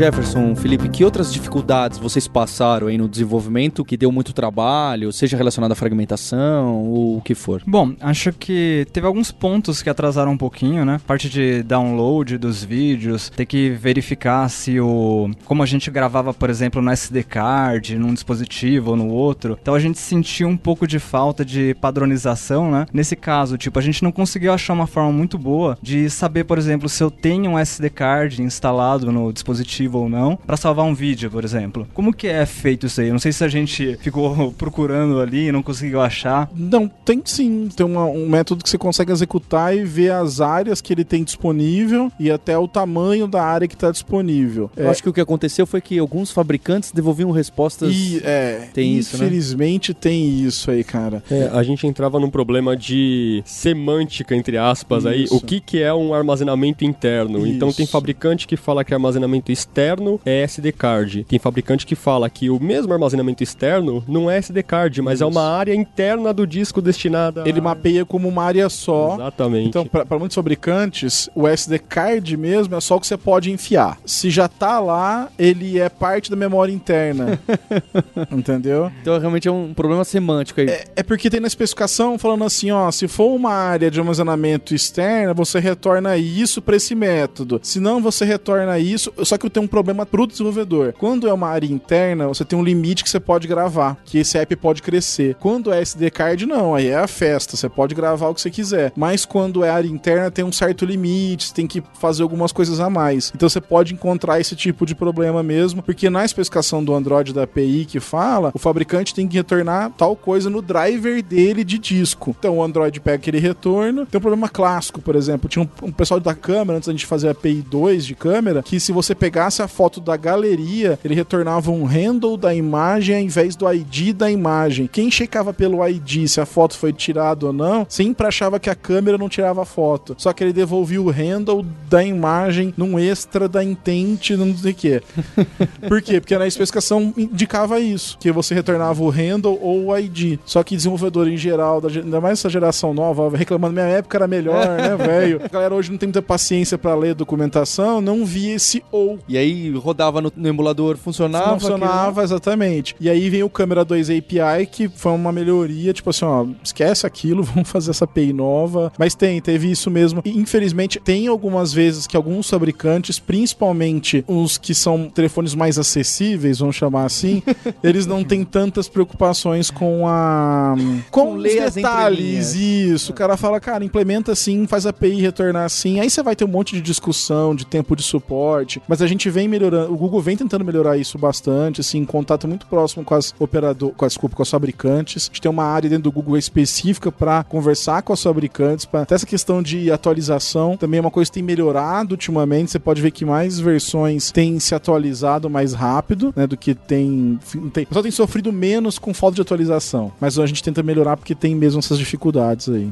Jefferson, 0.02 0.56
Felipe, 0.56 0.90
que 0.90 1.06
outras 1.06 1.32
dificuldades 1.32 2.00
vocês 2.00 2.28
passaram 2.28 2.88
aí 2.88 2.98
no 2.98 3.08
desenvolvimento 3.08 3.86
que 3.86 3.96
deu 3.96 4.12
muito 4.12 4.34
trabalho, 4.34 5.14
seja 5.14 5.38
relacionado 5.38 5.74
à 5.74 5.76
fragmentação 5.76 6.86
ou 6.86 7.18
o 7.18 7.22
que 7.22 7.36
for? 7.36 7.62
Bom, 7.68 7.94
acho 8.02 8.34
que 8.34 8.88
teve 8.92 9.06
alguns 9.06 9.32
pontos 9.32 9.84
que 9.84 9.92
atrasaram 9.92 10.32
um 10.32 10.38
pouquinho, 10.40 10.84
né? 10.84 11.00
Parte 11.06 11.30
de 11.30 11.62
download 11.62 12.40
dos 12.40 12.64
vídeos, 12.64 13.30
ter 13.30 13.46
que 13.46 13.70
verificar 13.70 14.50
se 14.50 14.80
o. 14.80 15.30
Como 15.46 15.62
a 15.62 15.68
gente 15.68 15.92
gravava, 15.92 16.34
por 16.34 16.50
exemplo, 16.50 16.82
no 16.82 16.90
SD 16.90 17.22
card, 17.22 17.96
num 18.00 18.12
dispositivo 18.12 18.90
ou 18.90 18.96
no 18.98 19.08
outro. 19.08 19.56
Então 19.62 19.76
a 19.76 19.80
gente 19.80 20.00
sentiu 20.00 20.48
um 20.48 20.58
pouco 20.58 20.88
de 20.88 20.98
falta 20.98 21.46
de 21.46 21.76
padronização, 21.76 22.72
né? 22.72 22.88
Nesse 22.92 23.16
caso, 23.16 23.56
tipo, 23.56 23.78
a 23.78 23.84
gente 23.84 24.02
não 24.02 24.12
conseguiu 24.12 24.52
achar 24.52 24.74
uma 24.74 24.88
forma 24.88 25.12
muito 25.12 25.38
boa 25.38 25.78
de 25.80 26.10
saber, 26.10 26.46
por 26.46 26.58
exemplo, 26.58 26.90
se 26.90 27.04
eu 27.04 27.12
tenho 27.12 27.52
um 27.52 27.60
SD 27.60 27.92
card 27.92 28.42
instalado 28.42 29.12
no 29.12 29.32
dispositivo 29.32 29.91
ou 30.00 30.10
não, 30.10 30.36
para 30.36 30.58
salvar 30.58 30.86
um 30.86 30.94
vídeo, 30.94 31.30
por 31.30 31.44
exemplo. 31.44 31.88
Como 31.94 32.14
que 32.14 32.28
é 32.28 32.46
feito 32.46 32.86
isso 32.88 33.02
aí? 33.02 33.08
Eu 33.08 33.14
não 33.14 33.20
sei 33.20 33.32
se 33.32 33.44
a 33.44 33.48
gente 33.48 33.98
ficou 34.02 34.52
procurando 34.58 35.20
ali 35.20 35.48
e 35.48 35.52
não 35.52 35.62
conseguiu 35.64 36.02
achar. 36.02 36.50
Não, 36.56 36.88
tem 36.88 37.22
sim. 37.26 37.70
Tem 37.76 37.86
uma- 37.86 38.06
um 38.06 38.28
método 38.30 38.64
que 38.64 38.70
você 38.70 38.78
consegue 38.78 39.12
executar 39.12 39.76
e 39.76 39.84
ver 39.84 40.12
as 40.12 40.42
áreas 40.42 40.82
que 40.82 40.94
ele 40.94 41.04
tem 41.04 41.24
disponível 41.24 42.12
e 42.20 42.30
até 42.32 42.58
o 42.58 42.68
tamanho 42.68 43.28
da 43.28 43.44
área 43.44 43.68
que 43.68 43.74
está 43.76 43.92
disponível. 43.92 44.70
Eu 44.76 44.90
acho 44.90 45.02
que 45.04 45.10
o 45.10 45.14
que 45.14 45.22
aconteceu 45.22 45.66
foi 45.66 45.82
que 45.82 45.98
alguns 46.00 46.32
fabricantes 46.32 46.92
devolviam 46.92 47.32
respostas. 47.32 47.94
E, 47.94 48.22
é, 48.24 48.70
Tem 48.74 48.96
isso, 48.98 49.18
né? 49.18 49.26
infelizmente 49.26 49.94
tem 49.94 50.42
isso 50.44 50.70
aí, 50.72 50.84
cara. 50.84 51.24
É, 51.30 51.50
a 51.54 51.64
gente 51.64 51.86
entrava 51.88 52.20
num 52.20 52.30
problema 52.30 52.76
de 52.76 53.42
semântica, 53.46 54.36
entre 54.36 54.58
aspas, 54.58 55.06
aí. 55.06 55.24
Isso. 55.24 55.36
O 55.36 55.42
que, 55.42 55.60
que 55.60 55.82
é 55.82 55.94
um 55.94 56.14
armazenamento 56.14 56.84
interno? 56.84 57.46
Então 57.48 57.72
tem 57.72 57.84
Isso. 57.84 57.92
fabricante 57.92 58.48
que 58.48 58.58
fala 58.58 58.84
que 58.84 58.94
armazenamento 58.94 59.52
externo 59.52 59.81
é 60.26 60.42
SD 60.44 60.72
card. 60.72 61.24
Tem 61.26 61.40
fabricante 61.40 61.86
que 61.86 61.96
fala 61.96 62.30
que 62.30 62.50
o 62.50 62.60
mesmo 62.60 62.94
armazenamento 62.94 63.44
externo 63.44 64.04
não 64.08 64.30
é 64.30 64.38
SD 64.38 64.64
card, 64.64 65.02
mas 65.02 65.22
é 65.22 65.26
uma 65.26 65.44
área 65.44 65.74
interna 65.74 66.34
do 66.34 66.46
disco 66.46 66.82
destinada. 66.82 67.44
Ele 67.46 67.60
a... 67.60 67.64
mapeia 67.64 68.06
como 68.06 68.28
uma 68.28 68.44
área 68.44 68.70
só. 68.70 69.16
Exatamente. 69.16 69.70
Então, 69.70 69.86
para 69.86 70.20
muitos 70.20 70.36
fabricantes, 70.36 71.30
o 71.36 71.48
SD 71.48 71.80
card 71.80 72.38
mesmo 72.38 72.76
é 72.76 72.82
só 72.82 72.96
o 72.96 73.00
que 73.00 73.08
você 73.08 73.18
pode 73.18 73.52
enfiar. 73.52 73.98
Se 74.06 74.30
já 74.30 74.48
tá 74.48 74.80
lá, 74.80 75.30
ele 75.38 75.80
é 75.80 75.90
parte 75.90 76.30
da 76.30 76.36
memória 76.36 76.72
interna. 76.72 77.40
Entendeu? 78.32 78.92
Então 79.02 79.20
realmente 79.20 79.48
é 79.48 79.52
um 79.52 79.74
problema 79.74 80.04
semântico 80.04 80.62
aí. 80.62 80.70
É, 80.70 80.86
é 80.98 81.04
porque 81.04 81.30
tem 81.30 81.40
na 81.40 81.48
especificação 81.48 82.18
falando 82.18 82.44
assim, 82.44 82.72
ó, 82.72 82.90
se 82.92 83.08
for 83.08 83.34
uma 83.34 83.54
área 83.54 83.90
de 83.90 84.00
armazenamento 84.00 84.74
externa, 84.74 85.34
você 85.34 85.60
retorna 85.60 86.18
isso 86.18 86.62
para 86.62 86.76
esse 86.76 86.96
método. 86.96 87.60
Se 87.64 87.80
não, 87.80 88.02
você 88.02 88.26
retorna 88.26 88.80
isso. 88.80 89.14
Só 89.24 89.38
que 89.38 89.50
tem 89.50 89.64
um 89.64 89.68
problema 89.72 90.06
pro 90.06 90.28
desenvolvedor. 90.28 90.94
Quando 90.98 91.28
é 91.28 91.34
uma 91.34 91.48
área 91.48 91.66
interna, 91.66 92.28
você 92.28 92.44
tem 92.44 92.60
um 92.60 92.64
limite 92.64 93.04
que 93.04 93.10
você 93.10 93.20
pode 93.20 93.48
gravar, 93.48 93.98
que 94.04 94.20
esse 94.20 94.38
app 94.38 94.56
pode 94.58 94.84
crescer. 94.84 95.36
Quando 95.40 95.74
é 95.74 95.82
SD 95.82 96.12
card, 96.12 96.46
não, 96.46 96.76
aí 96.76 96.88
é 96.88 96.98
a 96.98 97.08
festa, 97.08 97.56
você 97.56 97.70
pode 97.70 97.96
gravar 97.96 98.28
o 98.28 98.36
que 98.36 98.42
você 98.42 98.52
quiser. 98.52 98.92
Mas 98.96 99.26
quando 99.26 99.64
é 99.64 99.70
área 99.70 99.88
interna, 99.88 100.30
tem 100.30 100.44
um 100.44 100.52
certo 100.52 100.86
limite, 100.86 101.48
você 101.48 101.54
tem 101.54 101.66
que 101.66 101.82
fazer 102.00 102.22
algumas 102.22 102.52
coisas 102.52 102.80
a 102.80 102.90
mais. 102.90 103.32
Então 103.34 103.48
você 103.48 103.62
pode 103.62 103.94
encontrar 103.94 104.40
esse 104.40 104.56
tipo 104.56 104.86
de 104.86 104.94
problema 104.94 105.42
mesmo, 105.42 105.82
porque 105.82 106.10
na 106.10 106.26
especificação 106.26 106.84
do 106.84 106.94
Android 106.94 107.34
da 107.34 107.44
API 107.44 107.86
que 107.86 108.00
fala, 108.00 108.52
o 108.54 108.60
fabricante 108.60 109.16
tem 109.16 109.28
que 109.28 109.38
retornar 109.38 109.92
tal 109.98 110.16
coisa 110.16 110.50
no 110.50 110.62
driver 110.62 111.24
dele 111.24 111.64
de 111.64 111.80
disco. 111.80 112.36
Então 112.38 112.58
o 112.58 112.64
Android 112.64 113.00
pega 113.00 113.16
aquele 113.16 113.40
retorno. 113.40 114.06
Tem 114.06 114.20
um 114.20 114.22
problema 114.22 114.50
clássico, 114.50 115.02
por 115.02 115.16
exemplo, 115.16 115.50
tinha 115.50 115.64
um, 115.64 115.88
um 115.88 115.92
pessoal 115.92 116.20
da 116.20 116.36
câmera, 116.36 116.78
antes 116.78 116.88
da 116.88 116.94
gente 116.94 117.06
fazer 117.06 117.30
a 117.30 117.32
API 117.32 117.62
2 117.62 118.06
de 118.06 118.16
câmera, 118.16 118.62
que 118.62 118.80
se 118.80 118.92
você 118.92 119.16
pegasse 119.16 119.51
tirasse 119.52 119.62
a 119.62 119.68
foto 119.68 120.00
da 120.00 120.16
galeria, 120.16 120.98
ele 121.04 121.14
retornava 121.14 121.72
um 121.72 121.84
handle 121.84 122.38
da 122.38 122.54
imagem 122.56 123.16
ao 123.16 123.22
invés 123.22 123.56
do 123.56 123.72
ID 123.72 124.14
da 124.16 124.32
imagem. 124.32 124.88
Quem 124.92 125.12
checava 125.12 125.54
pelo 125.54 125.86
ID 125.88 126.28
se 126.28 126.40
a 126.40 126.46
foto 126.46 126.78
foi 126.78 126.94
tirada 126.94 127.46
ou 127.48 127.54
não, 127.54 127.86
sempre 127.90 128.26
achava 128.26 128.60
que 128.60 128.70
a 128.70 128.76
câmera 128.76 129.18
não 129.18 129.28
tirava 129.28 129.62
a 129.64 129.66
foto. 129.66 130.16
Só 130.18 130.32
que 130.34 130.44
ele 130.44 130.54
devolvia 130.54 131.02
o 131.02 131.10
handle 131.10 131.66
da 131.90 132.04
imagem 132.04 132.74
num 132.78 132.98
extra 132.98 133.48
da 133.50 133.64
intent, 133.64 134.32
não 134.32 134.56
sei 134.56 134.72
o 134.72 134.76
quê. 134.76 135.02
Por 135.88 136.02
quê? 136.02 136.20
Porque 136.22 136.38
na 136.38 136.48
especificação 136.48 137.14
indicava 137.18 137.80
isso, 137.80 138.18
que 138.20 138.32
você 138.32 138.54
retornava 138.54 139.04
o 139.04 139.10
handle 139.10 139.58
ou 139.62 139.88
o 139.88 139.98
ID. 139.98 140.40
Só 140.46 140.64
que 140.64 140.76
desenvolvedor 140.76 141.28
em 141.28 141.38
geral, 141.38 141.82
da 141.82 141.90
ge- 141.90 142.00
ainda 142.02 142.22
mais 142.22 142.40
essa 142.40 142.50
geração 142.50 142.94
nova, 142.94 143.36
reclamando, 143.36 143.74
minha 143.74 143.86
época 143.86 144.18
era 144.18 144.28
melhor, 144.28 144.66
né, 144.78 144.96
velho? 144.98 145.42
A 145.44 145.48
galera 145.48 145.76
hoje 145.76 145.92
não 145.92 145.98
tem 145.98 146.08
muita 146.08 146.22
paciência 146.22 146.78
pra 146.78 146.96
ler 146.96 147.14
documentação, 147.16 148.00
não 148.02 148.26
via 148.26 148.56
esse 148.56 148.84
ou. 148.92 149.20
E 149.28 149.38
aí 149.38 149.41
rodava 149.76 150.22
no, 150.22 150.32
no 150.36 150.48
emulador, 150.48 150.98
funcionava. 150.98 151.60
Funcionava, 151.60 152.24
exatamente. 152.24 152.96
E 153.00 153.10
aí 153.10 153.30
vem 153.30 153.44
o 153.44 153.50
Câmera 153.50 153.86
2 153.86 154.10
API, 154.10 154.66
que 154.70 154.88
foi 154.90 155.12
uma 155.12 155.32
melhoria, 155.32 155.94
tipo 155.94 156.10
assim, 156.10 156.26
ó, 156.26 156.46
esquece 156.64 157.06
aquilo, 157.06 157.44
vamos 157.52 157.70
fazer 157.70 157.92
essa 157.92 158.06
API 158.06 158.34
nova. 158.34 158.92
Mas 158.98 159.16
tem, 159.16 159.42
teve 159.42 159.70
isso 159.72 159.90
mesmo. 159.90 160.22
E, 160.26 160.38
infelizmente, 160.38 161.00
tem 161.00 161.28
algumas 161.28 161.74
vezes 161.74 162.08
que 162.08 162.18
alguns 162.18 162.50
fabricantes, 162.50 163.20
principalmente 163.20 164.24
os 164.28 164.58
que 164.58 164.74
são 164.74 165.10
telefones 165.10 165.56
mais 165.56 165.78
acessíveis, 165.78 166.60
vamos 166.60 166.76
chamar 166.76 167.06
assim, 167.06 167.42
eles 167.84 168.06
não 168.06 168.24
têm 168.24 168.44
tantas 168.44 168.88
preocupações 168.88 169.70
com 169.70 170.08
a. 170.08 170.76
com, 171.10 171.32
Com 171.32 171.36
os 171.38 171.44
detalhes. 171.44 172.56
Isso. 172.56 173.12
O 173.12 173.16
cara 173.16 173.38
fala, 173.38 173.60
cara, 173.60 173.84
implementa 173.84 174.32
assim, 174.32 174.68
faz 174.68 174.86
a 174.86 174.90
API 174.90 175.22
retornar 175.22 175.66
assim. 175.66 176.00
Aí 176.00 176.10
você 176.10 176.22
vai 176.22 176.36
ter 176.36 176.46
um 176.46 176.48
monte 176.48 176.76
de 176.76 176.82
discussão, 176.82 177.56
de 177.56 177.66
tempo 177.66 177.96
de 177.96 178.04
suporte. 178.04 178.82
Mas 178.88 179.02
a 179.02 179.08
gente 179.08 179.30
vem 179.32 179.48
melhorando, 179.48 179.94
o 179.94 179.98
Google 179.98 180.22
vem 180.22 180.38
tentando 180.38 180.64
melhorar 180.64 180.98
isso 180.98 181.18
bastante, 181.18 181.82
assim, 181.82 182.00
em 182.00 182.06
contato 182.06 182.48
muito 182.48 182.66
próximo 182.68 183.04
com 183.04 183.16
as 183.16 183.34
operador, 183.40 183.92
com 183.92 184.06
as, 184.06 184.14
desculpa, 184.14 184.36
com 184.36 184.44
as 184.44 184.50
fabricantes. 184.50 185.24
A 185.24 185.28
gente 185.28 185.42
tem 185.42 185.52
uma 185.52 185.64
área 185.64 185.90
dentro 185.90 186.04
do 186.04 186.12
Google 186.12 186.38
específica 186.38 187.12
para 187.12 187.44
conversar 187.44 188.02
com 188.02 188.14
as 188.14 188.22
fabricantes, 188.22 188.86
para 188.86 189.06
essa 189.10 189.26
questão 189.26 189.62
de 189.62 189.92
atualização 189.92 190.78
também 190.78 190.98
é 190.98 191.02
uma 191.02 191.12
coisa 191.12 191.30
que 191.30 191.36
tem 191.36 191.44
melhorado 191.44 192.14
ultimamente. 192.14 192.72
Você 192.72 192.80
pode 192.80 193.02
ver 193.02 193.12
que 193.12 193.26
mais 193.26 193.60
versões 193.60 194.32
têm 194.32 194.60
se 194.60 194.76
atualizado 194.76 195.50
mais 195.50 195.74
rápido, 195.74 196.34
né, 196.36 196.46
do 196.46 196.58
que 196.58 196.74
tem, 196.74 197.40
tem. 197.74 197.86
Pessoal 197.86 198.04
tem 198.04 198.12
sofrido 198.12 198.52
menos 198.52 199.00
com 199.00 199.14
falta 199.14 199.36
de 199.36 199.42
atualização, 199.42 200.12
mas 200.20 200.38
a 200.38 200.46
gente 200.46 200.64
tenta 200.64 200.84
melhorar 200.84 201.18
porque 201.18 201.36
tem 201.36 201.56
mesmo 201.56 201.80
essas 201.80 201.98
dificuldades 201.98 202.70
aí. 202.70 202.90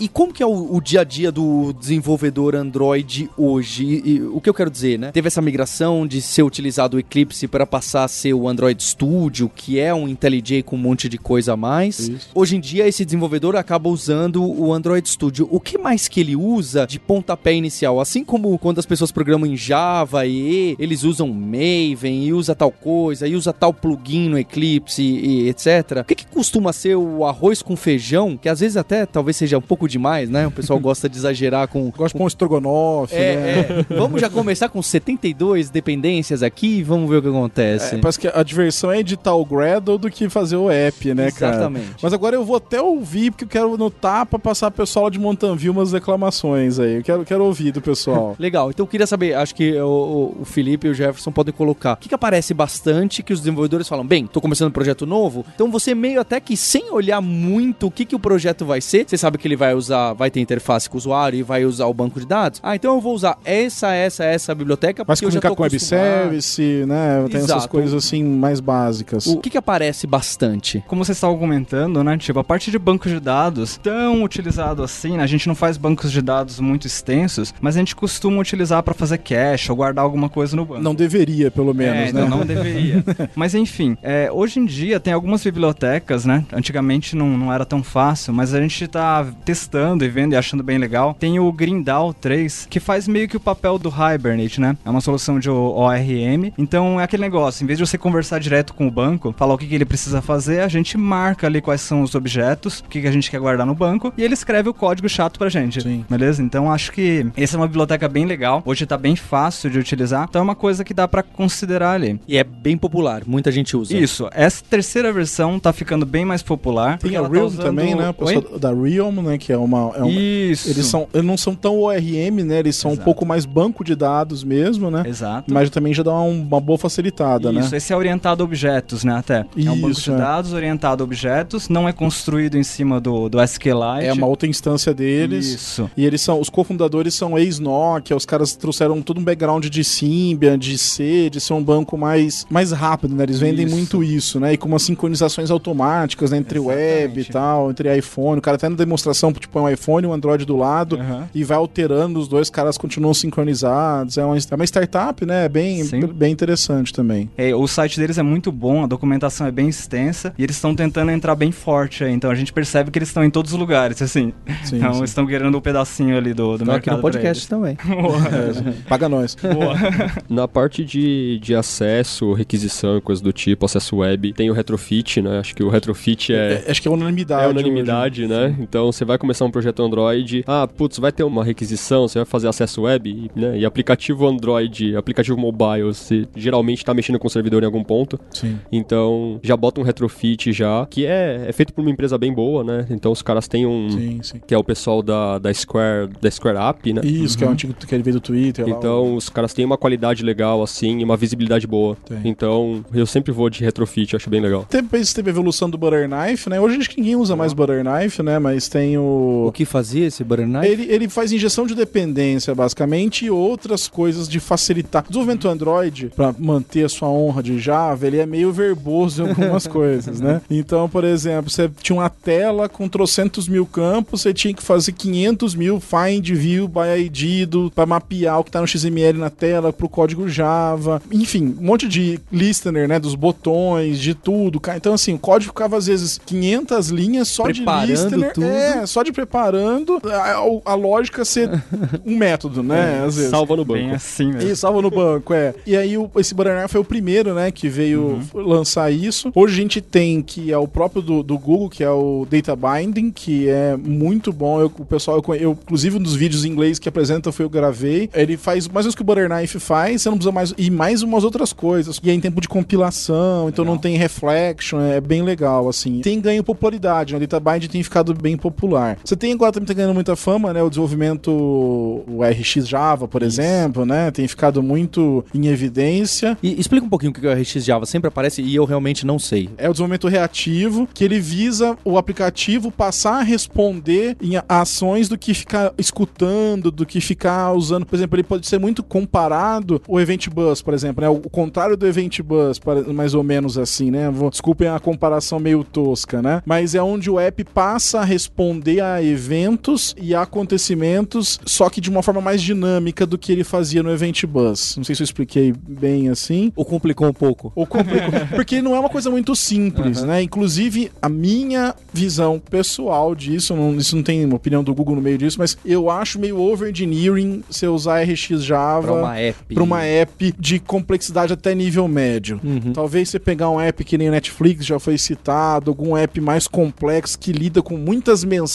E 0.00 0.08
como 0.08 0.32
que 0.32 0.42
é 0.42 0.46
o, 0.46 0.74
o 0.74 0.80
dia 0.80 1.02
a 1.02 1.04
dia 1.04 1.30
do 1.30 1.72
desenvolvedor 1.72 2.56
Android 2.56 3.30
hoje? 3.38 3.84
E- 4.04 4.10
e 4.14 4.22
o 4.22 4.40
que 4.40 4.48
eu 4.50 4.54
quero 4.54 4.68
dizer, 4.70 4.98
né? 4.98 5.12
Teve 5.12 5.28
essa 5.28 5.40
migração 5.40 6.04
de 6.06 6.20
ser 6.20 6.42
utilizado 6.42 6.96
o 6.96 7.00
Eclipse 7.00 7.46
para 7.46 7.64
passar 7.64 8.04
a 8.04 8.08
ser 8.08 8.34
o 8.34 8.48
Android 8.48 8.82
Studio, 8.82 9.48
que 9.54 9.78
é 9.78 9.94
um 9.94 10.08
IntelliJ 10.08 10.62
com 10.64 10.74
um 10.74 10.78
monte 10.80 11.08
de 11.08 11.16
coisa 11.16 11.52
a 11.52 11.56
mais. 11.56 12.00
Isso. 12.08 12.28
Hoje 12.34 12.56
em 12.56 12.60
dia, 12.60 12.88
esse 12.88 13.04
desenvolvedor 13.04 13.54
acaba 13.54 13.88
usando 13.88 14.42
o 14.44 14.72
Android 14.72 15.08
Studio. 15.08 15.48
O 15.50 15.60
que 15.60 15.78
mais 15.78 16.08
que 16.08 16.20
ele 16.20 16.34
usa 16.34 16.86
de 16.86 16.98
pontapé 16.98 17.54
inicial? 17.54 18.00
Assim 18.00 18.24
como 18.24 18.58
quando 18.58 18.80
as 18.80 18.86
pessoas 18.86 19.12
programam 19.12 19.46
em 19.46 19.56
Java 19.56 20.26
e 20.26 20.74
eles 20.78 21.04
usam 21.04 21.28
Maven 21.28 22.24
e 22.24 22.32
usa 22.32 22.54
tal 22.54 22.72
coisa, 22.72 23.28
e 23.28 23.36
usa 23.36 23.52
tal 23.52 23.72
plugin 23.72 24.28
no 24.28 24.38
Eclipse 24.38 25.02
e, 25.02 25.48
etc. 25.48 26.00
O 26.00 26.04
que, 26.04 26.16
que 26.16 26.26
costuma 26.26 26.72
ser 26.72 26.96
o 26.96 27.24
arroz 27.24 27.62
com 27.62 27.76
feijão? 27.76 28.36
Que 28.36 28.48
às 28.48 28.58
vezes 28.58 28.76
até 28.76 29.06
talvez 29.06 29.36
seja 29.36 29.56
um 29.56 29.62
pouco 29.62 29.83
demais, 29.88 30.28
né? 30.30 30.46
O 30.46 30.50
pessoal 30.50 30.78
gosta 30.80 31.08
de 31.08 31.16
exagerar 31.16 31.68
com. 31.68 31.90
Gosto 31.90 32.14
de 32.14 32.18
pôr 32.18 32.24
um 32.24 32.28
estrogonofe, 32.28 33.14
né? 33.14 33.20
É, 33.22 33.84
é. 33.90 33.94
Vamos 33.96 34.20
já 34.20 34.28
começar 34.30 34.68
com 34.68 34.82
72 34.82 35.70
dependências 35.70 36.42
aqui 36.42 36.78
e 36.78 36.82
vamos 36.82 37.08
ver 37.08 37.16
o 37.18 37.22
que 37.22 37.28
acontece. 37.28 37.94
É, 37.94 37.98
parece 37.98 38.18
que 38.18 38.28
a 38.28 38.42
diversão 38.42 38.90
é 38.90 38.98
editar 39.00 39.34
o 39.34 39.44
Gradle 39.44 39.98
do 39.98 40.10
que 40.10 40.28
fazer 40.28 40.56
o 40.56 40.70
app, 40.70 41.14
né, 41.14 41.30
cara? 41.30 41.54
Exatamente. 41.56 41.90
Mas 42.02 42.12
agora 42.12 42.36
eu 42.36 42.44
vou 42.44 42.56
até 42.56 42.80
ouvir, 42.80 43.30
porque 43.30 43.44
eu 43.44 43.48
quero 43.48 43.76
notar 43.76 44.26
pra 44.26 44.38
passar 44.38 44.70
pro 44.70 44.84
pessoal 44.84 45.10
de 45.10 45.18
Mountain 45.18 45.56
View 45.56 45.72
umas 45.72 45.92
reclamações 45.92 46.78
aí. 46.78 46.96
Eu 46.96 47.02
quero, 47.02 47.24
quero 47.24 47.44
ouvir 47.44 47.72
do 47.72 47.80
pessoal. 47.80 48.34
Legal, 48.40 48.70
então 48.70 48.84
eu 48.84 48.88
queria 48.88 49.06
saber, 49.06 49.34
acho 49.34 49.54
que 49.54 49.72
o, 49.80 49.86
o- 49.86 50.42
o 50.42 50.44
Felipe 50.44 50.86
e 50.86 50.90
o 50.90 50.94
Jefferson 50.94 51.30
podem 51.32 51.52
colocar. 51.52 51.94
O 51.94 51.96
que, 51.96 52.08
que 52.08 52.14
aparece 52.14 52.54
bastante 52.54 53.22
que 53.22 53.32
os 53.32 53.40
desenvolvedores 53.40 53.88
falam, 53.88 54.06
bem, 54.06 54.26
tô 54.26 54.40
começando 54.40 54.68
um 54.68 54.72
projeto 54.72 55.06
novo, 55.06 55.44
então 55.54 55.70
você 55.70 55.94
meio 55.94 56.20
até 56.20 56.40
que 56.40 56.56
sem 56.56 56.90
olhar 56.90 57.20
muito 57.20 57.86
o 57.86 57.90
que, 57.90 58.04
que 58.04 58.14
o 58.14 58.18
projeto 58.18 58.64
vai 58.64 58.80
ser, 58.80 59.04
você 59.08 59.16
sabe 59.16 59.38
que 59.38 59.46
ele 59.48 59.56
vai 59.56 59.73
usar, 59.74 60.12
vai 60.12 60.30
ter 60.30 60.40
interface 60.40 60.88
com 60.88 60.96
o 60.96 60.98
usuário 60.98 61.38
e 61.38 61.42
vai 61.42 61.64
usar 61.64 61.86
o 61.86 61.94
banco 61.94 62.20
de 62.20 62.26
dados. 62.26 62.60
Ah, 62.62 62.74
então 62.74 62.94
eu 62.94 63.00
vou 63.00 63.14
usar 63.14 63.38
essa, 63.44 63.92
essa, 63.92 64.24
essa 64.24 64.54
biblioteca 64.54 65.04
Mas 65.06 65.18
porque 65.18 65.26
eu 65.26 65.30
já 65.30 65.40
comunicar 65.40 65.48
tô 65.50 65.56
com 65.56 65.62
web 65.62 65.80
service, 65.80 66.84
né? 66.86 67.24
Tem 67.28 67.36
essas 67.38 67.50
Exato. 67.50 67.68
coisas 67.68 67.94
assim 67.94 68.22
mais 68.22 68.60
básicas. 68.60 69.26
O 69.26 69.38
que, 69.38 69.50
que 69.50 69.58
aparece 69.58 70.06
bastante? 70.06 70.82
Como 70.86 71.04
vocês 71.04 71.16
estavam 71.16 71.38
comentando, 71.38 72.02
né? 72.02 72.16
Tipo, 72.16 72.40
a 72.40 72.44
parte 72.44 72.70
de 72.70 72.78
bancos 72.78 73.10
de 73.10 73.20
dados, 73.20 73.78
tão 73.82 74.22
utilizado 74.22 74.82
assim, 74.82 75.16
né? 75.16 75.22
A 75.22 75.26
gente 75.26 75.46
não 75.46 75.54
faz 75.54 75.76
bancos 75.76 76.10
de 76.10 76.22
dados 76.22 76.60
muito 76.60 76.86
extensos, 76.86 77.54
mas 77.60 77.76
a 77.76 77.78
gente 77.78 77.94
costuma 77.94 78.40
utilizar 78.40 78.82
para 78.82 78.94
fazer 78.94 79.18
cache 79.18 79.70
ou 79.70 79.76
guardar 79.76 80.04
alguma 80.04 80.28
coisa 80.28 80.56
no 80.56 80.64
banco. 80.64 80.82
Não 80.82 80.94
deveria, 80.94 81.50
pelo 81.50 81.74
menos, 81.74 82.10
é, 82.10 82.12
né? 82.12 82.24
então 82.24 82.28
não 82.28 82.44
deveria. 82.44 83.04
Mas 83.34 83.54
enfim, 83.54 83.96
é, 84.02 84.30
hoje 84.30 84.58
em 84.58 84.64
dia 84.64 85.00
tem 85.00 85.12
algumas 85.12 85.42
bibliotecas, 85.42 86.24
né? 86.24 86.44
Antigamente 86.52 87.16
não, 87.16 87.36
não 87.36 87.52
era 87.52 87.64
tão 87.64 87.82
fácil, 87.82 88.32
mas 88.32 88.54
a 88.54 88.60
gente 88.60 88.86
tá 88.86 89.26
testando 89.44 89.63
e 90.02 90.08
vendo 90.08 90.32
e 90.32 90.36
achando 90.36 90.62
bem 90.62 90.78
legal. 90.78 91.14
Tem 91.18 91.38
o 91.38 91.50
Grindal 91.52 92.12
3, 92.14 92.66
que 92.70 92.78
faz 92.80 93.08
meio 93.08 93.28
que 93.28 93.36
o 93.36 93.40
papel 93.40 93.78
do 93.78 93.88
Hibernate, 93.88 94.60
né? 94.60 94.76
É 94.84 94.90
uma 94.90 95.00
solução 95.00 95.38
de 95.38 95.48
ORM. 95.50 96.52
Então 96.58 97.00
é 97.00 97.04
aquele 97.04 97.22
negócio, 97.22 97.62
em 97.64 97.66
vez 97.66 97.78
de 97.78 97.86
você 97.86 97.96
conversar 97.98 98.38
direto 98.38 98.74
com 98.74 98.86
o 98.86 98.90
banco, 98.90 99.34
falar 99.36 99.54
o 99.54 99.58
que, 99.58 99.66
que 99.66 99.74
ele 99.74 99.84
precisa 99.84 100.20
fazer, 100.20 100.60
a 100.60 100.68
gente 100.68 100.96
marca 100.98 101.46
ali 101.46 101.60
quais 101.60 101.80
são 101.80 102.02
os 102.02 102.14
objetos, 102.14 102.80
o 102.80 102.84
que, 102.84 103.00
que 103.00 103.06
a 103.06 103.12
gente 103.12 103.30
quer 103.30 103.40
guardar 103.40 103.66
no 103.66 103.74
banco, 103.74 104.12
e 104.16 104.22
ele 104.22 104.34
escreve 104.34 104.68
o 104.68 104.74
código 104.74 105.08
chato 105.08 105.38
pra 105.38 105.48
gente. 105.48 105.80
Sim. 105.82 106.04
Beleza? 106.08 106.42
Então 106.42 106.70
acho 106.72 106.92
que 106.92 107.26
essa 107.36 107.56
é 107.56 107.58
uma 107.58 107.66
biblioteca 107.66 108.08
bem 108.08 108.24
legal. 108.26 108.62
Hoje 108.64 108.86
tá 108.86 108.96
bem 108.96 109.16
fácil 109.16 109.70
de 109.70 109.78
utilizar. 109.78 110.26
Então 110.28 110.40
é 110.40 110.42
uma 110.44 110.54
coisa 110.54 110.84
que 110.84 110.94
dá 110.94 111.06
pra 111.08 111.22
considerar 111.22 111.92
ali. 111.92 112.20
E 112.28 112.36
é 112.36 112.44
bem 112.44 112.76
popular, 112.76 113.22
muita 113.26 113.50
gente 113.50 113.76
usa. 113.76 113.96
Isso, 113.96 114.28
essa 114.32 114.62
terceira 114.68 115.12
versão 115.12 115.58
tá 115.58 115.72
ficando 115.72 116.04
bem 116.06 116.24
mais 116.24 116.42
popular. 116.42 116.98
Tem 116.98 117.16
a 117.16 117.22
tá 117.22 117.28
Realm 117.28 117.46
usando- 117.46 117.62
também, 117.64 117.94
né? 117.94 118.14
O 118.16 118.24
Oi? 118.24 118.34
pessoal 118.40 118.58
da 118.58 118.72
Realm, 118.72 119.20
né? 119.22 119.38
Que 119.38 119.52
é 119.54 119.58
uma. 119.58 119.92
é 119.96 120.02
uma- 120.02 120.10
Isso. 120.10 120.68
Eles, 120.68 120.86
são, 120.86 121.06
eles 121.12 121.26
não 121.26 121.36
são 121.36 121.54
tão 121.54 121.78
ORM, 121.80 122.42
né? 122.44 122.58
Eles 122.58 122.76
são 122.76 122.90
um 122.90 122.94
Exato. 122.94 123.04
pouco 123.04 123.24
mais 123.26 123.44
banco 123.46 123.82
de 123.84 123.94
dados 123.94 124.44
mesmo, 124.44 124.90
né? 124.90 125.02
Exato. 125.06 125.52
Mas 125.52 125.70
também 125.70 125.92
já 125.94 126.02
dá 126.02 126.12
um- 126.20 126.42
uma 126.42 126.60
boa 126.60 126.78
facilitada, 126.78 127.50
Isso, 127.52 127.70
né? 127.70 127.76
esse 127.76 127.92
é 127.92 127.96
orientado 127.96 128.42
a 128.42 128.44
objetos, 128.44 129.04
né, 129.04 129.14
até. 129.16 129.44
é 129.56 129.70
um 129.70 129.76
banco 129.76 129.90
Isso, 129.90 130.02
de 130.02 130.12
é. 130.12 130.16
dados 130.16 130.52
orientado 130.52 131.02
a 131.02 131.04
objetos, 131.04 131.68
não 131.68 131.88
é 131.88 131.92
construído 131.92 132.56
em 132.56 132.62
cima 132.62 133.00
do, 133.00 133.28
do 133.28 133.40
SQLite. 133.40 134.06
É 134.06 134.12
uma 134.12 134.26
outra 134.26 134.48
instância 134.48 134.92
deles. 134.94 135.46
Isso. 135.46 135.90
E 135.96 136.04
eles 136.04 136.20
são, 136.20 136.40
os 136.40 136.48
cofundadores 136.50 137.14
são 137.14 137.38
ex-Nokia, 137.38 138.16
os 138.16 138.26
caras 138.26 138.54
trouxeram 138.56 139.00
todo 139.02 139.18
um 139.20 139.24
background 139.24 139.66
de 139.66 139.84
Symbian, 139.84 140.58
de 140.58 140.76
C, 140.78 141.28
de 141.30 141.40
ser 141.40 141.52
um 141.54 141.62
banco 141.62 141.96
mais, 141.96 142.46
mais 142.50 142.72
rápido, 142.72 143.14
né? 143.14 143.22
Eles 143.24 143.38
vendem 143.40 143.66
Isso. 143.66 143.74
muito 143.76 144.02
isso, 144.02 144.40
né? 144.40 144.52
E 144.52 144.56
com 144.56 144.68
umas 144.68 144.82
sincronizações 144.82 145.50
automáticas 145.50 146.30
né? 146.30 146.38
entre 146.38 146.58
web 146.58 146.74
e 146.74 147.20
Exatamente. 147.20 147.32
tal, 147.32 147.70
entre 147.70 147.96
iPhone. 147.96 148.38
O 148.38 148.42
cara 148.42 148.56
até 148.56 148.68
na 148.68 148.76
demonstração, 148.76 149.32
tipo, 149.44 149.52
põe 149.52 149.62
um 149.62 149.68
iPhone 149.68 150.06
e 150.06 150.10
um 150.10 150.12
Android 150.12 150.44
do 150.44 150.56
lado 150.56 150.96
Aham. 150.96 151.28
e 151.34 151.44
vai 151.44 151.56
alterando, 151.56 152.18
os 152.18 152.28
dois 152.28 152.50
caras 152.50 152.76
continuam 152.76 153.14
sincronizados. 153.14 154.18
É 154.18 154.24
uma, 154.24 154.36
é 154.36 154.54
uma 154.54 154.64
startup, 154.64 155.24
né? 155.24 155.44
É 155.44 155.48
bem, 155.48 155.84
Sim. 155.84 156.00
bem 156.06 156.32
interessante 156.32 156.92
também. 156.92 157.30
É, 157.36 157.54
o 157.54 157.66
site 157.66 157.98
deles 157.98 158.18
é 158.18 158.22
muito 158.22 158.50
bom, 158.50 158.82
a 158.84 158.86
documentação 158.86 159.46
é 159.46 159.50
bem 159.50 159.68
extensa 159.68 160.34
e 160.38 160.42
eles 160.42 160.56
estão 160.56 160.74
tentando 160.74 161.10
entrar 161.10 161.34
bem 161.34 161.52
forte 161.52 162.04
aí. 162.04 162.12
Então 162.12 162.30
a 162.30 162.34
gente 162.34 162.52
percebe 162.52 162.90
que 162.90 162.98
eles 162.98 163.08
estão 163.08 163.24
em 163.24 163.30
todos 163.30 163.52
os 163.52 163.58
lugares, 163.58 164.00
assim. 164.02 164.32
Sim, 164.64 164.76
então 164.76 164.94
sim. 164.94 165.04
estão 165.04 165.26
querendo 165.26 165.56
um 165.56 165.60
pedacinho 165.60 166.16
ali 166.16 166.32
do, 166.34 166.56
do 166.56 166.64
Tô 166.64 166.70
aqui 166.70 166.70
mercado. 166.90 166.96
no 166.96 167.02
podcast 167.02 167.48
também. 167.48 167.76
É, 168.24 168.72
paga 168.88 169.08
nós. 169.08 169.34
Boa. 169.34 169.74
Na 170.28 170.48
parte 170.48 170.84
de, 170.84 171.38
de 171.42 171.54
acesso, 171.54 172.32
requisição 172.32 172.96
e 172.96 173.00
coisa 173.00 173.22
do 173.22 173.32
tipo, 173.32 173.64
acesso 173.66 173.96
web, 173.96 174.32
tem 174.32 174.50
o 174.50 174.52
retrofit, 174.52 175.20
né? 175.20 175.38
Acho 175.40 175.54
que 175.54 175.62
o 175.62 175.68
retrofit 175.68 176.32
é, 176.32 176.64
É, 176.66 176.70
acho 176.70 176.80
que 176.80 176.88
é 176.88 176.90
unanimidade. 176.90 177.44
é 177.44 177.48
unanimidade, 177.48 178.26
né? 178.26 178.54
Então 178.58 178.90
você 178.90 179.04
vai 179.04 179.18
começar 179.18 179.33
um 179.42 179.50
projeto 179.50 179.82
Android, 179.82 180.44
ah, 180.46 180.68
putz, 180.68 180.98
vai 180.98 181.10
ter 181.10 181.24
uma 181.24 181.42
requisição, 181.42 182.06
você 182.06 182.18
vai 182.18 182.26
fazer 182.26 182.48
acesso 182.48 182.82
web, 182.82 183.30
né? 183.34 183.58
E 183.58 183.64
aplicativo 183.64 184.26
Android, 184.26 184.96
aplicativo 184.96 185.36
mobile, 185.36 185.82
você 185.84 186.26
geralmente 186.36 186.84
tá 186.84 186.94
mexendo 186.94 187.18
com 187.18 187.26
o 187.26 187.30
servidor 187.30 187.62
em 187.62 187.66
algum 187.66 187.82
ponto. 187.82 188.18
Sim. 188.30 188.58
Então 188.70 189.40
já 189.42 189.56
bota 189.56 189.80
um 189.80 189.84
retrofit 189.84 190.52
já, 190.52 190.86
que 190.86 191.06
é, 191.06 191.46
é 191.48 191.52
feito 191.52 191.72
por 191.72 191.80
uma 191.80 191.90
empresa 191.90 192.16
bem 192.18 192.32
boa, 192.32 192.62
né? 192.62 192.86
Então 192.90 193.10
os 193.10 193.22
caras 193.22 193.48
têm 193.48 193.66
um. 193.66 193.90
Sim, 193.90 194.20
sim. 194.22 194.40
Que 194.46 194.54
é 194.54 194.58
o 194.58 194.64
pessoal 194.64 195.02
da, 195.02 195.38
da 195.38 195.52
Square, 195.52 196.10
da 196.20 196.30
Square 196.30 196.58
App, 196.58 196.92
né? 196.92 197.00
Isso, 197.04 197.36
que 197.36 197.44
é 197.44 197.46
o 197.46 197.50
antigo 197.50 197.74
que 197.74 197.94
ele 197.94 198.02
veio 198.02 198.14
do 198.14 198.20
Twitter. 198.20 198.66
lá, 198.66 198.70
Então, 198.76 199.14
os 199.14 199.28
caras 199.28 199.52
têm 199.52 199.64
uma 199.64 199.76
qualidade 199.76 200.22
legal, 200.22 200.62
assim, 200.62 201.00
e 201.00 201.04
uma 201.04 201.16
visibilidade 201.16 201.66
boa. 201.66 201.96
Tem. 202.06 202.18
Então, 202.24 202.84
eu 202.92 203.06
sempre 203.06 203.32
vou 203.32 203.48
de 203.50 203.62
retrofit, 203.64 204.16
acho 204.16 204.28
bem 204.30 204.40
legal. 204.40 204.66
Depois 204.70 205.12
teve 205.12 205.30
a 205.30 205.32
evolução 205.32 205.68
do 205.68 205.78
Butter 205.78 206.08
Knife, 206.08 206.48
né? 206.48 206.60
Hoje 206.60 206.76
acho 206.78 206.90
que 206.90 207.00
ninguém 207.00 207.16
usa 207.16 207.36
mais 207.36 207.52
Butter 207.52 207.84
Knife, 207.84 208.22
né? 208.22 208.38
Mas 208.38 208.68
tem 208.68 208.98
o, 208.98 209.02
o... 209.24 209.52
Que 209.52 209.64
fazia 209.64 210.06
esse 210.06 210.22
Butter 210.24 210.46
Knife? 210.46 210.66
Ele, 210.66 210.92
ele 210.92 211.08
faz 211.08 211.32
injeção 211.32 211.66
de 211.66 211.74
dependência, 211.74 212.54
basicamente, 212.54 213.24
e 213.26 213.30
outras 213.30 213.88
coisas 213.88 214.28
de 214.28 214.40
facilitar. 214.40 215.02
O 215.04 215.08
desenvolvimento 215.08 215.48
Android, 215.48 216.12
para 216.14 216.34
manter 216.38 216.84
a 216.84 216.88
sua 216.88 217.08
honra 217.08 217.42
de 217.42 217.58
Java, 217.58 218.06
ele 218.06 218.18
é 218.18 218.26
meio 218.26 218.52
verboso 218.52 219.22
em 219.22 219.28
algumas 219.28 219.66
coisas, 219.68 220.20
né? 220.20 220.40
Então, 220.50 220.88
por 220.88 221.04
exemplo, 221.04 221.50
você 221.50 221.70
tinha 221.80 221.96
uma 221.96 222.10
tela 222.10 222.68
com 222.68 222.88
trocentos 222.88 223.48
mil 223.48 223.66
campos, 223.66 224.22
você 224.22 224.32
tinha 224.34 224.52
que 224.54 224.62
fazer 224.62 224.92
500 224.92 225.54
mil 225.54 225.80
find 225.80 226.26
view 226.34 226.68
by 226.68 227.04
ID 227.04 227.48
para 227.74 227.86
mapear 227.86 228.40
o 228.40 228.44
que 228.44 228.50
tá 228.50 228.60
no 228.60 228.66
XML 228.66 229.18
na 229.18 229.30
tela 229.30 229.72
pro 229.72 229.88
código 229.88 230.28
Java. 230.28 231.00
Enfim, 231.12 231.56
um 231.58 231.64
monte 231.64 231.88
de 231.88 232.20
listener, 232.32 232.88
né? 232.88 232.98
Dos 232.98 233.14
botões, 233.14 233.98
de 233.98 234.14
tudo. 234.14 234.60
Então, 234.76 234.94
assim, 234.94 235.14
o 235.14 235.18
código 235.18 235.52
ficava 235.52 235.76
às 235.76 235.86
vezes 235.86 236.20
500 236.24 236.88
linhas 236.88 237.28
só 237.28 237.44
Preparando 237.44 237.86
de 237.86 237.92
listener. 237.92 238.32
tudo. 238.32 238.46
É, 238.46 238.86
só 238.86 239.02
de 239.02 239.12
preparando 239.14 240.00
a, 240.04 240.72
a 240.72 240.74
lógica 240.74 241.24
ser 241.24 241.48
um 242.04 242.16
método, 242.16 242.62
né? 242.62 243.04
Às 243.06 243.16
vezes. 243.16 243.30
Salva 243.30 243.56
no 243.56 243.64
banco. 243.64 243.80
Bem 243.80 243.90
assim 243.92 244.32
mesmo. 244.32 244.50
E 244.50 244.56
salva 244.56 244.82
no 244.82 244.90
banco, 244.90 245.32
é. 245.32 245.54
E 245.66 245.76
aí 245.76 245.96
o, 245.96 246.10
esse 246.16 246.34
Butter 246.34 246.68
foi 246.68 246.80
o 246.80 246.84
primeiro, 246.84 247.34
né, 247.34 247.50
que 247.50 247.68
veio 247.68 248.20
lançar 248.34 248.90
isso. 248.90 249.30
Hoje 249.34 249.54
a 249.54 249.56
gente 249.62 249.80
tem 249.80 250.20
que 250.20 250.52
é 250.52 250.58
o 250.58 250.68
próprio 250.68 251.00
do, 251.00 251.22
do 251.22 251.38
Google, 251.38 251.68
que 251.68 251.82
é 251.84 251.90
o 251.90 252.26
Data 252.28 252.56
Binding, 252.56 253.10
que 253.10 253.48
é 253.48 253.76
muito 253.76 254.32
bom. 254.32 254.60
Eu, 254.60 254.66
o 254.66 254.84
pessoal, 254.84 255.22
eu, 255.26 255.34
eu, 255.34 255.52
inclusive 255.52 255.96
um 255.96 256.02
dos 256.02 256.14
vídeos 256.14 256.44
em 256.44 256.48
inglês 256.48 256.78
que 256.78 256.88
apresenta 256.88 257.30
foi 257.32 257.44
eu 257.44 257.50
gravei. 257.50 258.10
Ele 258.12 258.36
faz 258.36 258.66
mais 258.68 258.84
ou 258.84 258.88
menos 258.88 258.94
o 258.94 258.96
que 258.96 259.02
o 259.02 259.04
Butter 259.04 259.28
Knife 259.28 259.58
faz, 259.60 260.02
você 260.02 260.10
não 260.10 260.16
precisa 260.16 260.32
mais 260.32 260.54
e 260.58 260.70
mais 260.70 261.02
umas 261.02 261.24
outras 261.24 261.52
coisas. 261.52 262.00
E 262.02 262.10
é 262.10 262.12
em 262.12 262.20
tempo 262.20 262.40
de 262.40 262.48
compilação, 262.48 263.48
então 263.48 263.64
não 263.64 263.78
tem 263.78 263.96
reflection, 263.96 264.80
é 264.80 265.00
bem 265.00 265.22
legal 265.22 265.68
assim. 265.68 266.00
Tem 266.00 266.20
ganho 266.20 266.42
popularidade, 266.42 267.12
né? 267.12 267.18
O 267.18 267.26
Data 267.26 267.38
Binding 267.38 267.68
tem 267.68 267.82
ficado 267.82 268.14
bem 268.14 268.36
popular. 268.36 268.93
Você 269.04 269.16
tem 269.16 269.32
agora 269.32 269.52
também 269.52 269.66
tá 269.66 269.74
ganhando 269.74 269.94
muita 269.94 270.16
fama, 270.16 270.52
né, 270.52 270.62
o 270.62 270.68
desenvolvimento 270.68 271.30
o 271.30 272.20
RX 272.22 272.68
Java, 272.68 273.08
por 273.08 273.22
exemplo, 273.22 273.84
né? 273.84 274.10
Tem 274.10 274.26
ficado 274.26 274.62
muito 274.62 275.24
em 275.34 275.46
evidência. 275.46 276.36
E 276.42 276.58
explica 276.60 276.86
um 276.86 276.88
pouquinho 276.88 277.10
o 277.10 277.14
que 277.14 277.26
é 277.26 277.30
o 277.30 277.40
RX 277.40 277.64
Java. 277.64 277.86
Sempre 277.86 278.08
aparece 278.08 278.42
e 278.42 278.54
eu 278.54 278.64
realmente 278.64 279.06
não 279.06 279.18
sei. 279.18 279.50
É 279.56 279.68
o 279.68 279.72
desenvolvimento 279.72 280.08
reativo, 280.08 280.88
que 280.92 281.04
ele 281.04 281.18
visa 281.18 281.76
o 281.84 281.98
aplicativo 281.98 282.70
passar 282.70 283.20
a 283.20 283.22
responder 283.22 284.16
em 284.20 284.34
ações 284.48 285.08
do 285.08 285.18
que 285.18 285.34
ficar 285.34 285.72
escutando, 285.78 286.70
do 286.70 286.86
que 286.86 287.00
ficar 287.00 287.52
usando. 287.52 287.86
Por 287.86 287.96
exemplo, 287.96 288.16
ele 288.16 288.22
pode 288.22 288.46
ser 288.46 288.58
muito 288.58 288.82
comparado 288.82 289.80
o 289.88 290.00
Event 290.00 290.28
Bus, 290.28 290.62
por 290.62 290.74
exemplo, 290.74 291.02
né? 291.02 291.08
O, 291.08 291.30
contrário 291.34 291.76
do 291.76 291.86
Event 291.86 292.20
Bus, 292.20 292.60
mais 292.92 293.14
ou 293.14 293.22
menos 293.22 293.58
assim, 293.58 293.90
né? 293.90 294.10
Desculpem 294.30 294.68
a 294.68 294.78
comparação 294.78 295.38
meio 295.38 295.64
tosca, 295.64 296.22
né? 296.22 296.42
Mas 296.46 296.74
é 296.74 296.82
onde 296.82 297.10
o 297.10 297.18
app 297.18 297.42
passa 297.44 298.00
a 298.00 298.04
responder 298.04 298.80
a 298.84 299.02
eventos 299.02 299.94
e 300.00 300.14
a 300.14 300.22
acontecimentos, 300.22 301.38
só 301.44 301.68
que 301.68 301.80
de 301.80 301.90
uma 301.90 302.02
forma 302.02 302.20
mais 302.20 302.42
dinâmica 302.42 303.04
do 303.06 303.18
que 303.18 303.30
ele 303.32 303.44
fazia 303.44 303.82
no 303.82 303.90
Event 303.90 304.24
Bus. 304.24 304.74
Não 304.76 304.84
sei 304.84 304.94
se 304.94 305.02
eu 305.02 305.04
expliquei 305.04 305.52
bem 305.68 306.08
assim. 306.08 306.52
Ou 306.56 306.64
complicou 306.64 307.08
um 307.08 307.12
pouco? 307.12 307.52
Ou 307.54 307.66
complicou. 307.66 308.26
Porque 308.34 308.60
não 308.62 308.74
é 308.74 308.80
uma 308.80 308.88
coisa 308.88 309.10
muito 309.10 309.34
simples, 309.36 310.02
né? 310.02 310.22
Inclusive, 310.22 310.90
a 311.00 311.08
minha 311.08 311.74
visão 311.92 312.38
pessoal 312.38 313.14
disso, 313.14 313.54
não, 313.54 313.76
isso 313.76 313.94
não 313.96 314.02
tem 314.02 314.24
uma 314.24 314.36
opinião 314.36 314.62
do 314.64 314.74
Google 314.74 314.96
no 314.96 315.02
meio 315.02 315.18
disso, 315.18 315.36
mas 315.38 315.56
eu 315.64 315.90
acho 315.90 316.18
meio 316.18 316.38
over-engineering 316.40 317.42
você 317.48 317.66
usar 317.66 318.02
RX 318.02 318.42
Java 318.44 318.86
Pra 318.88 318.94
uma 318.94 319.18
app. 319.18 319.54
pra 319.54 319.62
uma 319.62 319.82
app 319.84 320.34
de 320.38 320.58
complexidade 320.58 321.32
até 321.32 321.54
nível 321.54 321.86
médio. 321.88 322.40
Uhum. 322.42 322.72
Talvez 322.72 323.08
você 323.08 323.18
pegar 323.18 323.50
um 323.50 323.60
app 323.60 323.84
que 323.84 323.96
nem 323.98 324.10
Netflix 324.10 324.64
já 324.66 324.78
foi 324.78 324.98
citado, 324.98 325.70
algum 325.70 325.96
app 325.96 326.20
mais 326.20 326.46
complexo 326.48 327.18
que 327.18 327.32
lida 327.32 327.62
com 327.62 327.76
muitas 327.76 328.24
mensagens 328.24 328.54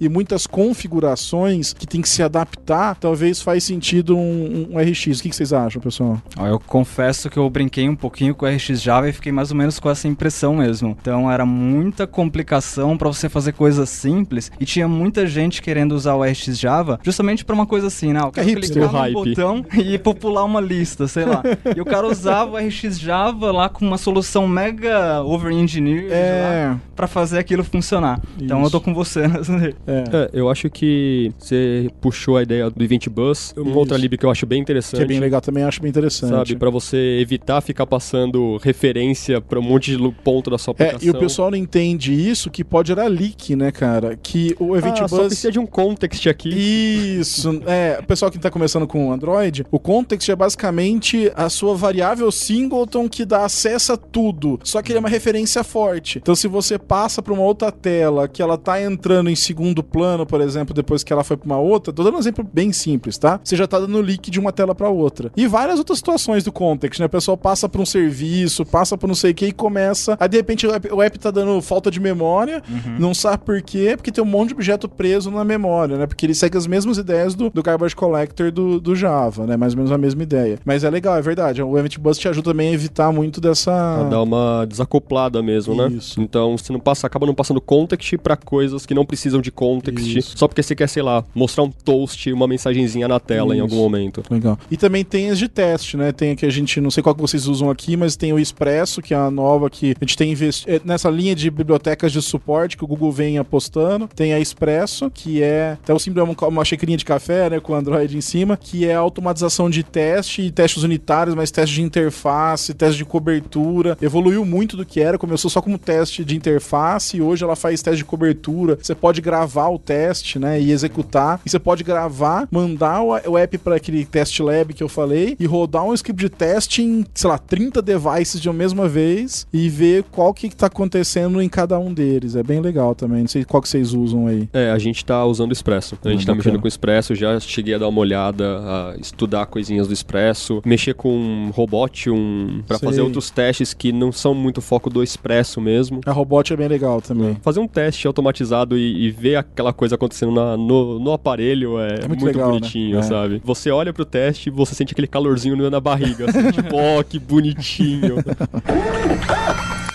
e 0.00 0.08
muitas 0.08 0.46
configurações 0.46 1.72
que 1.72 1.86
tem 1.86 2.00
que 2.00 2.08
se 2.08 2.22
adaptar, 2.22 2.94
talvez 2.96 3.40
faz 3.40 3.64
sentido 3.64 4.16
um, 4.16 4.68
um 4.70 4.78
RX. 4.78 5.18
O 5.18 5.22
que 5.22 5.30
que 5.30 5.36
vocês 5.36 5.52
acham, 5.52 5.80
pessoal? 5.80 6.20
Eu 6.38 6.58
confesso 6.60 7.28
que 7.30 7.38
eu 7.38 7.48
brinquei 7.48 7.88
um 7.88 7.96
pouquinho 7.96 8.34
com 8.34 8.46
o 8.46 8.48
RX 8.48 8.80
Java 8.80 9.08
e 9.08 9.12
fiquei 9.12 9.32
mais 9.32 9.50
ou 9.50 9.56
menos 9.56 9.78
com 9.78 9.90
essa 9.90 10.08
impressão 10.08 10.56
mesmo. 10.56 10.96
Então 11.00 11.30
era 11.30 11.44
muita 11.46 12.06
complicação 12.06 12.96
pra 12.96 13.08
você 13.08 13.28
fazer 13.28 13.52
coisas 13.52 13.88
simples 13.88 14.50
e 14.60 14.64
tinha 14.64 14.88
muita 14.88 15.26
gente 15.26 15.62
querendo 15.62 15.92
usar 15.92 16.14
o 16.14 16.22
RX 16.22 16.58
Java 16.58 16.98
justamente 17.02 17.44
pra 17.44 17.54
uma 17.54 17.66
coisa 17.66 17.86
assim, 17.88 18.12
né? 18.12 18.20
Eu 18.22 18.32
quero 18.32 18.46
hipster, 18.48 18.72
clicar 18.72 18.92
no 18.92 18.98
hype. 18.98 19.14
botão 19.14 19.64
e 19.76 19.98
popular 19.98 20.44
uma 20.44 20.60
lista, 20.60 21.06
sei 21.08 21.24
lá. 21.24 21.42
E 21.74 21.80
o 21.80 21.84
cara 21.84 22.06
usava 22.06 22.52
o 22.52 22.56
RX 22.56 22.98
Java 22.98 23.52
lá 23.52 23.68
com 23.68 23.86
uma 23.86 23.98
solução 23.98 24.46
mega 24.48 25.22
over-engineered 25.22 26.12
É, 26.12 26.74
pra 26.94 27.06
fazer 27.06 27.38
aquilo 27.38 27.64
funcionar. 27.64 28.20
Então 28.38 28.58
Isso. 28.58 28.66
eu 28.66 28.70
tô 28.70 28.80
com 28.80 28.94
você 28.94 29.26
daí. 29.28 29.35
é. 29.86 30.04
É, 30.12 30.30
eu 30.32 30.48
acho 30.48 30.68
que 30.70 31.32
você 31.38 31.88
puxou 32.00 32.36
a 32.36 32.42
ideia 32.42 32.70
do 32.70 32.82
Event 32.82 33.08
Bus, 33.08 33.52
uma 33.56 33.68
Isso. 33.70 33.78
outra 33.78 33.96
lib 33.96 34.16
que 34.16 34.24
eu 34.26 34.30
acho 34.30 34.46
bem 34.46 34.58
Que 34.60 34.62
interessante. 34.62 35.02
é 35.02 35.06
bem 35.06 35.20
legal 35.20 35.40
também, 35.40 35.64
acho 35.64 35.80
bem 35.80 35.88
interessante. 35.90 36.30
Sabe, 36.30 36.56
Pra 36.56 36.70
você 36.70 37.18
evitar 37.20 37.60
ficar 37.60 37.86
passando 37.86 38.56
referência 38.58 39.40
pra 39.40 39.58
um 39.58 39.62
monte 39.62 39.96
de 39.96 40.12
ponto 40.24 40.50
da 40.50 40.58
sua 40.58 40.74
É, 40.78 40.84
aplicação. 40.88 41.06
e 41.08 41.10
o 41.10 41.18
pessoal 41.18 41.50
não 41.50 41.58
entende 41.58 42.12
isso, 42.12 42.50
que 42.50 42.64
pode 42.64 42.88
gerar 42.88 43.06
leak, 43.06 43.54
né, 43.56 43.70
cara? 43.70 44.16
Que 44.16 44.54
o 44.58 44.76
Event 44.76 45.00
ah, 45.00 45.08
só 45.08 45.16
Bus. 45.18 45.26
precisa 45.28 45.52
de 45.52 45.58
um 45.58 45.66
context 45.66 46.26
aqui. 46.28 46.48
Isso, 46.50 47.62
é, 47.66 47.98
o 48.00 48.06
pessoal 48.06 48.30
que 48.30 48.38
tá 48.38 48.50
começando 48.50 48.86
com 48.86 49.08
o 49.08 49.12
Android, 49.12 49.64
o 49.70 49.78
context 49.78 50.28
é 50.28 50.36
basicamente 50.36 51.30
a 51.34 51.48
sua 51.48 51.74
variável 51.74 52.30
singleton 52.30 53.08
que 53.08 53.24
dá 53.24 53.44
acesso 53.44 53.92
a 53.92 53.96
tudo, 53.96 54.58
só 54.64 54.82
que 54.82 54.92
ele 54.92 54.98
é 54.98 55.00
uma 55.00 55.08
referência 55.08 55.62
forte. 55.62 56.18
Então 56.18 56.34
se 56.34 56.48
você 56.48 56.78
passa 56.78 57.22
pra 57.22 57.32
uma 57.32 57.42
outra 57.42 57.70
tela 57.70 58.28
que 58.28 58.42
ela 58.42 58.56
tá 58.58 58.82
entrando 58.82 59.25
em 59.28 59.36
segundo 59.36 59.82
plano, 59.82 60.26
por 60.26 60.40
exemplo, 60.40 60.74
depois 60.74 61.02
que 61.02 61.12
ela 61.12 61.24
foi 61.24 61.36
pra 61.36 61.46
uma 61.46 61.58
outra, 61.58 61.92
tô 61.92 62.02
dando 62.02 62.16
um 62.16 62.18
exemplo 62.18 62.48
bem 62.52 62.72
simples, 62.72 63.18
tá? 63.18 63.40
Você 63.42 63.56
já 63.56 63.66
tá 63.66 63.78
dando 63.78 64.00
leak 64.00 64.30
de 64.30 64.40
uma 64.40 64.52
tela 64.52 64.74
pra 64.74 64.88
outra. 64.88 65.30
E 65.36 65.46
várias 65.46 65.78
outras 65.78 65.98
situações 65.98 66.44
do 66.44 66.52
context, 66.52 67.00
né? 67.00 67.06
O 67.06 67.10
pessoal 67.10 67.36
passa 67.36 67.68
por 67.68 67.80
um 67.80 67.86
serviço, 67.86 68.64
passa 68.64 68.96
por 68.96 69.06
não 69.06 69.14
sei 69.14 69.32
o 69.32 69.34
que 69.34 69.46
e 69.46 69.52
começa, 69.52 70.16
aí 70.18 70.28
de 70.28 70.36
repente 70.36 70.66
o 70.66 70.72
app, 70.72 70.92
o 70.92 71.02
app 71.02 71.18
tá 71.18 71.30
dando 71.30 71.60
falta 71.62 71.90
de 71.90 72.00
memória, 72.00 72.62
não 72.98 73.14
sabe 73.14 73.44
por 73.44 73.60
quê, 73.62 73.94
porque 73.96 74.10
tem 74.10 74.22
um 74.22 74.26
monte 74.26 74.48
de 74.48 74.54
objeto 74.54 74.88
preso 74.88 75.30
na 75.30 75.44
memória, 75.44 75.96
né? 75.96 76.06
Porque 76.06 76.26
ele 76.26 76.34
segue 76.34 76.56
as 76.56 76.66
mesmas 76.66 76.98
ideias 76.98 77.34
do, 77.34 77.50
do 77.50 77.62
Garbage 77.62 77.94
Collector 77.94 78.50
do, 78.50 78.80
do 78.80 78.96
Java, 78.96 79.46
né? 79.46 79.56
Mais 79.56 79.72
ou 79.72 79.78
menos 79.78 79.92
a 79.92 79.98
mesma 79.98 80.22
ideia. 80.22 80.58
Mas 80.64 80.84
é 80.84 80.90
legal, 80.90 81.16
é 81.16 81.22
verdade. 81.22 81.62
O 81.62 81.78
Event 81.78 81.98
Bus 81.98 82.18
te 82.18 82.28
ajuda 82.28 82.50
também 82.50 82.70
a 82.70 82.72
evitar 82.72 83.12
muito 83.12 83.40
dessa. 83.40 83.70
Pra 83.70 84.08
dar 84.08 84.22
uma 84.22 84.64
desacoplada 84.66 85.42
mesmo, 85.42 85.74
né? 85.74 85.88
Isso. 85.88 86.20
Então 86.20 86.56
você 86.56 86.72
não 86.72 86.80
passa, 86.80 87.06
acaba 87.06 87.26
não 87.26 87.34
passando 87.34 87.60
context 87.60 88.16
pra 88.18 88.36
coisas 88.36 88.86
que 88.86 88.94
não 88.94 89.04
precisam 89.04 89.15
de 89.42 89.50
context, 89.50 90.16
Isso. 90.16 90.38
só 90.38 90.46
porque 90.46 90.62
você 90.62 90.74
quer, 90.74 90.88
sei 90.88 91.02
lá, 91.02 91.24
mostrar 91.34 91.64
um 91.64 91.70
toast, 91.70 92.32
uma 92.32 92.46
mensagenzinha 92.46 93.08
na 93.08 93.18
tela 93.18 93.54
em 93.54 93.58
Isso. 93.58 93.62
algum 93.62 93.76
momento. 93.76 94.22
Legal. 94.30 94.58
E 94.70 94.76
também 94.76 95.04
tem 95.04 95.30
as 95.30 95.38
de 95.38 95.48
teste, 95.48 95.96
né? 95.96 96.12
Tem 96.12 96.32
a 96.32 96.36
que 96.36 96.46
a 96.46 96.50
gente, 96.50 96.80
não 96.80 96.90
sei 96.90 97.02
qual 97.02 97.14
que 97.14 97.20
vocês 97.20 97.46
usam 97.46 97.70
aqui, 97.70 97.96
mas 97.96 98.16
tem 98.16 98.32
o 98.32 98.38
Expresso, 98.38 99.02
que 99.02 99.14
é 99.14 99.16
a 99.16 99.30
nova 99.30 99.68
que 99.70 99.94
a 100.00 100.04
gente 100.04 100.16
tem 100.16 100.32
investido 100.32 100.80
nessa 100.84 101.10
linha 101.10 101.34
de 101.34 101.50
bibliotecas 101.50 102.12
de 102.12 102.20
suporte 102.22 102.76
que 102.76 102.84
o 102.84 102.86
Google 102.86 103.10
vem 103.12 103.38
apostando. 103.38 104.08
Tem 104.14 104.32
a 104.32 104.40
Expresso, 104.40 105.10
que 105.10 105.42
é 105.42 105.76
até 105.82 105.94
o 105.94 105.98
símbolo 105.98 106.36
é 106.40 106.46
uma, 106.46 106.64
xicrinha 106.64 106.96
de 106.96 107.04
café, 107.04 107.48
né? 107.48 107.60
Com 107.60 107.74
Android 107.74 108.16
em 108.16 108.20
cima, 108.20 108.56
que 108.56 108.86
é 108.86 108.94
a 108.94 108.98
automatização 108.98 109.70
de 109.70 109.82
teste 109.82 110.42
e 110.42 110.50
testes 110.50 110.82
unitários, 110.82 111.34
mas 111.34 111.50
teste 111.50 111.76
de 111.76 111.82
interface, 111.82 112.74
teste 112.74 112.98
de 112.98 113.04
cobertura. 113.04 113.96
Evoluiu 114.00 114.44
muito 114.44 114.76
do 114.76 114.84
que 114.84 115.00
era, 115.00 115.18
começou 115.18 115.50
só 115.50 115.60
como 115.60 115.78
teste 115.78 116.24
de 116.24 116.36
interface 116.36 117.16
e 117.16 117.22
hoje 117.22 117.44
ela 117.44 117.56
faz 117.56 117.80
teste 117.82 117.98
de 117.98 118.04
cobertura. 118.04 118.78
Você 118.80 118.94
pode 118.94 119.05
gravar 119.20 119.68
o 119.68 119.78
teste, 119.78 120.38
né? 120.38 120.60
E 120.60 120.70
executar. 120.70 121.40
E 121.44 121.50
você 121.50 121.58
pode 121.58 121.82
gravar, 121.84 122.48
mandar 122.50 123.02
o, 123.02 123.36
app 123.38 123.58
para 123.58 123.76
aquele 123.76 124.04
test 124.04 124.38
lab 124.40 124.72
que 124.72 124.82
eu 124.82 124.88
falei 124.88 125.36
e 125.38 125.46
rodar 125.46 125.84
um 125.84 125.94
script 125.94 126.20
de 126.22 126.28
teste 126.30 126.82
em, 126.82 127.04
sei 127.14 127.28
lá, 127.30 127.38
30 127.38 127.80
devices 127.82 128.40
de 128.40 128.48
uma 128.48 128.54
mesma 128.54 128.88
vez 128.88 129.46
e 129.52 129.68
ver 129.68 130.04
qual 130.10 130.32
que 130.32 130.48
tá 130.54 130.66
acontecendo 130.66 131.40
em 131.40 131.48
cada 131.48 131.78
um 131.78 131.92
deles. 131.92 132.36
É 132.36 132.42
bem 132.42 132.60
legal 132.60 132.94
também. 132.94 133.20
Não 133.20 133.28
sei 133.28 133.44
qual 133.44 133.62
que 133.62 133.68
vocês 133.68 133.92
usam 133.92 134.26
aí. 134.26 134.48
É, 134.52 134.70
a 134.70 134.78
gente 134.78 135.04
tá 135.04 135.24
usando 135.24 135.50
o 135.50 135.52
Expresso. 135.52 135.98
A 136.04 136.08
gente 136.08 136.22
Ah, 136.22 136.26
tá 136.26 136.32
bacana. 136.32 136.36
mexendo 136.36 136.58
com 136.60 136.64
o 136.64 136.68
Expresso, 136.68 137.14
já 137.14 137.38
cheguei 137.40 137.74
a 137.74 137.78
dar 137.78 137.88
uma 137.88 138.00
olhada, 138.00 138.58
a 138.58 138.96
estudar 139.00 139.46
coisinhas 139.46 139.86
do 139.86 139.92
Expresso, 139.92 140.62
mexer 140.64 140.94
com 140.94 141.10
um 141.16 141.50
robot 141.50 142.10
um, 142.10 142.62
Sei. 142.68 142.78
fazer 142.78 143.00
outros 143.02 143.30
testes 143.30 143.74
que 143.74 143.92
não 143.92 144.10
são 144.12 144.34
muito 144.34 144.60
foco 144.60 144.88
do 144.90 145.02
Expresso 145.02 145.60
mesmo. 145.60 146.00
A 146.06 146.12
robot 146.12 146.52
é 146.52 146.56
bem 146.56 146.68
legal 146.68 147.00
também. 147.00 147.36
Fazer 147.42 147.60
um 147.60 147.68
teste 147.68 148.06
automatizado 148.06 148.76
e, 148.78 148.95
e 148.96 149.10
ver 149.10 149.36
aquela 149.36 149.72
coisa 149.72 149.94
acontecendo 149.94 150.32
na- 150.32 150.56
no, 150.56 150.98
no 150.98 151.12
aparelho 151.12 151.78
é, 151.78 152.00
É 152.04 152.08
muito 152.08 152.20
muito, 152.22 152.24
legal, 152.24 152.52
né? 152.52 152.58
bonitinho, 152.58 152.98
É. 152.98 153.02
sabe? 153.02 153.40
Você 153.44 153.70
olha 153.70 153.92
pro 153.92 154.04
teste 154.04 154.48
e 154.48 154.52
você 154.52 154.74
sente 154.74 154.92
aquele 154.92 155.06
calorzinho 155.06 155.70
na 155.70 155.80
barriga, 155.80 156.26
assim, 156.28 156.50
tipo, 156.52 156.76
ó, 156.76 157.02
que 157.02 157.18
bonitinho. 157.18 158.16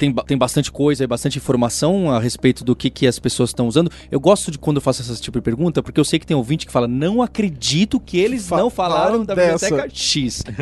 tem, 0.00 0.12
tem 0.14 0.38
bastante 0.38 0.72
coisa 0.72 1.04
e 1.04 1.06
bastante 1.06 1.36
informação 1.36 2.10
a 2.10 2.18
respeito 2.18 2.64
do 2.64 2.74
que, 2.74 2.88
que 2.88 3.06
as 3.06 3.18
pessoas 3.18 3.50
estão 3.50 3.68
usando. 3.68 3.90
Eu 4.10 4.18
gosto 4.18 4.50
de 4.50 4.58
quando 4.58 4.76
eu 4.78 4.80
faço 4.80 5.02
esse 5.02 5.20
tipo 5.20 5.38
de 5.38 5.42
pergunta, 5.42 5.82
porque 5.82 6.00
eu 6.00 6.04
sei 6.04 6.18
que 6.18 6.26
tem 6.26 6.34
ouvinte 6.34 6.64
que 6.66 6.72
fala, 6.72 6.88
não 6.88 7.20
acredito 7.20 8.00
que 8.00 8.18
eles 8.18 8.48
Fa- 8.48 8.56
não 8.56 8.70
falaram 8.70 9.24
da 9.24 9.34
dessa." 9.34 9.66
biblioteca 9.66 9.94
X. 9.94 10.42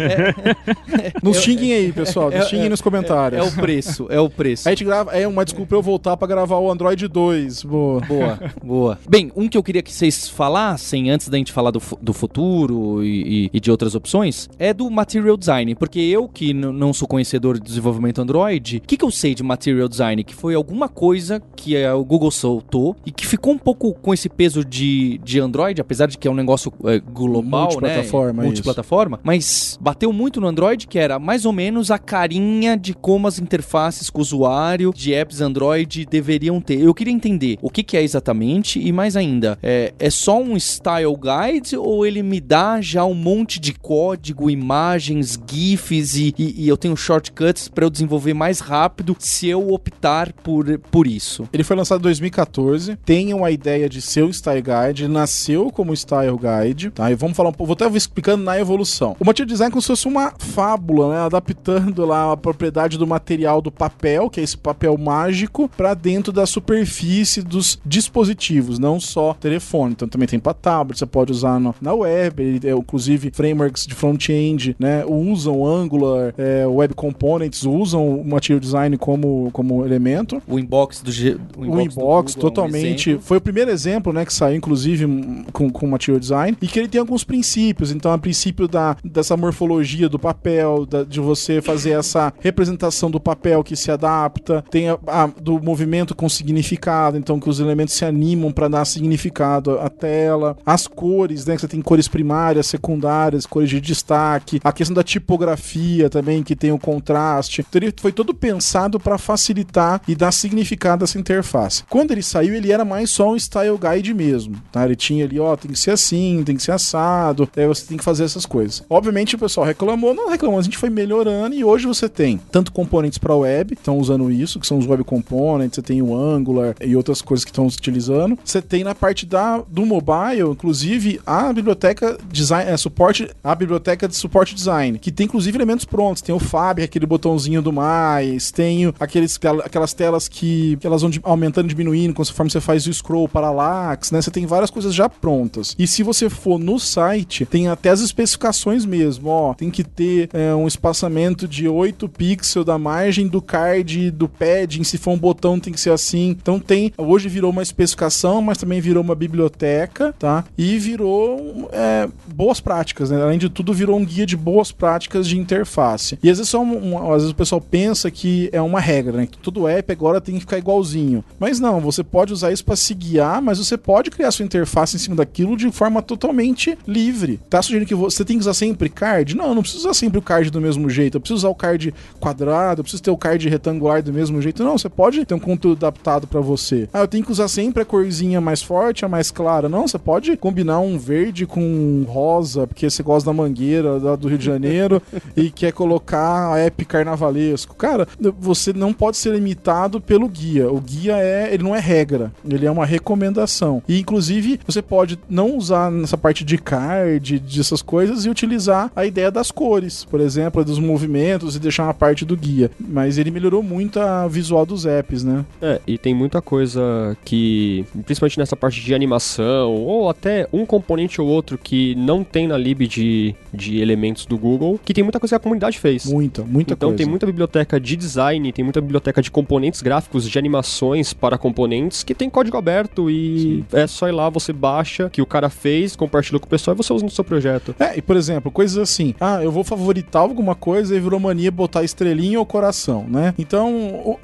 É, 0.99 1.13
Nos 1.23 1.39
xinguem 1.43 1.73
aí, 1.73 1.93
pessoal. 1.93 2.27
Nos 2.31 2.41
é- 2.41 2.49
xinguem 2.49 2.67
é- 2.67 2.69
nos 2.69 2.81
comentários. 2.81 3.41
é 3.41 3.49
o 3.49 3.53
preço, 3.53 4.07
é 4.11 4.19
o 4.21 4.29
preço. 4.29 4.69
A 4.69 4.73
gente 4.73 4.85
grava. 4.85 5.13
É 5.13 5.27
uma 5.27 5.45
desculpa 5.45 5.75
eu 5.75 5.83
voltar 5.83 6.17
pra 6.17 6.27
gravar 6.27 6.59
o 6.59 6.71
Android 6.71 7.07
2. 7.07 7.63
Boa. 7.63 8.01
Boa, 8.01 8.39
boa. 8.63 8.99
Bem, 9.09 9.31
um 9.37 9.49
que 9.49 9.57
eu 9.57 9.63
queria 9.63 9.83
que 9.83 9.93
vocês 9.93 10.29
falassem 10.29 11.11
antes 11.11 11.29
da 11.29 11.37
gente 11.39 11.53
falar 11.53 11.71
do, 11.71 11.81
do 12.01 12.13
futuro 12.13 13.05
e, 13.05 13.45
e- 13.47 13.51
e 13.55 13.61
de 13.61 13.71
outras 13.71 13.95
opções 13.95 14.49
é 14.59 14.73
do 14.75 14.91
Material 14.91 15.37
Design. 15.37 15.75
Porque 15.75 16.01
eu, 16.01 16.29
que 16.29 16.53
não 16.55 16.93
sou 16.93 17.07
conhecedor 17.07 17.59
de 17.59 17.65
desenvolvimento 17.65 18.21
Android, 18.21 18.79
o 18.79 18.81
que, 18.81 18.97
que 18.97 19.05
eu 19.05 19.11
sei 19.11 19.28
de 19.35 19.43
Material 19.43 19.89
Design? 19.89 20.23
Que 20.25 20.35
foi 20.35 20.55
alguma 20.55 20.89
coisa 20.89 21.41
que 21.57 21.77
eh, 21.77 21.93
o 21.93 22.05
Google 22.05 22.31
soltou 22.31 22.97
e 23.05 23.11
que 23.11 23.27
ficou 23.27 23.53
um 23.53 23.59
pouco 23.59 23.93
com 23.95 24.13
esse 24.15 24.29
peso 24.29 24.65
de, 24.65 25.19
de 25.25 25.41
Android, 25.41 25.81
apesar 25.81 26.07
de 26.07 26.17
que 26.19 26.27
é 26.27 26.31
um 26.31 26.35
negócio 26.35 26.73
eh, 26.85 26.99
global, 27.01 27.63
Multiplataforma, 27.65 28.43
né? 28.43 28.47
Multiplataforma. 28.49 29.21
Mas 29.23 29.79
bateu 29.81 30.13
muito 30.13 30.41
no 30.41 30.47
Android, 30.47 30.87
que 30.87 30.99
era 30.99 31.19
mais 31.19 31.45
ou 31.45 31.53
menos 31.53 31.91
a 31.91 31.99
carinha 31.99 32.77
de 32.77 32.95
como 32.95 33.27
as 33.27 33.39
interfaces 33.39 34.11
com 34.11 34.19
o 34.19 34.23
usuário 34.23 34.93
de 34.95 35.13
apps 35.15 35.41
Android 35.41 36.07
deveriam 36.07 36.61
ter. 36.61 36.81
Eu 36.81 36.95
queria 36.95 37.13
entender 37.13 37.59
o 37.63 37.71
que, 37.71 37.83
que 37.83 37.97
é 37.97 38.03
exatamente 38.03 38.79
e 38.81 38.93
mais 38.93 39.17
ainda, 39.17 39.59
é, 39.63 39.93
é 39.99 40.11
só 40.11 40.41
um 40.41 40.59
style 40.59 41.15
guide 41.17 41.77
ou 41.77 42.05
ele 42.07 42.23
me 42.23 42.41
dá 42.41 42.81
já 42.81 43.05
um 43.05 43.15
monte 43.15 43.59
de 43.61 43.73
código, 43.73 44.51
imagens, 44.51 45.39
GIFs 45.51 46.17
e, 46.17 46.35
e- 46.39 46.65
e 46.65 46.69
eu 46.69 46.77
tenho 46.77 46.97
shortcuts 46.97 47.69
para 47.69 47.85
eu 47.85 47.91
desenvolver 47.91 48.35
mais 48.35 48.61
rápido 48.61 49.17
se 49.19 49.49
eu 49.49 49.73
optar 49.73 50.33
por, 50.33 50.79
por 50.91 51.07
isso? 51.07 51.49
Ele 51.53 51.65
foi 51.65 51.77
lançado 51.77 52.01
em 52.01 52.03
2014, 52.03 52.97
tem 53.05 53.35
uma 53.35 53.51
ideia 53.51 53.89
de 53.89 54.01
ser 54.01 54.23
o 54.23 54.33
Style 54.33 54.63
Guide, 54.63 55.09
nasceu 55.09 55.71
como 55.71 55.95
Style 55.97 56.37
Guide, 56.39 56.91
tá? 56.91 57.11
E 57.11 57.15
vamos 57.15 57.37
falar 57.37 57.49
um 57.51 57.53
pouco, 57.53 57.75
vou 57.75 57.87
até 57.87 57.97
explicando 57.97 58.45
na 58.45 58.59
evolução. 58.59 59.17
O 59.19 59.25
Material 59.25 59.47
Design 59.49 59.69
é 59.69 59.73
como 59.73 59.83
se 59.83 59.89
fosse 59.89 60.07
uma 60.07 60.33
fábula, 60.39 61.11
né? 61.15 61.21
Adaptando 61.21 62.05
lá 62.05 62.33
a 62.33 62.37
propriedade 62.37 62.97
do 62.99 63.07
material 63.07 63.61
do 63.61 63.71
papel, 63.71 64.31
que 64.31 64.41
é 64.41 64.43
esse 64.43 64.57
papel 64.57 64.97
mágico, 64.99 65.69
para 65.77 65.95
dentro 65.95 66.33
da 66.33 66.47
superfície 66.47 67.43
dos 67.43 67.79
dispositivos, 67.85 68.79
não 68.79 69.01
só 69.01 69.35
telefone. 69.35 69.93
Então 69.93 70.09
também 70.09 70.29
tem 70.29 70.39
para 70.39 70.55
tablet, 70.55 70.99
você 70.99 71.07
pode 71.07 71.33
usar 71.33 71.59
no- 71.59 71.75
na 71.81 71.93
web, 71.95 72.43
ele, 72.43 72.69
é, 72.69 72.73
inclusive 72.73 73.31
frameworks 73.33 73.87
de 73.87 73.95
front-end, 73.95 74.77
né? 74.79 75.05
Usam 75.07 75.65
Angular, 75.67 76.35
é, 76.39 76.67
Web 76.67 76.95
Components, 76.95 77.65
usam 77.65 78.21
o 78.21 78.25
Material 78.25 78.61
Design 78.61 78.97
como, 79.09 79.49
como 79.55 79.87
elemento 79.87 80.43
O 80.47 80.59
inbox 80.59 81.01
do 81.01 81.11
G, 81.11 81.39
o 81.57 81.65
do 81.65 81.81
inbox, 81.81 81.95
Google 81.95 82.13
é 82.13 82.21
um 82.21 82.55
totalmente. 82.55 83.19
foi 83.23 83.39
o 83.39 83.41
primeiro 83.41 83.71
exemplo, 83.71 84.13
né, 84.13 84.23
que 84.27 84.33
saiu, 84.35 84.55
inclusive, 84.55 85.07
com, 85.51 85.71
com 85.71 85.87
Material 85.87 86.21
Design, 86.21 86.59
e 86.61 86.67
que 86.67 86.79
ele 86.79 86.89
tem 86.89 87.01
alguns 87.01 87.25
princípios. 87.25 87.91
Então, 87.91 88.13
o 88.15 88.19
princípio 88.19 88.69
da, 88.69 88.99
dessa 89.03 89.35
morfologia 89.35 90.11
do 90.11 90.19
papel, 90.19 90.85
da- 90.85 91.05
de 91.05 91.21
você 91.21 91.63
fazer 91.63 91.93
essa 91.93 92.35
representação 92.41 93.11
do 93.11 93.19
papel 93.19 93.65
que 93.65 93.75
se 93.75 93.91
adapta, 93.91 94.63
tem 94.71 94.91
a, 94.91 94.99
a- 95.07 95.27
do 95.41 95.59
movimento 95.59 96.15
com 96.15 96.29
significado, 96.29 97.17
então 97.17 97.41
que 97.41 97.49
os 97.49 97.61
elementos 97.61 97.95
se 97.95 98.05
animam 98.05 98.53
para 98.53 98.69
dar 98.69 98.85
significado 98.85 99.79
à 99.79 99.89
tela, 99.89 100.55
as 100.67 100.87
cores, 100.87 101.47
né, 101.47 101.55
que 101.55 101.63
você 101.63 101.69
tem 101.69 101.81
cores 101.81 102.09
primárias, 102.09 102.67
secundárias, 102.67 103.47
cores 103.47 103.71
de 103.71 103.81
destaque, 103.81 104.61
a 104.63 104.71
questão 104.71 104.95
da 104.95 105.03
tipografia 105.03 106.11
também, 106.11 106.43
que 106.43 106.55
tem 106.55 106.73
o 106.73 106.79
contraste. 106.79 107.65
Então, 107.67 107.81
ele 107.81 107.95
foi 107.99 108.13
todo 108.13 108.35
pensado 108.35 108.98
para 108.99 109.19
facilitar 109.19 110.01
e 110.07 110.15
dar 110.15 110.33
significado 110.33 111.03
a 111.03 111.07
essa 111.07 111.19
interface. 111.19 111.85
Quando 111.89 112.13
ele 112.13 112.23
saiu, 112.23 112.55
ele 112.55 112.73
era 112.73 112.85
mais 112.85 113.11
só 113.11 113.33
um 113.33 113.37
style 113.37 113.79
guide 113.79 114.15
mesmo, 114.15 114.57
tá? 114.73 114.85
Ele 114.85 114.97
tinha 114.97 115.25
ali, 115.25 115.39
ó, 115.39 115.57
tem 115.57 115.71
que 115.71 115.79
ser 115.79 115.93
assim, 115.93 116.43
tem 116.45 116.57
que 116.57 116.63
ser 116.63 116.73
assado, 116.73 117.49
aí 117.57 117.67
você 117.67 117.87
tem 117.87 117.97
que 117.97 118.05
fazer 118.05 118.25
essas 118.25 118.47
coisas. 118.47 118.83
Obviamente 118.89 119.35
o 119.35 119.39
pessoal 119.39 119.67
reclamou, 119.67 120.15
não 120.15 120.31
reclamou, 120.31 120.59
a 120.59 120.63
gente 120.63 120.79
foi 120.79 120.91
melhorando 120.91 121.55
e 121.55 121.65
hoje 121.65 121.87
você 121.87 122.09
tem 122.09 122.41
tanto 122.51 122.73
componentes 122.73 123.19
para 123.19 123.35
web, 123.35 123.75
estão 123.75 123.99
usando 123.99 124.31
isso, 124.31 124.59
que 124.61 124.67
são 124.67 124.79
os 124.79 124.87
web 124.87 125.05
components, 125.05 125.77
você 125.77 125.83
tem 125.83 126.03
o 126.03 126.15
Angular 126.15 126.75
e 126.81 126.97
outras 126.97 127.23
coisas 127.23 127.45
que 127.45 127.51
estão 127.51 127.67
utilizando. 127.67 128.39
Você 128.45 128.61
tem 128.61 128.85
na 128.85 128.95
parte 128.95 129.27
da 129.27 129.63
do 129.69 129.85
mobile, 129.85 130.51
inclusive 130.51 131.21
a 131.27 131.53
biblioteca 131.53 132.19
design, 132.31 132.71
é, 132.71 132.77
suporte, 132.77 133.31
a 133.43 133.55
biblioteca 133.55 134.09
de 134.09 134.17
suporte 134.17 134.55
design, 134.55 134.99
que 134.99 135.11
tem 135.11 135.27
inclusive 135.27 135.57
elementos 135.57 135.85
prontos, 135.85 136.23
tem 136.23 136.35
o 136.35 136.39
Fab, 136.39 136.83
aquele 136.83 137.07
botãozinho 137.07 137.61
do 137.61 137.73
mais, 137.73 138.51
tem 138.51 138.78
o- 138.87 138.95
aqueles 139.01 139.39
aquelas 139.65 139.93
telas 139.93 140.29
que, 140.29 140.77
que 140.81 140.87
elas 140.87 141.03
vão 141.03 141.11
aumentando 141.23 141.67
e 141.67 141.69
diminuindo 141.69 142.15
conforme 142.15 142.51
você 142.51 142.61
faz 142.61 142.87
o 142.87 142.93
scroll 142.93 143.29
parallax, 143.29 144.11
né? 144.11 144.21
Você 144.23 144.31
tem 144.31 144.47
várias 144.47 144.71
coisas 144.71 144.95
já 144.95 145.09
prontas. 145.09 145.75
E 145.79 145.87
se 145.87 146.03
você 146.03 146.29
for 146.31 146.59
no 146.59 146.79
site, 146.79 147.45
tem 147.47 147.69
até 147.69 147.91
as 147.91 148.01
especificações 148.01 148.85
mesmo, 148.85 149.29
ó, 149.29 149.55
tem 149.55 149.71
que 149.71 149.83
ter 149.85 150.29
é, 150.33 150.55
um 150.55 150.67
espaçamento 150.67 151.47
de 151.49 151.69
8 151.69 152.09
pixels 152.09 152.65
da 152.65 152.79
margem 152.79 153.27
do 153.27 153.41
card, 153.43 154.11
do 154.11 154.29
padding, 154.29 154.85
se 154.85 154.99
for 154.99 155.13
um 155.13 155.19
botão 155.19 155.59
tem 155.59 155.73
que 155.73 155.81
ser 155.81 155.91
assim. 155.91 156.31
Então 156.31 156.59
tem, 156.61 156.93
hoje 156.97 157.29
virou 157.29 157.51
uma 157.51 157.63
especificação, 157.63 158.41
mas 158.43 158.59
também 158.59 158.81
virou 158.81 159.03
uma 159.03 159.15
biblioteca, 159.15 160.15
tá? 160.19 160.45
E 160.57 160.79
virou 160.79 161.69
é, 161.73 162.09
boas 162.27 162.61
práticas, 162.61 163.11
né? 163.11 163.21
Além 163.23 163.39
de 163.39 163.49
tudo, 163.49 163.73
virou 163.73 163.97
um 163.99 164.05
guia 164.05 164.27
de 164.27 164.37
boas 164.37 164.71
práticas 164.73 165.27
de 165.27 165.39
interface. 165.39 166.19
E 166.23 166.31
às 166.31 166.39
vezes, 166.39 166.51
só 166.51 166.61
um- 166.61 166.93
um- 166.95 167.09
às 167.13 167.23
vezes 167.23 167.31
o 167.31 167.35
pessoal 167.35 167.61
pensa 167.61 168.11
que 168.11 168.49
é 168.53 168.61
uma 168.69 168.81
regra, 168.81 169.17
né? 169.17 169.27
Que 169.27 169.39
todo 169.39 169.67
app 169.67 169.93
agora 169.93 170.21
tem 170.21 170.35
que 170.35 170.41
ficar 170.41 170.59
igualzinho. 170.59 171.25
Mas 171.39 171.59
não, 171.59 171.81
você 171.81 172.05
pode 172.05 172.33
usar 172.33 172.53
isso 172.53 172.65
para 172.65 172.77
se 172.77 172.95
guiar, 172.95 173.43
mas 173.43 173.59
você 173.59 173.77
pode 173.77 174.11
criar 174.11 174.31
sua 174.31 174.45
interface 174.45 174.97
em 174.97 174.99
cima 174.99 175.17
daquilo 175.17 175.57
de 175.57 175.71
forma 175.71 176.03
totalmente 176.03 176.79
livre. 176.87 177.41
Tá 177.49 177.63
sugerindo 177.63 177.89
que 177.89 177.95
você 177.95 178.25
tem 178.25 178.37
que 178.37 178.43
usar 178.43 178.55
sempre 178.55 178.89
card? 178.89 179.37
Não, 179.37 179.49
eu 179.49 179.55
não 179.55 179.63
preciso 179.63 179.85
usar 179.85 179.95
sempre 179.95 180.19
o 180.19 180.23
card 180.23 180.51
do 180.51 180.61
mesmo 180.61 180.89
jeito. 180.89 181.17
Eu 181.17 181.21
preciso 181.21 181.39
usar 181.39 181.49
o 181.49 181.55
card 181.55 181.95
quadrado, 182.21 182.81
eu 182.81 182.85
preciso 182.85 183.03
ter 183.03 183.11
o 183.11 183.17
card 183.17 183.49
retangular 183.49 184.03
do 184.03 184.13
mesmo 184.13 184.41
jeito. 184.41 184.63
Não, 184.65 184.77
você 184.77 184.89
pode 184.89 185.25
ter 185.25 185.35
um 185.35 185.39
conteúdo 185.39 185.87
adaptado 185.87 186.27
para 186.27 186.41
você. 186.41 186.89
Ah, 186.93 187.01
eu 187.01 187.09
tenho 187.09 187.25
que 187.25 187.33
usar 187.33 187.49
sempre 187.49 187.83
a 187.83 187.87
corzinha 187.87 188.41
mais 188.41 188.63
forte, 188.63 189.05
a 189.05 189.09
mais 189.09 189.31
clara. 189.31 189.69
Não, 189.69 189.87
você 189.87 189.99
pode 189.99 190.37
combinar 190.37 190.81
um 190.81 190.99
verde 190.99 191.47
com 191.47 191.61
um 191.61 192.05
rosa, 192.09 192.67
porque 192.67 192.89
você 192.89 193.03
gosta 193.03 193.31
da 193.31 193.33
mangueira 193.33 194.17
do 194.17 194.29
Rio 194.29 194.39
de 194.39 194.45
Janeiro 194.45 195.03
e 195.37 195.51
quer 195.51 195.73
colocar 195.73 196.53
a 196.53 196.59
app 196.59 196.85
carnavalesco. 196.85 197.75
Cara, 197.75 198.07
você 198.39 198.58
não 198.75 198.93
pode 198.93 199.17
ser 199.17 199.33
limitado 199.33 200.01
pelo 200.01 200.29
guia. 200.29 200.71
O 200.71 200.81
guia 200.81 201.17
é, 201.17 201.53
ele 201.53 201.63
não 201.63 201.75
é 201.75 201.81
regra, 201.81 202.33
ele 202.49 202.67
é 202.67 202.71
uma 202.71 202.87
recomendação. 202.87 203.83
E 203.89 203.99
inclusive 203.99 204.61
você 204.67 204.83
pode 204.83 205.19
não 205.29 205.57
usar 205.57 205.91
nessa 205.91 206.17
parte 206.17 206.45
de 206.45 206.59
card, 206.59 207.39
dessas 207.39 207.83
coisas 207.83 208.25
e 208.25 208.31
utilizar 208.31 208.91
a 208.95 209.05
ideia 209.05 209.31
das 209.31 209.51
cores, 209.51 210.05
por 210.05 210.21
exemplo, 210.21 210.65
dos 210.65 210.79
movimentos 210.79 211.57
e 211.57 211.59
deixar 211.59 211.85
uma 211.85 211.95
parte 211.95 212.25
do 212.25 212.37
guia. 212.37 212.71
Mas 212.79 213.19
ele 213.19 213.31
melhorou 213.31 213.63
muito 213.63 214.01
a 214.01 214.27
visual 214.27 214.65
dos 214.65 214.87
apps, 214.87 215.25
né? 215.25 215.45
É, 215.61 215.81
e 215.87 215.99
tem 215.99 216.15
muita 216.15 216.41
coisa 216.41 217.17
que, 217.25 217.85
principalmente 218.05 218.39
nessa 218.39 218.57
parte 218.57 218.81
de 218.81 218.95
animação, 218.95 219.75
ou 219.75 220.09
até 220.09 220.49
um 220.53 220.65
componente 220.65 221.21
ou 221.21 221.27
outro 221.27 221.59
que 221.59 221.95
não 221.95 222.25
tem 222.25 222.47
na 222.47 222.57
lib 222.57 222.87
de, 222.87 223.35
de 223.53 223.81
elementos 223.81 224.27
do 224.27 224.37
Google, 224.37 224.79
que 224.85 224.95
tem 224.95 225.05
muita 225.05 225.21
coisa 225.21 225.33
que 225.33 225.37
a 225.37 225.43
comunidade 225.43 225.79
fez. 225.79 226.05
Muita, 226.07 226.43
muita 226.43 226.75
então 226.75 226.91
coisa. 226.91 226.99
tem 226.99 227.07
muita 227.07 227.27
biblioteca 227.27 227.81
de 227.81 227.97
design, 227.97 228.48
tem 228.53 228.65
muita 228.65 228.81
biblioteca 228.81 229.21
de 229.23 229.31
componentes 229.31 229.83
gráficos, 229.83 230.29
de 230.29 230.39
animações 230.39 231.13
para 231.13 231.39
componentes, 231.39 232.03
que 232.03 232.15
tem 232.15 232.29
código 232.31 232.57
aberto 232.57 233.11
e 233.11 233.65
é 233.73 233.87
só 233.87 234.09
ir 234.09 234.13
lá, 234.13 234.29
você 234.29 234.53
baixa, 234.53 235.09
que 235.11 235.23
o 235.23 235.27
cara 235.27 235.49
fez, 235.49 235.95
compartilha 235.97 236.39
com 236.39 236.47
o 236.47 236.49
pessoal 236.49 236.75
e 236.75 236.79
você 236.79 236.93
usa 236.93 237.05
no 237.05 237.11
seu 237.11 237.25
projeto. 237.25 237.75
É, 237.79 237.97
e 237.99 238.03
por 238.03 238.17
exemplo, 238.17 238.51
coisas 238.51 238.77
assim, 238.79 239.15
ah, 239.21 239.43
eu 239.43 239.51
vou 239.51 239.65
favoritar 239.65 240.23
alguma 240.23 240.55
coisa 240.55 240.95
e 240.97 241.01
virou 241.01 241.19
mania 241.21 241.51
botar 241.51 241.83
estrelinha 241.85 242.39
ou 242.39 242.47
coração, 242.47 243.05
né? 243.09 243.35
Então, 243.39 243.73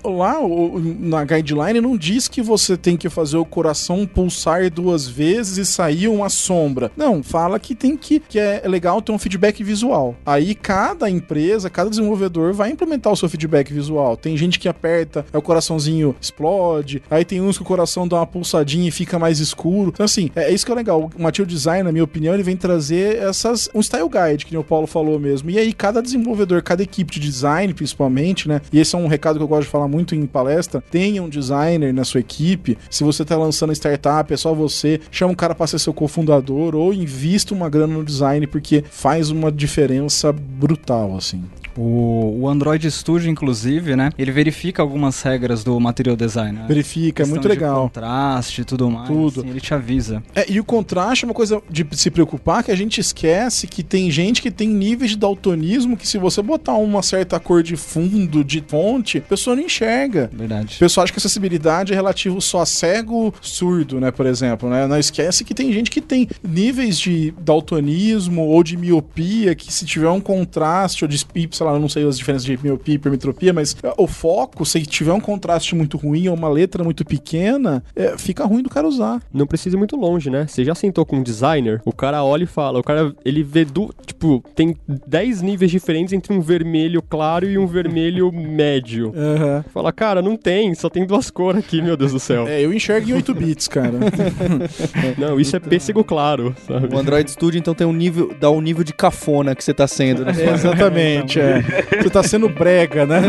o- 0.03 0.11
lá 0.16 0.41
o- 0.41 0.79
na 1.01 1.25
guideline 1.25 1.81
não 1.81 1.97
diz 1.97 2.29
que 2.29 2.43
você 2.43 2.77
tem 2.77 2.97
que 2.97 3.09
fazer 3.09 3.37
o 3.37 3.45
coração 3.45 4.07
pulsar 4.07 4.70
duas 4.70 5.07
vezes 5.09 5.57
e 5.59 5.64
sair 5.66 6.09
uma 6.09 6.29
sombra. 6.29 6.91
Não, 6.97 7.22
fala 7.22 7.59
que 7.59 7.75
tem 7.75 7.97
que, 7.97 8.20
que 8.20 8.39
é 8.39 8.62
legal 8.66 9.01
ter 9.03 9.12
um 9.12 9.18
feedback 9.18 9.62
visual. 9.62 10.14
Aí 10.25 10.55
cada 10.55 11.09
empresa, 11.11 11.68
cada 11.70 11.91
desenvolvedor 11.91 12.53
vai 12.53 12.70
implementar 12.70 13.12
o 13.12 13.16
seu 13.16 13.29
feedback 13.29 13.72
visual. 13.72 14.14
Tem 14.17 14.37
gente 14.37 14.59
que 14.59 14.69
aperta, 14.69 15.25
aí 15.33 15.39
o 15.39 15.43
coraçãozinho 15.43 16.15
explode, 16.21 17.03
aí 17.11 17.25
tem 17.25 17.41
uns 17.41 17.57
que 17.57 17.62
o 17.62 17.67
coração 17.67 18.07
dá 18.07 18.17
uma 18.17 18.27
pulsadinha 18.27 18.89
e 18.89 18.91
fica 18.91 19.19
mais 19.19 19.41
escuro. 19.41 19.91
Então, 19.93 20.05
assim, 20.05 20.31
é, 20.35 20.45
é 20.45 20.53
isso 20.53 20.65
que 20.65 20.73
é 20.73 20.75
legal. 20.75 21.11
O 21.17 21.23
Material 21.23 21.47
Design, 21.47 21.83
na 21.83 21.93
minha 21.93 22.05
opinião, 22.05 22.35
ele 22.35 22.43
vem 22.43 22.57
trazer 22.57 23.17
essas. 23.17 23.69
um 23.75 23.83
style 23.83 24.09
guide, 24.09 24.47
que 24.47 24.53
nem 24.53 24.61
o 24.61 24.65
Paulo 24.65 24.87
falou 24.87 25.19
mesmo. 25.19 25.51
E 25.51 25.59
aí, 25.59 25.73
cada 25.73 26.03
desenvolvedor, 26.03 26.62
cada 26.62 26.83
equipe 26.83 27.12
de 27.12 27.21
design, 27.21 27.73
principalmente, 27.75 28.49
né? 28.49 28.61
E 28.73 28.81
esse 28.81 28.95
é 28.95 28.99
um 28.99 29.07
recado 29.07 29.37
que 29.39 29.43
eu 29.43 29.49
gosto 29.49 29.65
de 29.65 29.71
falar 29.71 29.89
muito 29.89 30.15
em 30.15 30.27
palestra: 30.27 30.83
tenha 30.91 31.23
um 31.23 31.29
designer 31.29 31.93
na 31.93 32.05
sua 32.05 32.21
equipe. 32.21 32.79
Se 32.91 33.05
você 33.05 33.25
tá 33.25 33.37
lançando 33.37 33.73
startup, 33.73 34.33
é 34.33 34.37
só 34.37 34.55
você, 34.55 35.01
chama 35.11 35.33
um 35.33 35.37
cara 35.37 35.55
para 35.55 35.67
ser 35.67 35.79
seu 35.79 35.93
cofundador 35.93 36.75
ou 36.75 36.93
invista 36.93 37.55
uma 37.55 37.69
grana 37.69 37.95
no 37.95 38.05
design, 38.05 38.47
porque 38.47 38.85
faz 38.91 39.31
uma 39.31 39.51
diferença 39.51 40.33
brutal, 40.33 41.17
assim. 41.17 41.43
O, 41.77 42.41
o 42.41 42.49
Android 42.49 42.91
Studio, 42.91 43.31
inclusive, 43.31 43.97
né? 43.97 44.11
Ele 44.16 44.31
verifica 44.31 44.83
algumas 44.83 45.20
regras 45.22 45.64
do 45.64 45.79
Material 45.79 46.16
Design. 46.16 46.59
Né? 46.59 46.64
Verifica, 46.68 47.22
é 47.22 47.27
muito 47.27 47.49
legal. 47.49 47.83
contraste 47.83 48.62
e 48.62 48.64
tudo 48.64 48.91
mais. 48.91 49.09
Tudo. 49.09 49.41
assim, 49.41 49.51
ele 49.51 49.61
te 49.61 49.75
avisa. 49.75 50.22
É, 50.35 50.51
e 50.51 50.61
o 50.61 50.64
contraste 50.64 51.25
é 51.25 51.29
uma 51.29 51.35
coisa 51.35 51.62
de 51.68 51.87
se 51.93 52.11
preocupar 52.11 52.62
que 52.62 52.70
a 52.70 52.77
gente 52.77 53.01
esquece 53.01 53.66
que 53.66 53.83
tem 53.83 54.11
gente 54.11 54.41
que 54.41 54.51
tem 54.51 54.68
níveis 54.68 55.12
de 55.12 55.16
daltonismo 55.16 55.97
que 55.97 56.07
se 56.07 56.18
você 56.18 56.43
botar 56.43 56.75
uma 56.75 57.03
certa 57.03 57.39
cor 57.41 57.62
de 57.62 57.77
fundo, 57.77 58.45
de 58.45 58.62
fonte, 58.66 59.18
a 59.18 59.22
pessoa 59.22 59.57
não 59.57 59.62
enxerga. 59.62 60.31
O 60.33 60.37
Verdade. 60.37 60.77
pessoal 60.79 61.05
acha 61.05 61.12
que 61.12 61.18
acessibilidade 61.18 61.93
é 61.93 61.95
relativo 61.95 62.41
só 62.41 62.61
a 62.61 62.66
cego 62.66 63.35
surdo, 63.41 64.01
né, 64.01 64.11
por 64.11 64.27
exemplo, 64.27 64.68
né? 64.68 64.87
Não 64.87 64.99
esquece 64.99 65.45
que 65.45 65.55
tem 65.55 65.72
gente 65.72 65.91
que 65.91 66.01
tem 66.01 66.29
níveis 66.43 66.99
de 66.99 67.33
daltonismo 67.41 68.43
ou 68.43 68.62
de 68.62 68.77
miopia 68.77 69.55
que 69.55 69.72
se 69.72 69.85
tiver 69.85 70.09
um 70.11 70.20
contraste 70.20 71.05
ou 71.05 71.09
de, 71.09 71.25
sei 71.65 71.71
lá, 71.71 71.73
eu 71.73 71.81
não 71.81 71.89
sei 71.89 72.07
as 72.07 72.19
diferenças 72.19 72.45
de 72.45 72.59
miopia 72.62 72.95
e 72.95 72.97
hipermetropia, 72.97 73.53
mas 73.53 73.75
é, 73.83 73.93
o 73.97 74.07
foco, 74.07 74.65
se 74.67 74.83
tiver 74.83 75.12
um 75.12 75.21
contraste 75.21 75.75
muito 75.75 75.97
ruim 75.97 76.29
ou 76.29 76.35
uma 76.35 76.49
letra 76.49 76.85
muito 76.85 77.05
pequena, 77.05 77.83
é, 77.97 78.17
fica 78.19 78.45
ruim 78.45 78.62
do 78.62 78.69
cara 78.69 78.87
usar. 78.87 79.23
Não 79.33 79.47
precisa 79.47 79.77
ir 79.77 79.79
muito 79.79 79.97
longe, 79.97 80.29
né? 80.29 80.47
Você 80.47 80.65
já 80.65 80.75
sentou 80.75 81.07
com 81.07 81.17
um 81.17 81.23
designer, 81.23 81.81
o 81.85 81.93
cara 81.93 82.23
olha 82.23 82.45
e 82.45 82.47
fala, 82.47 82.79
o 82.79 82.83
cara, 82.83 83.15
ele 83.25 83.43
vê 83.43 83.65
do, 83.65 83.95
tipo, 84.07 84.45
tem 84.55 84.77
10 85.07 85.43
níveis 85.43 85.71
diferentes 85.71 86.12
entre 86.12 86.33
um 86.33 86.41
vermelho 86.41 87.01
claro 87.01 87.49
e 87.49 87.57
um 87.57 87.67
vermelho 87.67 88.31
médio. 88.33 89.12
Aham. 89.17 89.65
Fala, 89.73 89.93
cara, 89.93 90.21
não 90.21 90.37
tem, 90.37 90.75
só 90.75 90.91
tem 90.91 91.07
duas 91.07 91.31
cores 91.31 91.65
aqui, 91.65 91.81
meu 91.81 91.97
Deus 91.97 92.12
do 92.12 92.21
céu. 92.21 92.47
É, 92.47 92.61
eu 92.61 92.73
enxergo 92.73 93.09
em 93.09 93.15
8 93.15 93.35
bits, 93.35 93.69
cara. 93.69 93.95
Não, 95.17 95.39
isso 95.39 95.57
é 95.57 95.61
pêssego 95.61 96.03
claro, 96.05 96.55
sabe? 96.67 96.95
O 96.95 96.99
Android 96.99 97.31
Studio, 97.31 97.59
então, 97.59 97.75
tem 97.75 97.87
um 97.87 97.93
nível, 97.93 98.35
dá 98.39 98.51
um 98.51 98.61
nível 98.61 98.85
de 98.85 98.93
cafona 98.93 99.55
que 99.55 99.62
você 99.62 99.73
tá 99.73 99.87
sendo, 99.87 100.25
né? 100.25 100.33
É, 100.37 100.51
exatamente, 100.53 101.39
é. 101.41 101.54
Você 102.03 102.11
tá 102.11 102.23
sendo 102.23 102.49
brega, 102.49 103.07
né? 103.07 103.21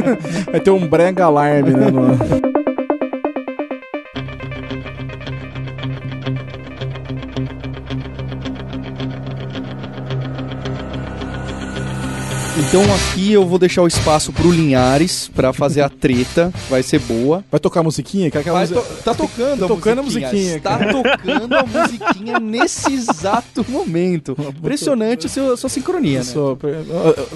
Vai 0.50 0.60
ter 0.60 0.70
um 0.70 0.86
brega 0.86 1.24
alarme, 1.24 1.70
né? 1.70 1.86
Então 12.72 12.82
aqui 12.94 13.30
eu 13.34 13.44
vou 13.46 13.58
deixar 13.58 13.82
o 13.82 13.86
espaço 13.86 14.32
pro 14.32 14.50
Linhares 14.50 15.28
pra 15.34 15.52
fazer 15.52 15.82
a 15.82 15.90
treta, 15.90 16.50
vai 16.70 16.82
ser 16.82 17.00
boa. 17.00 17.44
Vai 17.50 17.60
tocar 17.60 17.82
musiquinha? 17.82 18.30
Que 18.30 18.38
é 18.38 18.40
aquela 18.40 18.66
to- 18.66 18.82
tá 19.04 19.12
tocando 19.14 19.58
Tá 19.58 19.64
a 19.66 19.68
tocando 19.68 19.98
a 19.98 20.02
musiquinha. 20.02 20.58
Tá 20.58 20.78
tocando 20.78 21.54
a 21.54 21.66
musiquinha 21.66 22.40
nesse 22.40 22.94
exato 22.94 23.62
momento. 23.68 24.34
Impressionante 24.56 25.26
a 25.26 25.28
sua, 25.28 25.52
a 25.52 25.56
sua 25.58 25.68
sincronia, 25.68 26.20
né? 26.20 26.24
Sou- 26.24 26.58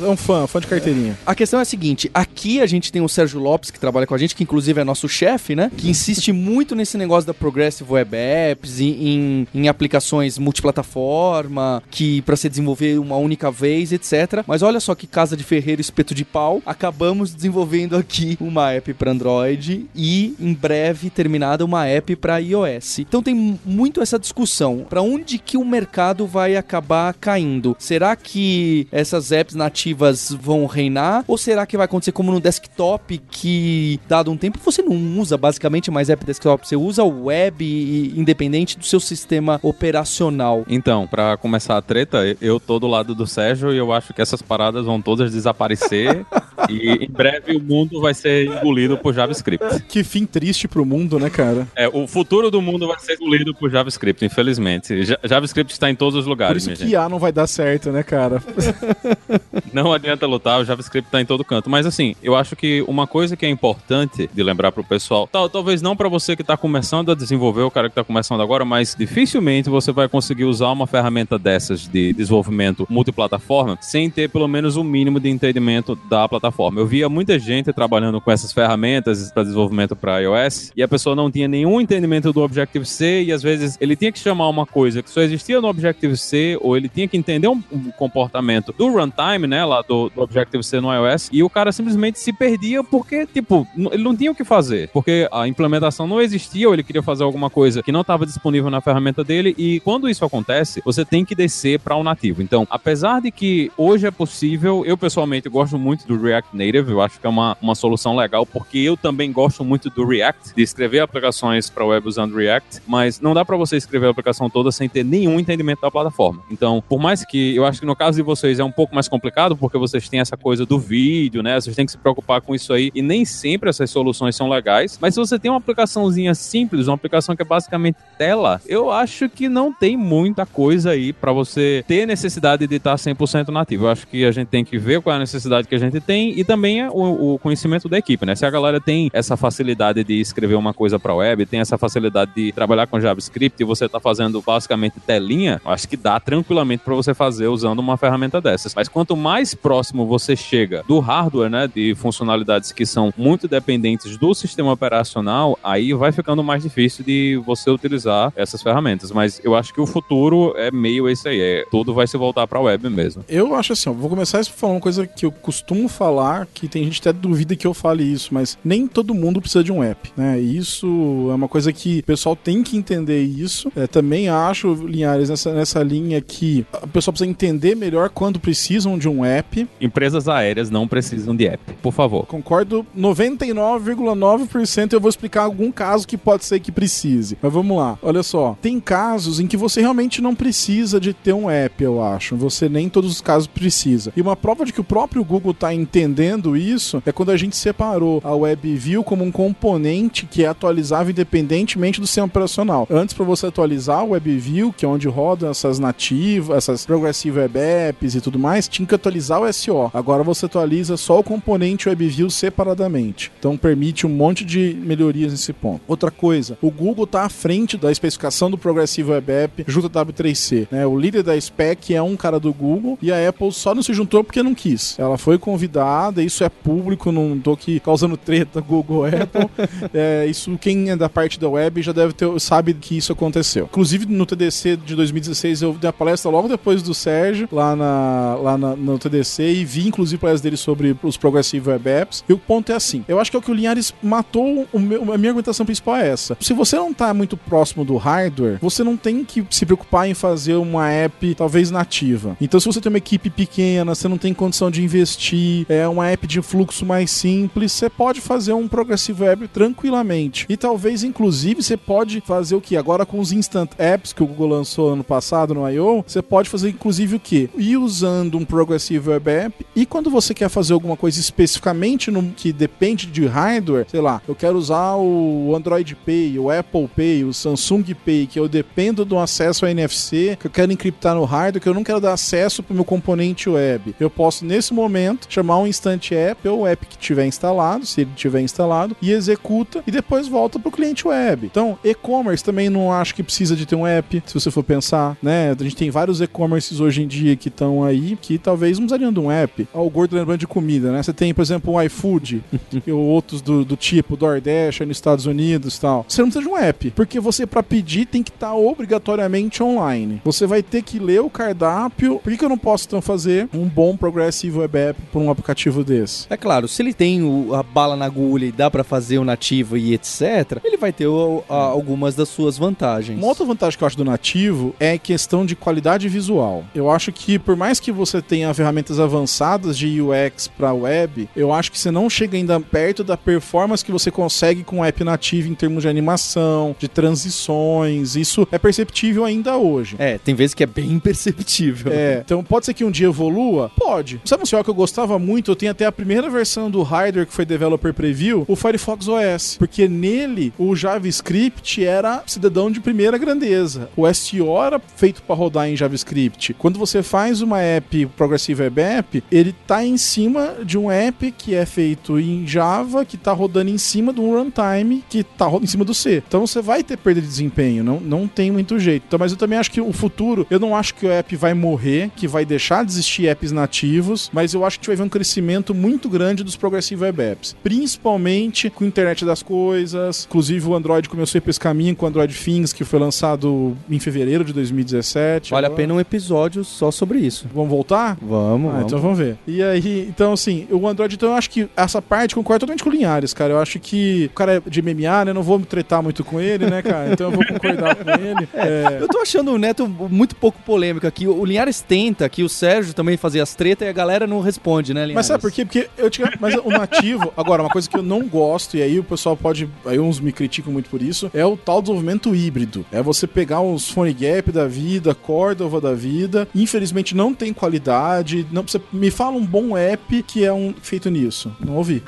É 0.02 0.08
um 0.08 0.16
fã, 0.16 0.46
fã 0.46 0.58
de 0.58 0.66
carteirinha. 0.68 1.18
A 1.26 1.34
questão 1.34 1.58
é 1.58 1.62
a 1.62 1.66
seguinte: 1.66 2.10
aqui 2.14 2.62
a 2.62 2.66
gente 2.66 2.90
tem 2.90 3.02
o 3.02 3.08
Sérgio 3.08 3.38
Lopes, 3.38 3.70
que 3.70 3.78
trabalha 3.78 4.06
com 4.06 4.14
a 4.14 4.18
gente, 4.18 4.34
que 4.34 4.42
inclusive 4.42 4.80
é 4.80 4.84
nosso 4.84 5.06
chefe, 5.06 5.54
né? 5.54 5.70
Que 5.76 5.90
insiste 5.90 6.32
muito 6.32 6.74
nesse 6.74 6.96
negócio 6.96 7.26
da 7.26 7.34
Progressive 7.34 7.92
Web 7.92 8.16
Apps, 8.16 8.80
em, 8.80 9.46
em, 9.54 9.68
aplicações 9.68 10.38
multiplataforma, 10.38 11.82
que 11.90 12.22
para 12.22 12.36
se 12.36 12.48
desenvolver 12.48 12.98
uma 12.98 13.16
única 13.18 13.50
vez, 13.50 13.92
etc. 13.92 14.42
Mas 14.46 14.62
olha 14.62 14.80
só 14.80 14.94
que 14.94 15.06
casa 15.26 15.36
de 15.36 15.42
ferreiro 15.42 15.80
espeto 15.80 16.14
de 16.14 16.24
pau. 16.24 16.62
Acabamos 16.64 17.34
desenvolvendo 17.34 17.96
aqui 17.96 18.36
uma 18.40 18.70
app 18.70 18.94
para 18.94 19.10
Android 19.10 19.86
e 19.92 20.36
em 20.38 20.54
breve 20.54 21.10
terminada 21.10 21.64
uma 21.64 21.84
app 21.84 22.14
para 22.14 22.38
iOS. 22.38 23.00
Então 23.00 23.20
tem 23.20 23.34
mu- 23.34 23.58
muito 23.64 24.00
essa 24.00 24.20
discussão. 24.20 24.86
Para 24.88 25.02
onde 25.02 25.38
que 25.38 25.56
o 25.56 25.64
mercado 25.64 26.28
vai 26.28 26.54
acabar 26.54 27.12
caindo? 27.14 27.74
Será 27.76 28.14
que 28.14 28.86
essas 28.92 29.32
apps 29.32 29.56
nativas 29.56 30.30
vão 30.30 30.64
reinar? 30.64 31.24
Ou 31.26 31.36
será 31.36 31.66
que 31.66 31.76
vai 31.76 31.86
acontecer 31.86 32.12
como 32.12 32.30
no 32.30 32.40
desktop, 32.40 33.18
que 33.28 33.98
dado 34.08 34.30
um 34.30 34.36
tempo 34.36 34.60
você 34.64 34.80
não 34.80 35.18
usa 35.18 35.36
basicamente 35.36 35.90
mais 35.90 36.08
app 36.08 36.24
desktop, 36.24 36.68
você 36.68 36.76
usa 36.76 37.02
o 37.02 37.24
web 37.24 38.12
independente 38.16 38.78
do 38.78 38.84
seu 38.84 39.00
sistema 39.00 39.58
operacional? 39.60 40.64
Então, 40.68 41.04
pra 41.08 41.36
começar 41.36 41.76
a 41.76 41.82
treta, 41.82 42.18
eu 42.40 42.60
tô 42.60 42.78
do 42.78 42.86
lado 42.86 43.12
do 43.12 43.26
Sérgio 43.26 43.72
e 43.72 43.76
eu 43.76 43.92
acho 43.92 44.14
que 44.14 44.22
essas 44.22 44.40
paradas 44.40 44.84
vão 44.84 45.02
todas 45.02 45.15
desaparecer 45.24 46.26
e 46.68 47.04
em 47.04 47.10
breve 47.10 47.56
o 47.56 47.60
mundo 47.60 48.00
vai 48.00 48.14
ser 48.14 48.46
engolido 48.46 48.96
por 48.98 49.14
JavaScript. 49.14 49.82
Que 49.88 50.02
fim 50.04 50.24
triste 50.26 50.66
pro 50.68 50.84
mundo, 50.84 51.18
né, 51.18 51.30
cara? 51.30 51.66
É, 51.76 51.88
o 51.88 52.06
futuro 52.06 52.50
do 52.50 52.60
mundo 52.62 52.86
vai 52.86 52.98
ser 52.98 53.14
engolido 53.14 53.54
por 53.54 53.70
JavaScript, 53.70 54.24
infelizmente. 54.24 55.04
Ja- 55.04 55.18
JavaScript 55.24 55.72
está 55.72 55.90
em 55.90 55.94
todos 55.94 56.16
os 56.18 56.24
Por 56.24 56.30
lugares, 56.30 56.62
isso 56.62 56.68
minha 56.70 56.76
que 56.76 56.82
gente. 56.84 56.96
A 56.96 57.08
não 57.08 57.18
vai 57.18 57.32
dar 57.32 57.46
certo, 57.46 57.90
né, 57.90 58.02
cara? 58.02 58.42
Não 59.72 59.92
adianta 59.92 60.26
lutar, 60.26 60.60
o 60.60 60.64
JavaScript 60.64 61.10
tá 61.10 61.20
em 61.20 61.26
todo 61.26 61.44
canto. 61.44 61.68
Mas 61.68 61.86
assim, 61.86 62.14
eu 62.22 62.34
acho 62.34 62.56
que 62.56 62.82
uma 62.88 63.06
coisa 63.06 63.36
que 63.36 63.44
é 63.44 63.48
importante 63.48 64.28
de 64.32 64.42
lembrar 64.42 64.72
pro 64.72 64.82
pessoal, 64.82 65.26
tal, 65.30 65.48
talvez 65.48 65.82
não 65.82 65.96
pra 65.96 66.08
você 66.08 66.34
que 66.34 66.42
tá 66.44 66.56
começando 66.56 67.10
a 67.12 67.14
desenvolver, 67.14 67.62
o 67.62 67.70
cara 67.70 67.88
que 67.88 67.94
tá 67.94 68.02
começando 68.04 68.40
agora, 68.40 68.64
mas 68.64 68.94
dificilmente 68.98 69.68
você 69.68 69.92
vai 69.92 70.08
conseguir 70.08 70.44
usar 70.44 70.68
uma 70.68 70.86
ferramenta 70.86 71.38
dessas 71.38 71.86
de 71.88 72.12
desenvolvimento 72.12 72.86
multiplataforma 72.88 73.76
sem 73.80 74.08
ter 74.10 74.30
pelo 74.30 74.48
menos 74.48 74.76
o 74.76 74.84
mínimo 74.84 75.20
de 75.20 75.28
entendimento 75.28 75.96
da 76.08 76.26
plataforma. 76.28 76.55
Eu 76.78 76.86
via 76.86 77.08
muita 77.08 77.38
gente 77.38 77.72
trabalhando 77.72 78.20
com 78.20 78.30
essas 78.30 78.52
ferramentas 78.52 79.30
para 79.30 79.42
desenvolvimento 79.42 79.94
para 79.94 80.20
iOS 80.20 80.72
e 80.76 80.82
a 80.82 80.88
pessoa 80.88 81.14
não 81.14 81.30
tinha 81.30 81.46
nenhum 81.46 81.80
entendimento 81.80 82.32
do 82.32 82.40
Objective-C 82.40 83.24
e 83.24 83.32
às 83.32 83.42
vezes 83.42 83.76
ele 83.80 83.94
tinha 83.94 84.10
que 84.10 84.18
chamar 84.18 84.48
uma 84.48 84.64
coisa 84.64 85.02
que 85.02 85.10
só 85.10 85.20
existia 85.20 85.60
no 85.60 85.68
Objective-C 85.68 86.58
ou 86.60 86.76
ele 86.76 86.88
tinha 86.88 87.06
que 87.06 87.16
entender 87.16 87.48
um, 87.48 87.62
um 87.70 87.90
comportamento 87.90 88.74
do 88.76 88.88
runtime, 88.88 89.46
né, 89.46 89.64
lá 89.64 89.82
do, 89.82 90.08
do 90.08 90.22
Objective-C 90.22 90.80
no 90.80 90.92
iOS 90.92 91.28
e 91.32 91.42
o 91.42 91.50
cara 91.50 91.72
simplesmente 91.72 92.18
se 92.18 92.32
perdia 92.32 92.82
porque, 92.82 93.26
tipo, 93.26 93.66
ele 93.92 94.02
não 94.02 94.16
tinha 94.16 94.30
o 94.30 94.34
que 94.34 94.44
fazer, 94.44 94.88
porque 94.88 95.28
a 95.30 95.46
implementação 95.46 96.06
não 96.06 96.20
existia 96.20 96.66
ou 96.68 96.74
ele 96.74 96.82
queria 96.82 97.02
fazer 97.02 97.24
alguma 97.24 97.50
coisa 97.50 97.82
que 97.82 97.92
não 97.92 98.00
estava 98.00 98.24
disponível 98.24 98.70
na 98.70 98.80
ferramenta 98.80 99.22
dele 99.22 99.54
e 99.58 99.80
quando 99.80 100.08
isso 100.08 100.24
acontece, 100.24 100.80
você 100.84 101.04
tem 101.04 101.24
que 101.24 101.34
descer 101.34 101.80
para 101.80 101.96
o 101.96 102.02
nativo. 102.02 102.42
Então, 102.42 102.66
apesar 102.70 103.20
de 103.20 103.30
que 103.30 103.70
hoje 103.76 104.06
é 104.06 104.10
possível, 104.10 104.84
eu 104.86 104.96
pessoalmente 104.96 105.48
gosto 105.48 105.78
muito 105.78 106.06
do 106.06 106.20
React 106.20 106.45
Native, 106.52 106.90
eu 106.90 107.00
acho 107.00 107.20
que 107.20 107.26
é 107.26 107.30
uma, 107.30 107.56
uma 107.60 107.74
solução 107.74 108.16
legal, 108.16 108.46
porque 108.46 108.78
eu 108.78 108.96
também 108.96 109.32
gosto 109.32 109.64
muito 109.64 109.90
do 109.90 110.06
React, 110.06 110.54
de 110.54 110.62
escrever 110.62 111.00
aplicações 111.00 111.68
para 111.68 111.84
web 111.84 112.06
usando 112.08 112.36
React, 112.36 112.82
mas 112.86 113.20
não 113.20 113.34
dá 113.34 113.44
para 113.44 113.56
você 113.56 113.76
escrever 113.76 114.06
a 114.06 114.10
aplicação 114.10 114.48
toda 114.48 114.70
sem 114.72 114.88
ter 114.88 115.04
nenhum 115.04 115.38
entendimento 115.38 115.80
da 115.80 115.90
plataforma. 115.90 116.42
Então, 116.50 116.82
por 116.88 116.98
mais 116.98 117.24
que 117.24 117.54
eu 117.54 117.64
acho 117.64 117.80
que 117.80 117.86
no 117.86 117.96
caso 117.96 118.16
de 118.16 118.22
vocês 118.22 118.58
é 118.58 118.64
um 118.64 118.70
pouco 118.70 118.94
mais 118.94 119.08
complicado, 119.08 119.56
porque 119.56 119.78
vocês 119.78 120.08
têm 120.08 120.20
essa 120.20 120.36
coisa 120.36 120.64
do 120.64 120.78
vídeo, 120.78 121.42
né? 121.42 121.60
Vocês 121.60 121.74
têm 121.74 121.86
que 121.86 121.92
se 121.92 121.98
preocupar 121.98 122.40
com 122.40 122.54
isso 122.54 122.72
aí, 122.72 122.90
e 122.94 123.02
nem 123.02 123.24
sempre 123.24 123.70
essas 123.70 123.90
soluções 123.90 124.36
são 124.36 124.48
legais, 124.48 124.98
mas 125.00 125.14
se 125.14 125.20
você 125.20 125.38
tem 125.38 125.50
uma 125.50 125.58
aplicaçãozinha 125.58 126.34
simples, 126.34 126.86
uma 126.88 126.94
aplicação 126.94 127.34
que 127.34 127.42
é 127.42 127.44
basicamente 127.44 127.96
tela, 128.18 128.60
eu 128.66 128.90
acho 128.90 129.28
que 129.28 129.48
não 129.48 129.72
tem 129.72 129.96
muita 129.96 130.46
coisa 130.46 130.90
aí 130.90 131.12
para 131.12 131.32
você 131.32 131.84
ter 131.86 132.06
necessidade 132.06 132.66
de 132.66 132.76
estar 132.76 132.94
100% 132.94 133.48
nativo. 133.48 133.86
Eu 133.86 133.90
acho 133.90 134.06
que 134.06 134.24
a 134.24 134.30
gente 134.30 134.48
tem 134.48 134.64
que 134.64 134.78
ver 134.78 135.00
qual 135.00 135.14
é 135.14 135.16
a 135.16 135.20
necessidade 135.20 135.68
que 135.68 135.74
a 135.74 135.78
gente 135.78 136.00
tem 136.00 136.35
e 136.36 136.44
também 136.44 136.82
é 136.82 136.90
o, 136.90 137.34
o 137.34 137.38
conhecimento 137.38 137.88
da 137.88 137.98
equipe, 137.98 138.26
né? 138.26 138.34
Se 138.34 138.44
a 138.44 138.50
galera 138.50 138.80
tem 138.80 139.10
essa 139.12 139.36
facilidade 139.36 140.04
de 140.04 140.20
escrever 140.20 140.54
uma 140.54 140.74
coisa 140.74 140.98
para 140.98 141.14
web, 141.14 141.46
tem 141.46 141.60
essa 141.60 141.78
facilidade 141.78 142.30
de 142.36 142.52
trabalhar 142.52 142.86
com 142.86 143.00
JavaScript 143.00 143.60
e 143.60 143.64
você 143.64 143.88
tá 143.88 143.98
fazendo 143.98 144.42
basicamente 144.42 145.00
telinha, 145.00 145.60
acho 145.64 145.88
que 145.88 145.96
dá 145.96 146.20
tranquilamente 146.20 146.82
para 146.84 146.94
você 146.94 147.14
fazer 147.14 147.48
usando 147.48 147.78
uma 147.78 147.96
ferramenta 147.96 148.40
dessas. 148.40 148.74
Mas 148.74 148.88
quanto 148.88 149.16
mais 149.16 149.54
próximo 149.54 150.06
você 150.06 150.36
chega 150.36 150.84
do 150.86 150.98
hardware, 150.98 151.50
né, 151.50 151.68
de 151.72 151.94
funcionalidades 151.94 152.72
que 152.72 152.84
são 152.84 153.12
muito 153.16 153.48
dependentes 153.48 154.16
do 154.18 154.34
sistema 154.34 154.72
operacional, 154.72 155.58
aí 155.64 155.92
vai 155.94 156.12
ficando 156.12 156.42
mais 156.44 156.62
difícil 156.62 157.04
de 157.04 157.40
você 157.46 157.70
utilizar 157.70 158.32
essas 158.36 158.62
ferramentas. 158.62 159.10
Mas 159.10 159.40
eu 159.42 159.54
acho 159.54 159.72
que 159.72 159.80
o 159.80 159.86
futuro 159.86 160.52
é 160.56 160.70
meio 160.70 161.08
esse 161.08 161.28
aí, 161.28 161.40
é, 161.40 161.64
tudo 161.70 161.94
vai 161.94 162.06
se 162.06 162.16
voltar 162.16 162.46
para 162.46 162.60
web 162.60 162.90
mesmo. 162.90 163.24
Eu 163.28 163.54
acho 163.54 163.72
assim, 163.72 163.90
vou 163.90 164.10
começar 164.10 164.44
falando 164.44 164.76
uma 164.76 164.80
coisa 164.80 165.06
que 165.06 165.24
eu 165.24 165.32
costumo 165.32 165.88
falar, 165.88 166.25
que 166.54 166.68
tem 166.68 166.84
gente 166.84 167.00
até 167.00 167.12
duvida 167.12 167.56
que 167.56 167.66
eu 167.66 167.74
fale 167.74 168.02
isso, 168.02 168.32
mas 168.32 168.58
nem 168.64 168.86
todo 168.86 169.14
mundo 169.14 169.40
precisa 169.40 169.62
de 169.62 169.72
um 169.72 169.82
app, 169.82 170.12
né? 170.16 170.40
E 170.40 170.56
Isso 170.56 171.28
é 171.30 171.34
uma 171.34 171.48
coisa 171.48 171.72
que 171.72 172.00
o 172.00 172.04
pessoal 172.04 172.34
tem 172.34 172.62
que 172.62 172.76
entender 172.76 173.22
isso. 173.22 173.70
É, 173.76 173.86
também 173.86 174.28
acho, 174.28 174.72
Linhares, 174.74 175.28
nessa, 175.28 175.52
nessa 175.52 175.82
linha 175.82 176.20
que 176.20 176.66
o 176.82 176.88
pessoal 176.88 177.12
precisa 177.12 177.30
entender 177.30 177.74
melhor 177.74 178.08
quando 178.10 178.40
precisam 178.40 178.98
de 178.98 179.08
um 179.08 179.24
app. 179.24 179.68
Empresas 179.80 180.28
aéreas 180.28 180.70
não 180.70 180.88
precisam 180.88 181.36
de 181.36 181.46
app, 181.46 181.74
por 181.82 181.92
favor. 181.92 182.26
Concordo 182.26 182.84
99,9%. 182.98 184.92
Eu 184.92 185.00
vou 185.00 185.08
explicar 185.08 185.42
algum 185.42 185.70
caso 185.70 186.06
que 186.06 186.16
pode 186.16 186.44
ser 186.44 186.60
que 186.60 186.72
precise. 186.72 187.36
Mas 187.40 187.52
vamos 187.52 187.76
lá. 187.76 187.98
Olha 188.02 188.22
só. 188.22 188.56
Tem 188.60 188.80
casos 188.80 189.38
em 189.38 189.46
que 189.46 189.56
você 189.56 189.80
realmente 189.80 190.20
não 190.20 190.34
precisa 190.34 190.98
de 190.98 191.12
ter 191.12 191.32
um 191.32 191.50
app, 191.50 191.82
eu 191.82 192.02
acho. 192.02 192.36
Você 192.36 192.68
nem 192.68 192.86
em 192.86 192.88
todos 192.88 193.10
os 193.10 193.20
casos 193.20 193.46
precisa. 193.46 194.12
E 194.16 194.22
uma 194.22 194.36
prova 194.36 194.64
de 194.64 194.72
que 194.72 194.80
o 194.80 194.84
próprio 194.84 195.24
Google 195.24 195.52
está 195.52 195.72
entendendo 195.74 196.15
entendendo 196.16 196.56
isso 196.56 197.02
é 197.04 197.12
quando 197.12 197.30
a 197.30 197.36
gente 197.36 197.56
separou 197.56 198.22
a 198.24 198.34
WebView 198.34 199.04
como 199.04 199.22
um 199.22 199.30
componente 199.30 200.24
que 200.24 200.44
é 200.44 200.48
atualizável 200.48 201.10
independentemente 201.10 202.00
do 202.00 202.06
sistema 202.06 202.26
operacional. 202.26 202.88
Antes, 202.90 203.14
para 203.14 203.24
você 203.24 203.46
atualizar 203.46 204.02
o 204.02 204.10
WebView, 204.10 204.72
que 204.72 204.84
é 204.84 204.88
onde 204.88 205.08
rodam 205.08 205.50
essas 205.50 205.78
nativas, 205.78 206.56
essas 206.56 206.86
Progressive 206.86 207.38
Web 207.38 207.58
Apps 207.58 208.14
e 208.14 208.20
tudo 208.20 208.38
mais, 208.38 208.66
tinha 208.66 208.86
que 208.86 208.94
atualizar 208.94 209.42
o 209.42 209.52
SO. 209.52 209.90
Agora 209.92 210.22
você 210.22 210.46
atualiza 210.46 210.96
só 210.96 211.18
o 211.18 211.22
componente 211.22 211.88
WebView 211.88 212.30
separadamente. 212.30 213.30
Então 213.38 213.56
permite 213.56 214.06
um 214.06 214.10
monte 214.10 214.44
de 214.44 214.74
melhorias 214.82 215.32
nesse 215.32 215.52
ponto. 215.52 215.82
Outra 215.86 216.10
coisa, 216.10 216.56
o 216.62 216.70
Google 216.70 217.04
está 217.04 217.24
à 217.24 217.28
frente 217.28 217.76
da 217.76 217.92
especificação 217.92 218.50
do 218.50 218.56
Progressive 218.56 219.10
Web 219.10 219.32
App 219.32 219.64
junto 219.66 219.86
ao 219.86 220.06
W3C. 220.06 220.68
Né? 220.70 220.86
O 220.86 220.98
líder 220.98 221.22
da 221.22 221.38
spec 221.38 221.94
é 221.94 222.00
um 222.00 222.16
cara 222.16 222.40
do 222.40 222.52
Google 222.52 222.98
e 223.02 223.12
a 223.12 223.28
Apple 223.28 223.52
só 223.52 223.74
não 223.74 223.82
se 223.82 223.92
juntou 223.92 224.24
porque 224.24 224.42
não 224.42 224.54
quis. 224.54 224.98
Ela 224.98 225.18
foi 225.18 225.38
convidada, 225.38 225.95
isso 226.18 226.44
é 226.44 226.48
público, 226.48 227.12
não 227.12 227.38
tô 227.38 227.52
aqui 227.52 227.80
causando 227.80 228.16
treta 228.16 228.60
Google 228.60 229.06
Apple. 229.06 229.48
é, 229.92 230.26
isso 230.26 230.56
quem 230.58 230.90
é 230.90 230.96
da 230.96 231.08
parte 231.08 231.38
da 231.38 231.48
web 231.48 231.82
já 231.82 231.92
deve 231.92 232.12
ter 232.12 232.26
sabe 232.40 232.74
que 232.74 232.96
isso 232.96 233.12
aconteceu. 233.12 233.64
Inclusive 233.64 234.06
no 234.06 234.26
TDC 234.26 234.76
de 234.76 234.94
2016 234.94 235.62
eu 235.62 235.72
dei 235.74 235.88
a 235.88 235.92
palestra 235.92 236.30
logo 236.30 236.48
depois 236.48 236.82
do 236.82 236.94
Sérgio 236.94 237.48
lá 237.50 237.76
na 237.76 238.38
lá 238.42 238.58
na, 238.58 238.76
no 238.76 238.98
TDC 238.98 239.42
e 239.42 239.64
vi 239.64 239.86
inclusive 239.86 240.20
palestras 240.20 240.40
dele 240.40 240.56
sobre 240.56 240.96
os 241.02 241.16
Progressive 241.16 241.68
Web 241.68 241.88
Apps. 241.88 242.24
E 242.28 242.32
o 242.32 242.38
ponto 242.38 242.72
é 242.72 242.74
assim, 242.74 243.04
eu 243.08 243.20
acho 243.20 243.30
que 243.30 243.36
é 243.36 243.40
o 243.40 243.42
que 243.42 243.50
o 243.50 243.54
Linhares 243.54 243.92
matou, 244.02 244.66
meu, 244.74 245.12
a 245.12 245.18
minha 245.18 245.30
argumentação 245.30 245.66
principal 245.66 245.96
é 245.96 246.08
essa. 246.08 246.36
Se 246.40 246.52
você 246.52 246.76
não 246.76 246.92
tá 246.92 247.12
muito 247.14 247.36
próximo 247.36 247.84
do 247.84 247.96
hardware, 247.96 248.58
você 248.60 248.82
não 248.82 248.96
tem 248.96 249.24
que 249.24 249.46
se 249.50 249.64
preocupar 249.64 250.08
em 250.08 250.14
fazer 250.14 250.54
uma 250.54 250.90
app 250.90 251.34
talvez 251.34 251.70
nativa. 251.70 252.36
Então 252.40 252.58
se 252.60 252.66
você 252.66 252.80
tem 252.80 252.90
uma 252.90 252.98
equipe 252.98 253.30
pequena, 253.30 253.94
você 253.94 254.08
não 254.08 254.18
tem 254.18 254.34
condição 254.34 254.70
de 254.70 254.82
investir, 254.82 255.66
é 255.68 255.85
uma 255.88 256.08
app 256.08 256.26
de 256.26 256.40
fluxo 256.42 256.84
mais 256.84 257.10
simples, 257.10 257.72
você 257.72 257.88
pode 257.88 258.20
fazer 258.20 258.52
um 258.52 258.68
Progressive 258.68 259.22
Web 259.22 259.48
tranquilamente. 259.48 260.46
E 260.48 260.56
talvez 260.56 261.02
inclusive 261.02 261.62
você 261.62 261.76
pode 261.76 262.20
fazer 262.20 262.54
o 262.54 262.60
que 262.60 262.76
agora 262.76 263.06
com 263.06 263.18
os 263.18 263.32
Instant 263.32 263.70
Apps 263.78 264.12
que 264.12 264.22
o 264.22 264.26
Google 264.26 264.48
lançou 264.48 264.92
ano 264.92 265.04
passado 265.04 265.54
no 265.54 265.68
I.O., 265.68 266.04
você 266.06 266.22
pode 266.22 266.48
fazer 266.48 266.70
inclusive 266.70 267.16
o 267.16 267.20
que? 267.20 267.50
Ir 267.56 267.76
usando 267.76 268.38
um 268.38 268.44
Progressive 268.44 269.10
Web 269.10 269.30
App 269.30 269.66
e 269.74 269.86
quando 269.86 270.10
você 270.10 270.34
quer 270.34 270.48
fazer 270.48 270.72
alguma 270.72 270.96
coisa 270.96 271.20
especificamente 271.20 272.10
no 272.10 272.22
que 272.30 272.52
depende 272.52 273.06
de 273.06 273.26
hardware, 273.26 273.86
sei 273.88 274.00
lá, 274.00 274.20
eu 274.26 274.34
quero 274.34 274.56
usar 274.56 274.96
o 274.96 275.54
Android 275.54 275.94
Pay, 275.94 276.38
o 276.38 276.50
Apple 276.50 276.88
Pay, 276.94 277.24
o 277.24 277.32
Samsung 277.32 277.94
Pay, 277.94 278.26
que 278.26 278.38
eu 278.38 278.48
dependo 278.48 279.04
do 279.04 279.18
acesso 279.18 279.66
a 279.66 279.70
NFC, 279.70 280.36
que 280.40 280.46
eu 280.46 280.50
quero 280.50 280.72
encriptar 280.72 281.14
no 281.14 281.24
hardware, 281.24 281.62
que 281.62 281.68
eu 281.68 281.74
não 281.74 281.84
quero 281.84 282.00
dar 282.00 282.12
acesso 282.12 282.62
para 282.62 282.72
o 282.72 282.76
meu 282.76 282.84
componente 282.84 283.48
web. 283.48 283.94
Eu 283.98 284.10
posso, 284.10 284.44
nesse 284.44 284.72
momento, 284.72 285.26
chamar 285.28 285.58
um 285.58 285.66
Instant 285.76 286.12
App 286.12 286.48
ou 286.48 286.60
o 286.60 286.66
app 286.66 286.86
que 286.86 286.96
tiver 286.96 287.26
instalado, 287.26 287.84
se 287.84 288.00
ele 288.00 288.10
tiver 288.16 288.40
instalado, 288.40 288.96
e 289.02 289.12
executa 289.12 289.82
e 289.86 289.90
depois 289.90 290.26
volta 290.26 290.58
para 290.58 290.68
o 290.68 290.72
cliente 290.72 291.06
web. 291.06 291.46
Então, 291.46 291.78
e-commerce 291.84 292.42
também 292.42 292.70
não 292.70 292.92
acho 292.92 293.14
que 293.14 293.22
precisa 293.22 293.54
de 293.54 293.66
ter 293.66 293.76
um 293.76 293.86
app, 293.86 294.22
se 294.26 294.34
você 294.34 294.50
for 294.50 294.62
pensar, 294.62 295.16
né? 295.22 295.54
A 295.58 295.62
gente 295.62 295.76
tem 295.76 295.90
vários 295.90 296.20
e-commerces 296.20 296.80
hoje 296.80 297.02
em 297.02 297.06
dia 297.06 297.36
que 297.36 297.48
estão 297.48 297.84
aí, 297.84 298.16
que 298.20 298.38
talvez 298.38 298.78
não 298.78 298.86
precisariam 298.86 299.12
de 299.12 299.20
um 299.20 299.30
app. 299.30 299.68
Ó, 299.74 299.84
o 299.84 299.90
gordo 299.90 300.16
lembrando 300.16 300.40
de 300.40 300.46
comida, 300.46 300.90
né? 300.90 301.02
Você 301.02 301.12
tem, 301.12 301.34
por 301.34 301.42
exemplo, 301.42 301.74
o 301.74 301.82
iFood, 301.82 302.42
ou 302.88 302.98
outros 303.16 303.42
do, 303.42 303.64
do 303.64 303.76
tipo 303.76 304.16
DoorDash 304.16 304.80
aí 304.80 304.86
nos 304.86 304.96
Estados 304.96 305.26
Unidos 305.26 305.76
e 305.76 305.80
tal. 305.80 306.06
Você 306.08 306.22
não 306.22 306.30
precisa 306.30 306.48
de 306.48 306.50
um 306.50 306.56
app, 306.56 306.90
porque 306.92 307.20
você 307.20 307.46
para 307.46 307.62
pedir 307.62 308.06
tem 308.06 308.22
que 308.22 308.30
estar 308.30 308.54
obrigatoriamente 308.54 309.62
online. 309.62 310.20
Você 310.24 310.46
vai 310.46 310.62
ter 310.62 310.82
que 310.82 310.98
ler 310.98 311.20
o 311.20 311.30
cardápio. 311.30 312.18
Por 312.18 312.30
que, 312.30 312.38
que 312.38 312.44
eu 312.44 312.48
não 312.48 312.58
posso 312.58 312.86
então 312.86 313.02
fazer 313.02 313.48
um 313.52 313.66
bom 313.66 313.96
Progressive 313.96 314.58
Web 314.58 314.78
App 314.78 315.02
por 315.12 315.20
um 315.20 315.30
aplicativo 315.30 315.65
desse? 315.84 316.26
É 316.30 316.36
claro, 316.36 316.68
se 316.68 316.82
ele 316.82 316.92
tem 316.94 317.22
o- 317.22 317.54
a 317.54 317.62
bala 317.62 317.96
na 317.96 318.04
agulha 318.06 318.46
e 318.46 318.52
dá 318.52 318.70
pra 318.70 318.84
fazer 318.84 319.18
o 319.18 319.24
nativo 319.24 319.76
e 319.76 319.94
etc, 319.94 320.60
ele 320.64 320.76
vai 320.76 320.92
ter 320.92 321.06
o- 321.06 321.42
a- 321.48 321.54
algumas 321.54 322.14
das 322.14 322.28
suas 322.28 322.56
vantagens. 322.58 323.18
Uma 323.18 323.28
outra 323.28 323.44
vantagem 323.44 323.76
que 323.78 323.82
eu 323.84 323.86
acho 323.86 323.96
do 323.96 324.04
nativo 324.04 324.74
é 324.78 324.96
questão 324.98 325.44
de 325.44 325.54
qualidade 325.56 326.08
visual. 326.08 326.64
Eu 326.74 326.90
acho 326.90 327.10
que 327.12 327.38
por 327.38 327.56
mais 327.56 327.80
que 327.80 327.90
você 327.92 328.20
tenha 328.22 328.52
ferramentas 328.54 328.98
avançadas 329.00 329.76
de 329.76 330.00
UX 330.00 330.48
para 330.48 330.72
web, 330.72 331.28
eu 331.36 331.52
acho 331.52 331.70
que 331.72 331.78
você 331.78 331.90
não 331.90 332.08
chega 332.08 332.36
ainda 332.36 332.58
perto 332.60 333.02
da 333.04 333.16
performance 333.16 333.84
que 333.84 333.92
você 333.92 334.10
consegue 334.10 334.62
com 334.64 334.80
o 334.80 334.84
app 334.84 335.02
nativo 335.04 335.48
em 335.48 335.54
termos 335.54 335.82
de 335.82 335.88
animação, 335.88 336.74
de 336.78 336.88
transições. 336.88 338.16
Isso 338.16 338.46
é 338.50 338.58
perceptível 338.58 339.24
ainda 339.24 339.56
hoje. 339.56 339.96
É, 339.98 340.18
tem 340.18 340.34
vezes 340.34 340.54
que 340.54 340.62
é 340.62 340.66
bem 340.66 340.90
imperceptível. 340.92 341.92
É, 341.92 342.22
então 342.24 342.42
pode 342.42 342.66
ser 342.66 342.74
que 342.74 342.84
um 342.84 342.90
dia 342.90 343.06
evolua? 343.06 343.70
Pode. 343.76 344.20
Sabe 344.24 344.42
um 344.42 344.46
celular 344.46 344.64
que 344.64 344.70
eu 344.70 344.74
gostava 344.74 345.18
muito? 345.18 345.50
Eu 345.56 345.58
tenho 345.58 345.72
até 345.72 345.86
a 345.86 345.92
primeira 345.92 346.28
versão 346.28 346.70
do 346.70 346.82
hardware 346.82 347.26
que 347.26 347.32
foi 347.32 347.46
developer 347.46 347.94
preview, 347.94 348.44
o 348.46 348.54
Firefox 348.54 349.08
OS. 349.08 349.56
Porque 349.58 349.88
nele 349.88 350.52
o 350.58 350.76
JavaScript 350.76 351.82
era 351.82 352.22
cidadão 352.26 352.70
de 352.70 352.78
primeira 352.78 353.16
grandeza. 353.16 353.88
O 353.96 354.06
STO 354.12 354.62
era 354.62 354.78
feito 354.78 355.22
para 355.22 355.34
rodar 355.34 355.66
em 355.66 355.74
JavaScript. 355.74 356.52
Quando 356.58 356.78
você 356.78 357.02
faz 357.02 357.40
uma 357.40 357.58
app 357.62 358.04
Progressive 358.18 358.64
Web 358.64 358.80
App, 358.82 359.24
ele 359.32 359.54
tá 359.66 359.82
em 359.82 359.96
cima 359.96 360.56
de 360.62 360.76
um 360.76 360.90
app 360.90 361.32
que 361.32 361.54
é 361.54 361.64
feito 361.64 362.20
em 362.20 362.46
Java, 362.46 363.06
que 363.06 363.16
tá 363.16 363.32
rodando 363.32 363.70
em 363.70 363.78
cima 363.78 364.12
de 364.12 364.20
um 364.20 364.36
runtime 364.36 365.02
que 365.08 365.24
tá 365.24 365.50
em 365.50 365.66
cima 365.66 365.86
do 365.86 365.94
C. 365.94 366.22
Então 366.28 366.46
você 366.46 366.60
vai 366.60 366.84
ter 366.84 366.98
perda 366.98 367.22
de 367.22 367.26
desempenho, 367.26 367.82
não, 367.82 367.98
não 367.98 368.28
tem 368.28 368.50
muito 368.50 368.78
jeito. 368.78 369.04
Então, 369.06 369.18
mas 369.18 369.32
eu 369.32 369.38
também 369.38 369.58
acho 369.58 369.70
que 369.70 369.80
o 369.80 369.92
futuro, 369.94 370.46
eu 370.50 370.60
não 370.60 370.76
acho 370.76 370.94
que 370.94 371.06
o 371.06 371.10
app 371.10 371.34
vai 371.34 371.54
morrer, 371.54 372.10
que 372.14 372.28
vai 372.28 372.44
deixar 372.44 372.84
de 372.84 372.92
existir 372.92 373.26
apps 373.26 373.52
nativos, 373.52 374.28
mas 374.34 374.52
eu 374.52 374.62
acho 374.62 374.78
que 374.78 374.86
vai 374.86 374.96
ver 374.96 375.02
um 375.02 375.08
crescimento 375.08 375.45
muito 375.74 376.08
grande 376.08 376.42
dos 376.44 376.56
Progressive 376.56 377.02
Web 377.02 377.22
Apps, 377.22 377.56
principalmente 377.62 378.70
com 378.70 378.84
a 378.84 378.86
internet 378.86 379.24
das 379.24 379.42
coisas. 379.42 380.26
Inclusive 380.28 380.66
o 380.68 380.74
Android 380.74 381.08
começou 381.08 381.36
a 381.36 381.38
ir 381.38 381.42
pra 381.42 381.50
esse 381.50 381.60
caminho 381.60 381.94
com 381.96 382.04
o 382.06 382.08
Android 382.08 382.34
Things, 382.34 382.72
que 382.72 382.84
foi 382.84 382.98
lançado 382.98 383.76
em 383.88 383.98
fevereiro 383.98 384.44
de 384.44 384.52
2017. 384.52 385.50
Vale 385.50 385.66
a 385.66 385.68
Agora- 385.68 385.76
pena 385.82 385.94
um 385.94 386.00
episódio 386.00 386.64
só 386.64 386.90
sobre 386.90 387.18
isso. 387.20 387.46
Vamos 387.54 387.70
voltar? 387.70 388.16
Vamos, 388.20 388.70
Ah, 388.70 388.72
vamos. 388.74 388.86
então 388.86 388.98
vamos 388.98 389.18
ver. 389.18 389.36
E 389.46 389.62
aí, 389.62 390.06
então 390.08 390.32
assim, 390.32 390.66
o 390.70 390.86
Android, 390.86 391.14
então 391.14 391.30
eu 391.30 391.34
acho 391.34 391.50
que 391.50 391.68
essa 391.76 392.00
parte 392.02 392.34
concorda 392.34 392.60
totalmente 392.60 392.82
com 392.82 392.90
o 392.90 392.92
Linhares, 392.92 393.32
cara. 393.32 393.52
Eu 393.54 393.58
acho 393.60 393.78
que 393.78 394.26
o 394.32 394.34
cara 394.34 394.56
é 394.56 394.62
de 394.70 394.82
MMA, 394.82 395.24
né? 395.26 395.32
Não 395.32 395.42
vou 395.42 395.58
me 395.58 395.64
tretar 395.64 396.02
muito 396.02 396.24
com 396.24 396.40
ele, 396.40 396.66
né, 396.68 396.82
cara? 396.82 397.12
Então 397.12 397.30
eu 397.30 397.36
vou 397.36 397.46
concordar 397.46 397.94
com 397.96 398.10
ele. 398.10 398.48
É, 398.56 398.98
Eu 399.00 399.08
tô 399.08 399.18
achando 399.18 399.52
o 399.52 399.58
Neto 399.58 399.86
muito 399.88 400.34
pouco 400.34 400.58
polêmico 400.62 401.06
aqui. 401.06 401.26
O 401.28 401.44
Linhares 401.44 401.80
tenta 401.80 402.24
aqui, 402.24 402.42
o 402.42 402.48
Sérgio 402.48 402.94
também 402.94 403.16
fazia 403.16 403.42
as 403.42 403.54
tretas 403.54 403.86
e 403.86 403.90
a 403.90 403.92
galera 403.92 404.26
não 404.26 404.40
responde, 404.40 404.92
né, 404.94 405.00
Linhares? 405.06 405.14
Mas 405.14 405.26
sabe 405.36 405.42
por 405.42 405.52
quê? 405.52 405.64
Porque 405.64 405.88
eu 405.96 406.10
tinha. 406.10 406.30
Mas 406.40 406.54
o 406.54 406.70
nativo, 406.70 407.32
agora, 407.36 407.62
uma 407.62 407.70
coisa 407.70 407.88
que 407.88 407.96
eu 407.96 408.02
não 408.02 408.26
gosto, 408.26 408.76
e 408.76 408.82
aí 408.82 408.98
o 408.98 409.04
pessoal 409.04 409.36
pode. 409.36 409.68
Aí 409.84 409.98
uns 409.98 410.20
me 410.20 410.32
criticam 410.32 410.72
muito 410.72 410.90
por 410.90 411.02
isso, 411.02 411.30
é 411.34 411.44
o 411.44 411.56
tal 411.56 411.80
desenvolvimento 411.80 412.34
híbrido. 412.34 412.84
É 412.90 413.02
você 413.02 413.26
pegar 413.26 413.60
uns 413.60 413.88
phone 413.88 414.12
gap 414.12 414.50
da 414.50 414.66
vida, 414.66 415.14
Cordova 415.14 415.80
da 415.80 415.94
vida. 415.94 416.48
Infelizmente 416.54 417.14
não 417.14 417.34
tem 417.34 417.52
qualidade. 417.52 418.46
Não, 418.50 418.62
você 418.62 418.80
me 418.92 419.10
fala 419.10 419.36
um 419.36 419.44
bom 419.44 419.76
app 419.76 420.22
que 420.22 420.44
é 420.44 420.52
um 420.52 420.74
feito 420.80 421.10
nisso. 421.10 421.54
Não 421.60 421.76
ouvi. 421.76 422.02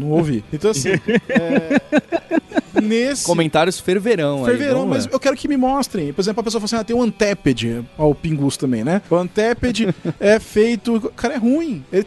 não 0.00 0.10
ouvi. 0.10 0.44
Então, 0.52 0.70
assim. 0.70 0.90
é, 1.28 1.80
nesse. 2.80 3.24
Comentários 3.24 3.78
ferverão 3.78 4.44
aí. 4.44 4.56
Ferverão, 4.56 4.80
vamos 4.80 4.96
mas 4.96 5.06
ver. 5.06 5.14
eu 5.14 5.20
quero 5.20 5.36
que 5.36 5.48
me 5.48 5.56
mostrem. 5.56 6.12
Por 6.12 6.20
exemplo, 6.20 6.40
a 6.40 6.44
pessoa 6.44 6.60
fala 6.60 6.66
assim: 6.66 6.76
ah, 6.76 6.84
tem 6.84 6.96
o 6.96 7.02
Anteped. 7.02 7.84
Ó, 7.96 8.10
o 8.10 8.14
Pingus 8.14 8.56
também, 8.56 8.84
né? 8.84 9.02
O 9.10 9.16
Anteped 9.16 9.94
é 10.20 10.38
feito. 10.38 11.12
Cara, 11.16 11.34
é 11.34 11.38
ruim. 11.38 11.84
Ele 11.92 12.04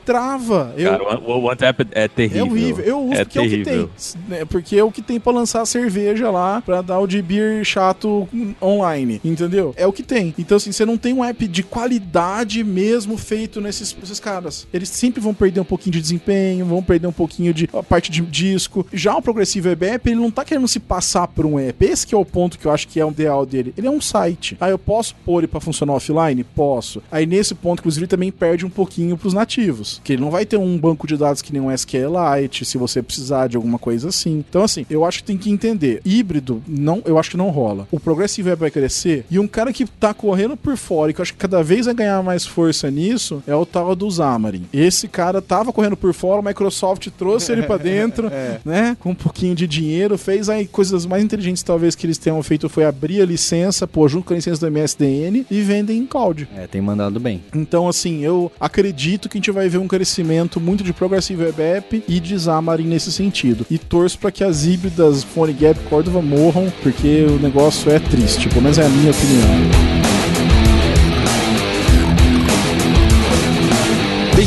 Eu, 0.78 0.92
Cara, 0.92 1.20
o, 1.20 1.32
o 1.32 1.42
WhatsApp 1.44 1.88
é 1.92 2.08
terrível. 2.08 2.46
é 2.46 2.50
horrível. 2.50 2.86
Eu 2.86 3.00
uso 3.06 3.14
é 3.14 3.26
porque 3.26 3.38
é 3.38 3.42
o 3.42 3.44
que 3.46 3.50
tem. 3.50 3.64
terrível. 3.64 3.90
né? 4.28 4.46
Porque 4.46 4.76
é 4.78 4.84
o 4.84 4.92
que 4.92 5.02
tem 5.02 5.20
pra 5.20 5.32
lançar 5.32 5.66
cerveja 5.66 6.30
lá, 6.32 6.62
pra 6.62 6.82
dar 6.82 7.00
o 7.00 7.08
de 7.08 7.22
beer 7.22 7.64
chato 7.64 8.28
online. 8.62 9.20
Entendeu? 9.24 9.74
É 9.78 9.86
o 9.88 9.94
que 9.94 10.04
tem. 10.04 10.34
Então, 10.38 10.58
assim, 10.58 10.72
você 10.72 10.86
não 10.86 10.98
tem 10.98 11.14
um 11.14 11.24
app 11.24 11.48
de 11.48 11.64
qualidade 11.64 12.64
mesmo 12.64 13.18
feito 13.18 13.60
nesses, 13.62 13.96
nesses 14.00 14.20
caras. 14.20 14.68
Eles 14.74 14.90
sempre 14.90 15.22
vão 15.22 15.34
perder 15.34 15.60
um 15.60 15.66
pouquinho 15.66 15.94
de 15.94 16.02
desempenho, 16.02 16.66
vão 16.66 16.82
perder 16.84 17.08
um 17.08 17.12
pouquinho 17.12 17.54
de 17.54 17.70
a 17.74 17.84
parte 17.84 18.12
de 18.12 18.22
disco. 18.22 18.86
Já 18.94 19.16
o 19.16 19.22
Progressive 19.22 19.70
Web 19.70 19.86
App, 19.86 20.10
ele 20.10 20.20
não 20.20 20.32
tá 20.32 20.44
querendo 20.46 20.68
se 20.68 20.80
passar 20.80 21.28
por 21.28 21.46
um 21.46 21.60
app. 21.60 21.84
Esse 21.86 22.06
que 22.08 22.16
é 22.16 22.18
o 22.18 22.26
ponto 22.26 22.58
que 22.58 22.66
eu 22.66 22.72
acho 22.72 22.88
que 22.88 23.00
é 23.00 23.06
o 23.06 23.12
ideal 23.12 23.46
dele. 23.46 23.74
Ele 23.78 23.88
é 23.88 23.92
um 23.92 24.02
site. 24.02 24.58
Ah, 24.60 24.70
eu 24.70 24.80
posso 24.80 25.16
pôr 25.26 25.40
ele 25.40 25.48
pra 25.48 25.60
funcionar 25.60 25.94
offline? 25.94 26.44
Posso. 26.44 27.02
Aí 27.12 27.26
nesse 27.26 27.54
ponto, 27.56 27.80
inclusive, 27.80 28.04
ele 28.04 28.10
também 28.10 28.32
perde 28.32 28.66
um 28.66 28.70
pouquinho 28.70 29.18
pros 29.18 29.34
nativos. 29.34 30.02
Que 30.04 30.11
ele 30.14 30.22
não 30.22 30.32
vai 30.32 30.45
ter 30.45 30.57
um 30.57 30.78
banco 30.78 31.07
de 31.07 31.18
dados 31.18 31.41
que 31.41 31.53
nem 31.53 31.62
um 31.62 31.72
SQLite, 31.72 32.66
se 32.66 32.78
você 32.78 33.01
precisar 33.01 33.47
de 33.47 33.55
alguma 33.55 33.80
coisa 33.80 34.09
assim. 34.09 34.43
Então, 34.47 34.64
assim, 34.64 34.86
eu 34.89 35.05
acho 35.05 35.20
que 35.20 35.24
tem 35.26 35.38
que 35.38 35.49
entender. 35.49 36.01
Híbrido, 36.05 36.62
não, 36.68 37.01
eu 37.05 37.18
acho 37.18 37.32
que 37.32 37.38
não 37.38 37.49
rola. 37.49 37.88
O 37.91 37.99
Progressive 37.99 38.49
Web 38.49 38.59
vai 38.59 38.72
crescer 38.72 39.26
e 39.30 39.39
um 39.39 39.47
cara 39.47 39.74
que 39.74 39.86
tá 39.86 40.14
correndo 40.14 40.55
por 40.55 40.78
fora 40.78 41.12
e 41.12 41.14
que 41.14 41.22
eu 41.22 41.24
acho 41.24 41.34
que 41.34 41.39
cada 41.39 41.64
vez 41.64 41.86
vai 41.86 41.95
ganhar 41.95 42.22
mais 42.24 42.45
força 42.45 42.89
nisso 42.89 43.43
é 43.47 43.55
o 43.55 43.66
tal 43.66 43.95
do 43.95 44.09
Xamarin. 44.09 44.66
Esse 44.74 45.07
cara 45.07 45.41
tava 45.41 45.74
correndo 45.74 45.97
por 45.97 46.14
fora, 46.14 46.39
a 46.39 46.43
Microsoft 46.43 47.07
trouxe 47.18 47.51
ele 47.51 47.64
pra 47.64 47.78
dentro, 47.78 48.32
né? 48.64 48.95
Com 48.99 49.12
um 49.12 49.16
pouquinho 49.16 49.55
de 49.55 49.68
dinheiro, 49.68 50.18
fez 50.18 50.49
aí 50.49 50.68
coisas 50.68 51.05
mais 51.05 51.24
inteligentes 51.24 51.64
talvez 51.64 51.95
que 51.95 52.05
eles 52.05 52.18
tenham 52.18 52.41
feito 52.43 52.70
foi 52.70 52.86
abrir 52.86 53.22
a 53.22 53.26
licença, 53.26 53.88
pô, 53.88 54.07
junto 54.07 54.26
com 54.26 54.34
a 54.34 54.36
licença 54.36 54.62
do 54.62 54.72
MSDN 54.72 55.45
e 55.49 55.62
vendem 55.62 55.97
em 55.97 56.05
cloud. 56.05 56.47
É, 56.55 56.68
tem 56.68 56.82
mandado 56.82 57.20
bem. 57.20 57.41
Então, 57.53 57.88
assim, 57.88 58.24
eu 58.24 58.51
acredito 58.59 59.30
que 59.30 59.38
a 59.38 59.39
gente 59.39 59.51
vai 59.51 59.70
ver 59.70 59.78
um 59.78 59.88
crescimento 60.02 60.60
muito 60.60 60.84
de 60.84 60.91
Progressive 60.91 61.43
Web 61.43 61.62
App 61.62 62.04
e 62.08 62.20
de 62.20 62.39
Xamarin 62.39 62.88
nesse 62.88 63.12
sentido. 63.12 63.68
E 63.70 63.78
torço 63.78 64.18
para 64.18 64.32
que 64.32 64.43
as 64.43 64.66
híbridas 64.66 65.24
PhoneGap 65.24 65.80
Cordova 65.89 66.24
morram, 66.24 66.74
porque 66.82 67.26
o 67.30 67.38
negócio 67.38 67.91
é 67.91 67.99
triste, 67.99 68.49
pelo 68.49 68.64
menos 68.64 68.80
é 68.80 68.86
a 68.86 68.89
minha 68.89 69.12
opinião. 69.12 70.01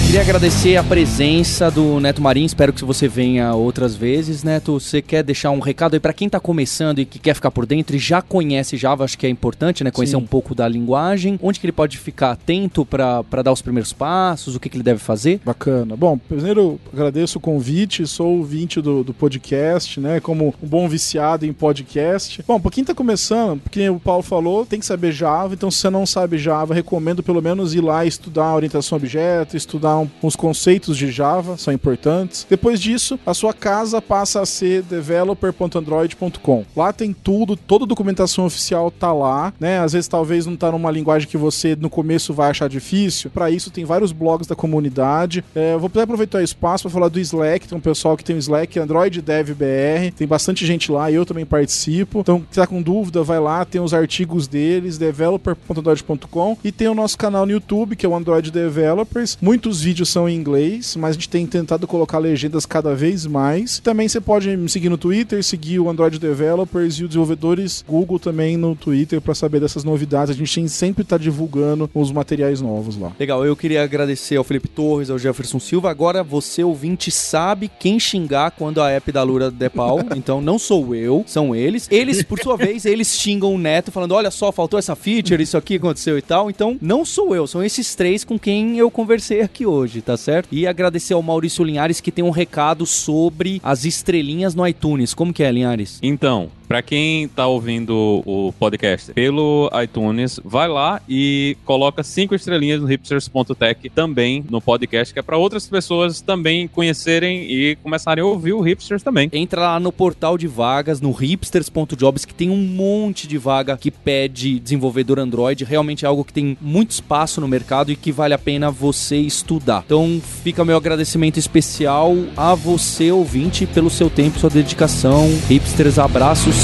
Queria 0.06 0.20
agradecer 0.20 0.76
a 0.76 0.84
presença 0.84 1.70
do 1.70 1.98
Neto 1.98 2.20
Marinho. 2.20 2.46
Espero 2.46 2.72
que 2.72 2.84
você 2.84 3.08
venha 3.08 3.54
outras 3.54 3.96
vezes, 3.96 4.42
Neto. 4.44 4.78
Você 4.78 5.00
quer 5.00 5.22
deixar 5.22 5.50
um 5.50 5.60
recado 5.60 5.94
aí 5.94 6.00
para 6.00 6.12
quem 6.12 6.28
tá 6.28 6.38
começando 6.38 6.98
e 6.98 7.04
que 7.04 7.18
quer 7.18 7.34
ficar 7.34 7.50
por 7.50 7.64
dentro 7.64 7.96
e 7.96 7.98
já 7.98 8.20
conhece 8.20 8.76
Java? 8.76 9.04
Acho 9.04 9.18
que 9.18 9.26
é 9.26 9.30
importante, 9.30 9.82
né? 9.82 9.90
Conhecer 9.90 10.16
Sim. 10.16 10.22
um 10.22 10.26
pouco 10.26 10.54
da 10.54 10.68
linguagem. 10.68 11.38
Onde 11.42 11.58
que 11.58 11.66
ele 11.66 11.72
pode 11.72 11.98
ficar 11.98 12.32
atento 12.32 12.84
para 12.84 13.42
dar 13.42 13.52
os 13.52 13.62
primeiros 13.62 13.92
passos? 13.92 14.54
O 14.54 14.60
que, 14.60 14.68
que 14.68 14.76
ele 14.76 14.84
deve 14.84 15.00
fazer? 15.00 15.40
Bacana. 15.44 15.96
Bom, 15.96 16.18
primeiro 16.18 16.78
agradeço 16.92 17.38
o 17.38 17.40
convite, 17.40 18.06
sou 18.06 18.38
ouvinte 18.38 18.80
do, 18.80 19.02
do 19.02 19.14
podcast, 19.14 19.98
né? 19.98 20.20
Como 20.20 20.54
um 20.62 20.66
bom 20.66 20.88
viciado 20.88 21.46
em 21.46 21.52
podcast. 21.52 22.44
Bom, 22.46 22.60
pra 22.60 22.70
quem 22.70 22.84
tá 22.84 22.94
começando, 22.94 23.60
porque 23.60 23.88
o 23.88 23.98
Paulo 23.98 24.22
falou, 24.22 24.66
tem 24.66 24.78
que 24.78 24.86
saber 24.86 25.12
Java, 25.12 25.54
então 25.54 25.70
se 25.70 25.78
você 25.78 25.90
não 25.90 26.04
sabe 26.04 26.38
Java, 26.38 26.74
recomendo 26.74 27.22
pelo 27.22 27.40
menos 27.40 27.74
ir 27.74 27.80
lá 27.80 28.04
estudar 28.04 28.54
orientação 28.54 28.96
a 28.96 28.98
objeto, 28.98 29.56
estudar 29.56 29.93
um, 29.98 30.08
uns 30.22 30.36
conceitos 30.36 30.96
de 30.96 31.10
Java, 31.10 31.56
são 31.56 31.72
importantes. 31.72 32.46
Depois 32.48 32.80
disso, 32.80 33.18
a 33.24 33.34
sua 33.34 33.52
casa 33.52 34.00
passa 34.00 34.40
a 34.40 34.46
ser 34.46 34.82
developer.android.com. 34.82 36.64
Lá 36.76 36.92
tem 36.92 37.12
tudo, 37.12 37.56
toda 37.56 37.84
a 37.84 37.88
documentação 37.88 38.46
oficial 38.46 38.90
tá 38.90 39.12
lá, 39.12 39.52
né? 39.58 39.78
Às 39.78 39.92
vezes 39.92 40.08
talvez 40.08 40.46
não 40.46 40.56
tá 40.56 40.70
numa 40.70 40.90
linguagem 40.90 41.28
que 41.28 41.36
você 41.36 41.76
no 41.76 41.90
começo 41.90 42.32
vai 42.32 42.50
achar 42.50 42.68
difícil. 42.68 43.30
Para 43.30 43.50
isso 43.50 43.70
tem 43.70 43.84
vários 43.84 44.12
blogs 44.12 44.46
da 44.46 44.54
comunidade. 44.54 45.44
É, 45.54 45.76
vou 45.76 45.90
aproveitar 46.02 46.38
o 46.38 46.42
espaço 46.42 46.84
para 46.84 46.90
falar 46.90 47.08
do 47.08 47.20
Slack, 47.20 47.68
tem 47.68 47.78
um 47.78 47.80
pessoal 47.80 48.16
que 48.16 48.24
tem 48.24 48.36
o 48.36 48.38
Slack 48.38 48.78
Android 48.78 49.20
Dev 49.22 49.50
BR, 49.50 50.12
tem 50.16 50.26
bastante 50.26 50.66
gente 50.66 50.90
lá, 50.90 51.10
eu 51.10 51.24
também 51.24 51.46
participo. 51.46 52.20
Então, 52.20 52.44
se 52.50 52.58
tá 52.58 52.66
com 52.66 52.82
dúvida, 52.82 53.22
vai 53.22 53.40
lá, 53.40 53.64
tem 53.64 53.80
os 53.80 53.94
artigos 53.94 54.46
deles, 54.46 54.98
developer.android.com 54.98 56.58
e 56.62 56.72
tem 56.72 56.88
o 56.88 56.94
nosso 56.94 57.16
canal 57.16 57.46
no 57.46 57.52
YouTube, 57.52 57.96
que 57.96 58.04
é 58.04 58.08
o 58.08 58.14
Android 58.14 58.50
Developers. 58.50 59.38
Muitos 59.40 59.83
vídeos 59.84 60.08
são 60.08 60.28
em 60.28 60.34
inglês, 60.34 60.96
mas 60.96 61.10
a 61.10 61.12
gente 61.12 61.28
tem 61.28 61.46
tentado 61.46 61.86
colocar 61.86 62.18
legendas 62.18 62.64
cada 62.66 62.94
vez 62.94 63.26
mais. 63.26 63.78
Também 63.78 64.08
você 64.08 64.20
pode 64.20 64.56
me 64.56 64.68
seguir 64.68 64.88
no 64.88 64.98
Twitter, 64.98 65.44
seguir 65.44 65.78
o 65.78 65.88
Android 65.88 66.18
Developers 66.18 66.94
e 66.94 67.04
os 67.04 67.08
desenvolvedores 67.10 67.84
Google 67.86 68.18
também 68.18 68.56
no 68.56 68.74
Twitter 68.74 69.20
para 69.20 69.34
saber 69.34 69.60
dessas 69.60 69.84
novidades. 69.84 70.34
A 70.34 70.38
gente 70.38 70.68
sempre 70.68 71.04
tá 71.04 71.18
divulgando 71.18 71.90
os 71.94 72.10
materiais 72.10 72.60
novos 72.60 72.96
lá. 72.96 73.12
Legal, 73.20 73.44
eu 73.44 73.54
queria 73.54 73.82
agradecer 73.82 74.36
ao 74.36 74.44
Felipe 74.44 74.68
Torres, 74.68 75.10
ao 75.10 75.18
Jefferson 75.18 75.60
Silva. 75.60 75.90
Agora 75.90 76.22
você, 76.22 76.64
ouvinte, 76.64 77.10
sabe 77.10 77.70
quem 77.78 78.00
xingar 78.00 78.52
quando 78.52 78.80
a 78.80 78.90
app 78.90 79.12
da 79.12 79.22
Lura 79.22 79.50
der 79.50 79.70
pau. 79.70 80.00
Então 80.16 80.40
não 80.40 80.58
sou 80.58 80.94
eu, 80.94 81.24
são 81.26 81.54
eles. 81.54 81.88
Eles, 81.90 82.22
por 82.22 82.38
sua 82.38 82.56
vez, 82.56 82.86
eles 82.86 83.18
xingam 83.18 83.52
o 83.52 83.58
Neto 83.58 83.90
falando: 83.90 84.12
olha 84.12 84.30
só, 84.30 84.52
faltou 84.52 84.78
essa 84.78 84.94
feature, 84.94 85.42
isso 85.42 85.56
aqui 85.56 85.74
aconteceu 85.74 86.16
e 86.16 86.22
tal. 86.22 86.48
Então 86.48 86.78
não 86.80 87.04
sou 87.04 87.34
eu, 87.34 87.46
são 87.46 87.62
esses 87.62 87.94
três 87.94 88.24
com 88.24 88.38
quem 88.38 88.78
eu 88.78 88.90
conversei 88.90 89.40
aqui 89.40 89.66
hoje, 89.66 89.73
tá 90.02 90.16
certo? 90.16 90.48
E 90.52 90.66
agradecer 90.66 91.14
ao 91.14 91.22
Maurício 91.22 91.64
Linhares 91.64 92.00
que 92.00 92.12
tem 92.12 92.24
um 92.24 92.30
recado 92.30 92.86
sobre 92.86 93.60
as 93.62 93.84
estrelinhas 93.84 94.54
no 94.54 94.66
iTunes. 94.66 95.14
Como 95.14 95.32
que 95.32 95.42
é, 95.42 95.50
Linhares? 95.50 95.98
Então, 96.02 96.50
pra 96.74 96.82
quem 96.82 97.28
tá 97.28 97.46
ouvindo 97.46 98.20
o 98.26 98.52
podcast 98.58 99.12
pelo 99.12 99.70
iTunes, 99.80 100.40
vai 100.44 100.66
lá 100.66 101.00
e 101.08 101.56
coloca 101.64 102.02
cinco 102.02 102.34
estrelinhas 102.34 102.80
no 102.80 102.88
hipsters.tech 102.88 103.88
também 103.90 104.44
no 104.50 104.60
podcast, 104.60 105.14
que 105.14 105.20
é 105.20 105.22
pra 105.22 105.36
outras 105.36 105.68
pessoas 105.68 106.20
também 106.20 106.66
conhecerem 106.66 107.48
e 107.48 107.76
começarem 107.76 108.24
a 108.24 108.26
ouvir 108.26 108.54
o 108.54 108.60
Hipsters 108.60 109.04
também. 109.04 109.30
Entra 109.32 109.60
lá 109.60 109.78
no 109.78 109.92
portal 109.92 110.36
de 110.36 110.48
vagas, 110.48 111.00
no 111.00 111.12
hipsters.jobs, 111.12 112.24
que 112.24 112.34
tem 112.34 112.50
um 112.50 112.56
monte 112.56 113.28
de 113.28 113.38
vaga 113.38 113.76
que 113.76 113.92
pede 113.92 114.58
desenvolvedor 114.58 115.20
Android. 115.20 115.62
Realmente 115.62 116.04
é 116.04 116.08
algo 116.08 116.24
que 116.24 116.32
tem 116.32 116.58
muito 116.60 116.90
espaço 116.90 117.40
no 117.40 117.46
mercado 117.46 117.92
e 117.92 117.96
que 117.96 118.10
vale 118.10 118.34
a 118.34 118.38
pena 118.38 118.68
você 118.68 119.18
estudar. 119.18 119.84
Então 119.86 120.20
fica 120.42 120.64
meu 120.64 120.76
agradecimento 120.76 121.38
especial 121.38 122.16
a 122.36 122.52
você, 122.52 123.12
ouvinte, 123.12 123.64
pelo 123.64 123.88
seu 123.88 124.10
tempo 124.10 124.40
sua 124.40 124.50
dedicação. 124.50 125.28
Hipsters, 125.48 126.00
abraços, 126.00 126.63